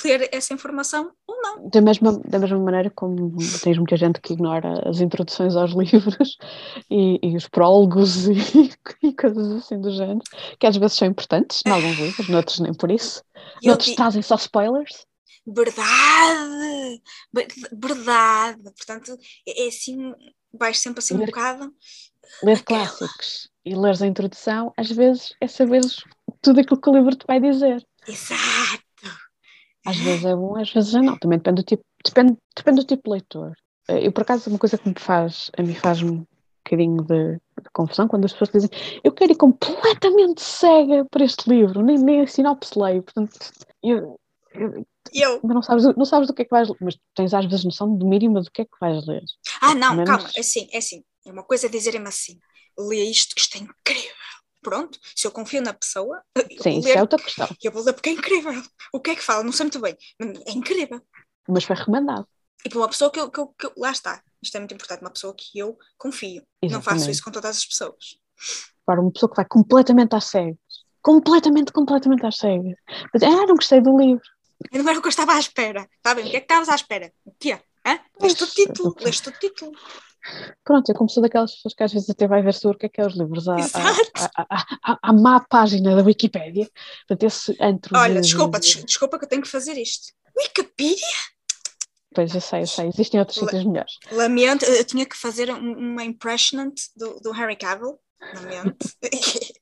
ler 0.05 0.29
essa 0.33 0.55
informação 0.55 1.13
ou 1.27 1.41
não. 1.43 1.57
Da 1.73 1.81
mesma, 1.81 2.13
da 2.21 2.39
mesma 2.39 2.59
maneira 2.59 2.89
como 2.91 3.33
tens 3.61 3.77
muita 3.79 3.97
gente 3.97 4.21
que 4.21 4.33
ignora 4.33 4.89
as 4.89 5.01
introduções 5.01 5.57
aos 5.57 5.73
livros 5.75 6.37
e, 6.89 7.19
e 7.23 7.37
os 7.37 7.49
prólogos 7.49 8.29
e, 8.29 8.35
e 9.03 9.13
coisas 9.15 9.51
assim 9.53 9.81
do 9.81 9.91
género, 9.91 10.23
que 10.59 10.67
às 10.67 10.77
vezes 10.77 10.97
são 10.97 11.09
importantes 11.09 11.63
em 11.67 11.71
alguns 11.71 11.99
livros, 11.99 12.29
noutros 12.29 12.61
nem 12.61 12.73
por 12.73 12.91
isso. 12.93 13.25
E 13.61 13.69
eu 13.69 13.73
Noutros 13.73 13.93
trazem 13.93 14.23
só 14.23 14.37
spoilers. 14.37 15.07
verdade! 15.47 17.03
Ver- 17.33 17.49
Verdade! 17.73 18.63
Portanto, 18.63 19.17
é 19.47 19.65
é 19.65 19.69
assim, 19.69 19.97
vais 20.53 20.79
sempre 20.79 21.01
assim 21.01 21.15
um 21.15 21.25
bocado. 21.25 21.75
Ler 22.43 22.63
clássicos 22.65 23.49
e 23.65 23.75
leres 23.75 24.01
a 24.03 24.07
introdução, 24.07 24.73
às 24.77 24.91
vezes 24.91 25.35
é 25.41 25.47
saberes 25.49 26.03
tudo 26.41 26.61
aquilo 26.61 26.81
que 26.81 26.89
o 26.91 26.93
livro 26.95 27.15
te 27.17 27.27
vai 27.27 27.41
dizer. 27.41 27.85
Exato! 28.07 28.83
Às 29.87 29.97
vezes 29.97 30.25
é 30.25 30.35
bom, 30.35 30.57
às 30.57 30.71
vezes 30.73 30.95
é 30.95 31.01
não. 31.01 31.17
Também 31.19 31.39
depende 31.39 31.63
do 31.63 31.67
tipo, 31.67 31.83
depende, 32.05 32.37
depende 32.57 32.81
do 32.81 32.87
tipo 32.87 33.03
de 33.05 33.11
leitor. 33.11 33.53
Eh, 33.89 34.07
Eu, 34.07 34.13
por 34.13 34.23
acaso, 34.23 34.51
uma 34.51 34.59
coisa 34.59 34.77
que 34.79 34.89
me 34.89 34.95
faz, 34.99 35.51
a 35.59 35.63
mim 35.63 35.75
faz-me 35.75 36.11
um 36.11 36.27
bocadinho 36.65 37.03
de, 37.05 37.33
de 37.37 37.71
confusão 37.73 38.07
quando 38.07 38.27
as 38.27 38.33
pessoas 38.33 38.51
dizem 38.51 38.71
eu 39.03 39.13
quero 39.13 39.33
ir 39.33 39.37
completamente 39.37 40.43
cega 40.43 41.05
para 41.11 41.25
este 41.25 41.49
livro, 41.49 41.83
nem, 41.83 41.97
nem 41.99 42.21
a 42.21 42.27
sinopse 42.27 42.79
leio. 42.79 43.03
Portanto, 43.03 43.33
eu, 43.83 44.21
eu- 44.55 44.85
eu, 45.15 45.41
mas 45.43 45.55
não, 45.55 45.63
sabes, 45.63 45.85
não 45.97 46.05
sabes 46.05 46.29
do 46.29 46.35
que 46.35 46.43
é 46.43 46.45
que 46.45 46.51
vais 46.51 46.69
ler, 46.69 46.77
mas 46.83 46.99
tens 47.15 47.33
às 47.33 47.47
vezes 47.47 47.65
noção 47.65 47.97
do 47.97 48.07
mínimo 48.07 48.41
do 48.43 48.51
que 48.51 48.63
é 48.63 48.65
que 48.67 48.77
vais 48.81 49.07
ler. 49.07 49.23
ah, 49.63 49.75
não, 49.75 49.95
menos- 49.95 50.11
calma, 50.11 50.31
é 50.37 50.41
assim, 50.41 50.69
é 50.71 50.79
assim. 50.79 51.03
É 51.29 51.33
uma 51.33 51.43
coisa 51.45 51.69
dizerem-me 51.69 52.09
assim: 52.09 52.39
lê 52.79 53.05
isto, 53.05 53.35
que 53.35 53.41
isto 53.41 53.57
é 53.57 53.61
incrível. 53.61 54.15
Pronto, 54.63 54.99
se 55.15 55.27
eu 55.27 55.31
confio 55.31 55.63
na 55.63 55.73
pessoa, 55.73 56.21
eu 56.35 56.63
Sim, 56.63 56.79
isso 56.81 56.89
é 56.89 57.01
outra 57.01 57.19
questão. 57.23 57.49
eu 57.63 57.71
vou 57.71 57.83
ler 57.85 57.93
porque 57.93 58.09
é 58.09 58.13
incrível. 58.13 58.63
O 58.93 59.01
que 59.01 59.11
é 59.11 59.15
que 59.15 59.23
fala? 59.23 59.45
Não 59.45 59.53
sei 59.53 59.65
muito 59.65 59.81
bem, 59.81 59.97
é 60.47 60.51
incrível. 60.53 61.01
Mas 61.49 61.65
foi 61.65 61.77
recomendado. 61.77 62.27
E 62.65 62.69
para 62.69 62.79
uma 62.79 62.89
pessoa 62.89 63.11
que 63.11 63.21
eu, 63.21 63.31
que 63.31 63.39
eu- 63.39 63.47
que 63.49 63.67
eu- 63.67 63.73
Lá 63.77 63.91
está, 63.93 64.23
isto 64.43 64.57
é 64.57 64.61
muito 64.61 64.75
importante, 64.75 65.01
uma 65.03 65.11
pessoa 65.13 65.33
que 65.37 65.59
eu 65.59 65.79
confio. 65.97 66.43
Não 66.65 66.71
faço 66.83 66.97
Exatamente. 66.97 67.11
isso 67.13 67.23
com 67.25 67.31
todas 67.31 67.57
as 67.59 67.65
pessoas. 67.65 68.19
Agora, 68.87 69.01
uma 69.01 69.13
pessoa 69.13 69.31
que 69.31 69.37
vai 69.37 69.45
completamente 69.45 70.15
às 70.17 70.25
cegas. 70.25 70.57
Completamente, 71.01 71.73
completamente 71.73 72.27
às 72.27 72.37
cegas. 72.39 72.75
Mas, 73.15 73.23
ah, 73.23 73.47
não 73.47 73.55
gostei 73.55 73.81
do 73.81 73.97
livro. 73.97 74.23
E 74.73 74.79
não 74.79 74.89
era 74.89 74.99
o 74.99 75.03
que 75.03 75.07
eu 75.07 75.11
estava 75.11 75.35
à 75.35 75.39
espera. 75.39 75.89
Está 75.99 76.15
bem? 76.15 76.27
O 76.27 76.31
que 76.31 76.37
é 76.37 76.41
que 76.41 76.45
estavas 76.47 76.69
à 76.69 76.75
espera? 76.75 77.13
O 77.25 77.33
quê? 77.39 77.53
Hã? 77.87 78.01
Leste 78.21 78.43
o 78.43 78.47
título, 78.49 78.95
eu- 78.99 79.05
leste 79.05 79.29
o 79.29 79.33
título. 79.33 79.73
Pronto, 80.65 80.89
eu 80.91 80.95
como 80.95 81.09
sou 81.09 81.23
daquelas 81.23 81.55
pessoas 81.55 81.75
que 81.75 81.83
às 81.83 81.93
vezes 81.93 82.11
até 82.11 82.27
vai 82.29 82.43
ver 82.43 82.55
sobre 82.55 82.77
o 82.77 82.79
que 82.81 82.87
é 82.87 82.89
que 82.89 83.01
é 83.01 83.07
os 83.07 83.15
livros. 83.17 83.49
Há, 83.49 83.55
há, 83.55 83.59
Exato. 83.61 84.11
há, 84.37 84.99
há, 85.03 85.13
má 85.13 85.41
página 85.41 85.97
da 85.97 86.03
Wikipédia. 86.03 86.69
Portanto, 87.07 87.23
esse 87.25 87.57
antro 87.61 87.97
Olha, 87.97 88.15
de- 88.17 88.21
desculpa, 88.23 88.61
de- 88.61 88.75
des- 88.75 88.85
desculpa 88.85 89.19
que 89.19 89.25
eu 89.25 89.29
tenho 89.29 89.43
que 89.43 89.49
fazer 89.49 89.77
isto. 89.79 90.13
Wikipedia? 90.37 91.07
Pois, 92.15 92.35
eu 92.35 92.41
sei, 92.41 92.63
eu 92.63 92.67
sei. 92.67 92.89
Existem 92.89 93.21
outros 93.21 93.39
sítios 93.39 93.65
melhores. 93.65 93.93
Lamento, 94.11 94.65
eu 94.65 94.85
tinha 94.85 95.07
que 95.07 95.17
fazer 95.17 95.51
um- 95.53 95.79
uma 95.93 96.05
impressionant 96.05 96.75
do, 96.97 97.21
do 97.21 97.33
Harry 97.33 97.57
Cavill. 97.57 97.99
Lamento. 98.35 98.89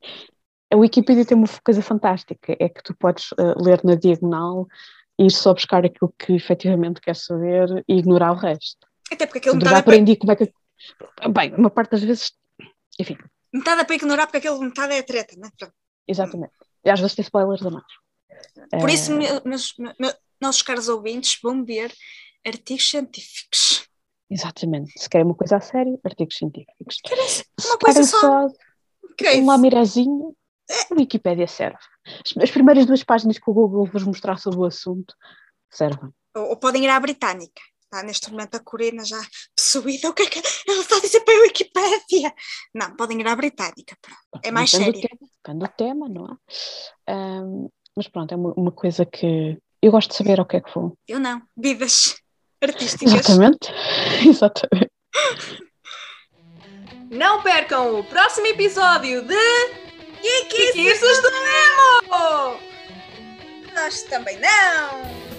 A 0.72 0.76
Wikipédia 0.76 1.24
tem 1.24 1.36
uma 1.36 1.46
coisa 1.64 1.80
fantástica. 1.80 2.56
É 2.58 2.68
que 2.68 2.82
tu 2.82 2.94
podes 2.96 3.26
eh, 3.38 3.54
ler 3.56 3.80
na 3.84 3.94
diagonal 3.94 4.66
ir 5.18 5.30
só 5.30 5.54
buscar 5.54 5.84
aquilo 5.84 6.12
que 6.18 6.32
efetivamente 6.34 7.00
queres 7.00 7.24
saber 7.24 7.84
e 7.88 7.94
ignorar 7.98 8.32
o 8.32 8.36
resto. 8.36 8.85
Até 9.12 9.26
porque 9.26 9.40
Portanto, 9.40 9.62
metade 9.64 9.70
já 9.70 9.76
é, 9.76 9.80
aprendi 9.80 10.16
como 10.16 10.32
é 10.32 10.36
que... 10.36 10.52
Bem, 11.32 11.54
uma 11.54 11.70
parte 11.70 11.90
das 11.92 12.02
vezes... 12.02 12.32
Enfim, 12.98 13.16
metade 13.52 13.80
é 13.80 13.84
para 13.84 13.94
ignorar, 13.94 14.26
porque 14.26 14.38
aquilo 14.38 14.60
metade 14.60 14.94
é 14.94 15.02
treta, 15.02 15.34
né? 15.38 15.50
Pronto. 15.58 15.74
exatamente. 16.08 16.52
E 16.84 16.90
às 16.90 17.00
vezes 17.00 17.14
tem 17.14 17.22
spoilers 17.22 17.64
a 17.64 17.70
mais. 17.70 17.84
Por 18.80 18.88
Eh, 18.88 18.94
isso, 18.94 19.12
me- 19.12 19.40
meus, 19.44 19.74
meus, 19.98 20.14
nossos 20.40 20.62
caros 20.62 20.88
ouvintes 20.88 21.38
vão 21.42 21.64
ver 21.64 21.92
artigos 22.46 22.88
científicos. 22.88 23.88
Exatamente. 24.30 24.92
Se 24.98 25.08
querem 25.08 25.26
uma 25.26 25.34
coisa 25.34 25.56
a 25.56 25.60
sério, 25.60 25.98
artigos 26.04 26.36
científicos. 26.36 26.96
Se 27.58 27.66
uma 27.66 27.78
coisa 27.78 28.00
querem 28.00 28.04
só. 28.04 28.48
só 28.48 28.54
é 29.24 29.36
um 29.36 29.46
lamirezinho, 29.46 30.36
a 30.90 30.94
Wikipédia 30.94 31.46
serve. 31.46 31.78
As, 32.06 32.42
as 32.42 32.50
primeiras 32.50 32.86
duas 32.86 33.02
páginas 33.04 33.38
que 33.38 33.50
o 33.50 33.54
Google 33.54 33.86
vos 33.86 34.04
mostrar 34.04 34.36
sobre 34.38 34.58
o 34.60 34.64
assunto 34.64 35.14
servem. 35.70 36.10
Ou, 36.36 36.50
ou 36.50 36.56
podem 36.56 36.84
ir 36.84 36.88
à 36.88 37.00
Britânica. 37.00 37.60
Está 37.86 38.02
neste 38.02 38.30
momento 38.30 38.56
a 38.56 38.60
Corina 38.60 39.04
já 39.04 39.20
possuída. 39.56 40.10
O 40.10 40.12
que 40.12 40.22
é 40.22 40.26
que 40.26 40.42
ela 40.68 40.80
está 40.80 40.96
a 40.96 41.00
dizer 41.00 41.20
para 41.20 41.34
a 41.34 41.42
Wikipédia? 41.42 42.34
Não, 42.74 42.96
podem 42.96 43.20
ir 43.20 43.28
à 43.28 43.36
Britânica. 43.36 43.96
Pronto. 44.02 44.44
É 44.44 44.50
mais 44.50 44.70
depende 44.70 44.92
do 44.92 45.00
sério. 45.00 45.18
tema, 45.18 45.30
depende 45.44 45.58
do 45.58 45.76
tema, 45.76 46.08
não 46.08 46.26
é? 46.26 47.12
Ahm, 47.12 47.68
mas 47.96 48.08
pronto, 48.08 48.32
é 48.32 48.36
uma, 48.36 48.52
uma 48.54 48.72
coisa 48.72 49.06
que 49.06 49.56
eu 49.80 49.92
gosto 49.92 50.10
de 50.10 50.16
saber 50.16 50.40
ao 50.40 50.46
que 50.46 50.56
é 50.56 50.60
que 50.60 50.74
vou. 50.74 50.98
Eu 51.06 51.20
não. 51.20 51.40
Vidas 51.56 52.16
artísticas. 52.60 53.12
Exatamente. 53.12 53.72
Exatamente. 54.26 54.92
Não 57.10 57.40
percam 57.42 58.00
o 58.00 58.04
próximo 58.04 58.48
episódio 58.48 59.22
de 59.22 59.36
Kikis 60.20 61.00
do 61.00 61.30
Nemo! 61.30 62.60
Nós 63.72 64.02
também 64.02 64.38
não. 64.40 65.35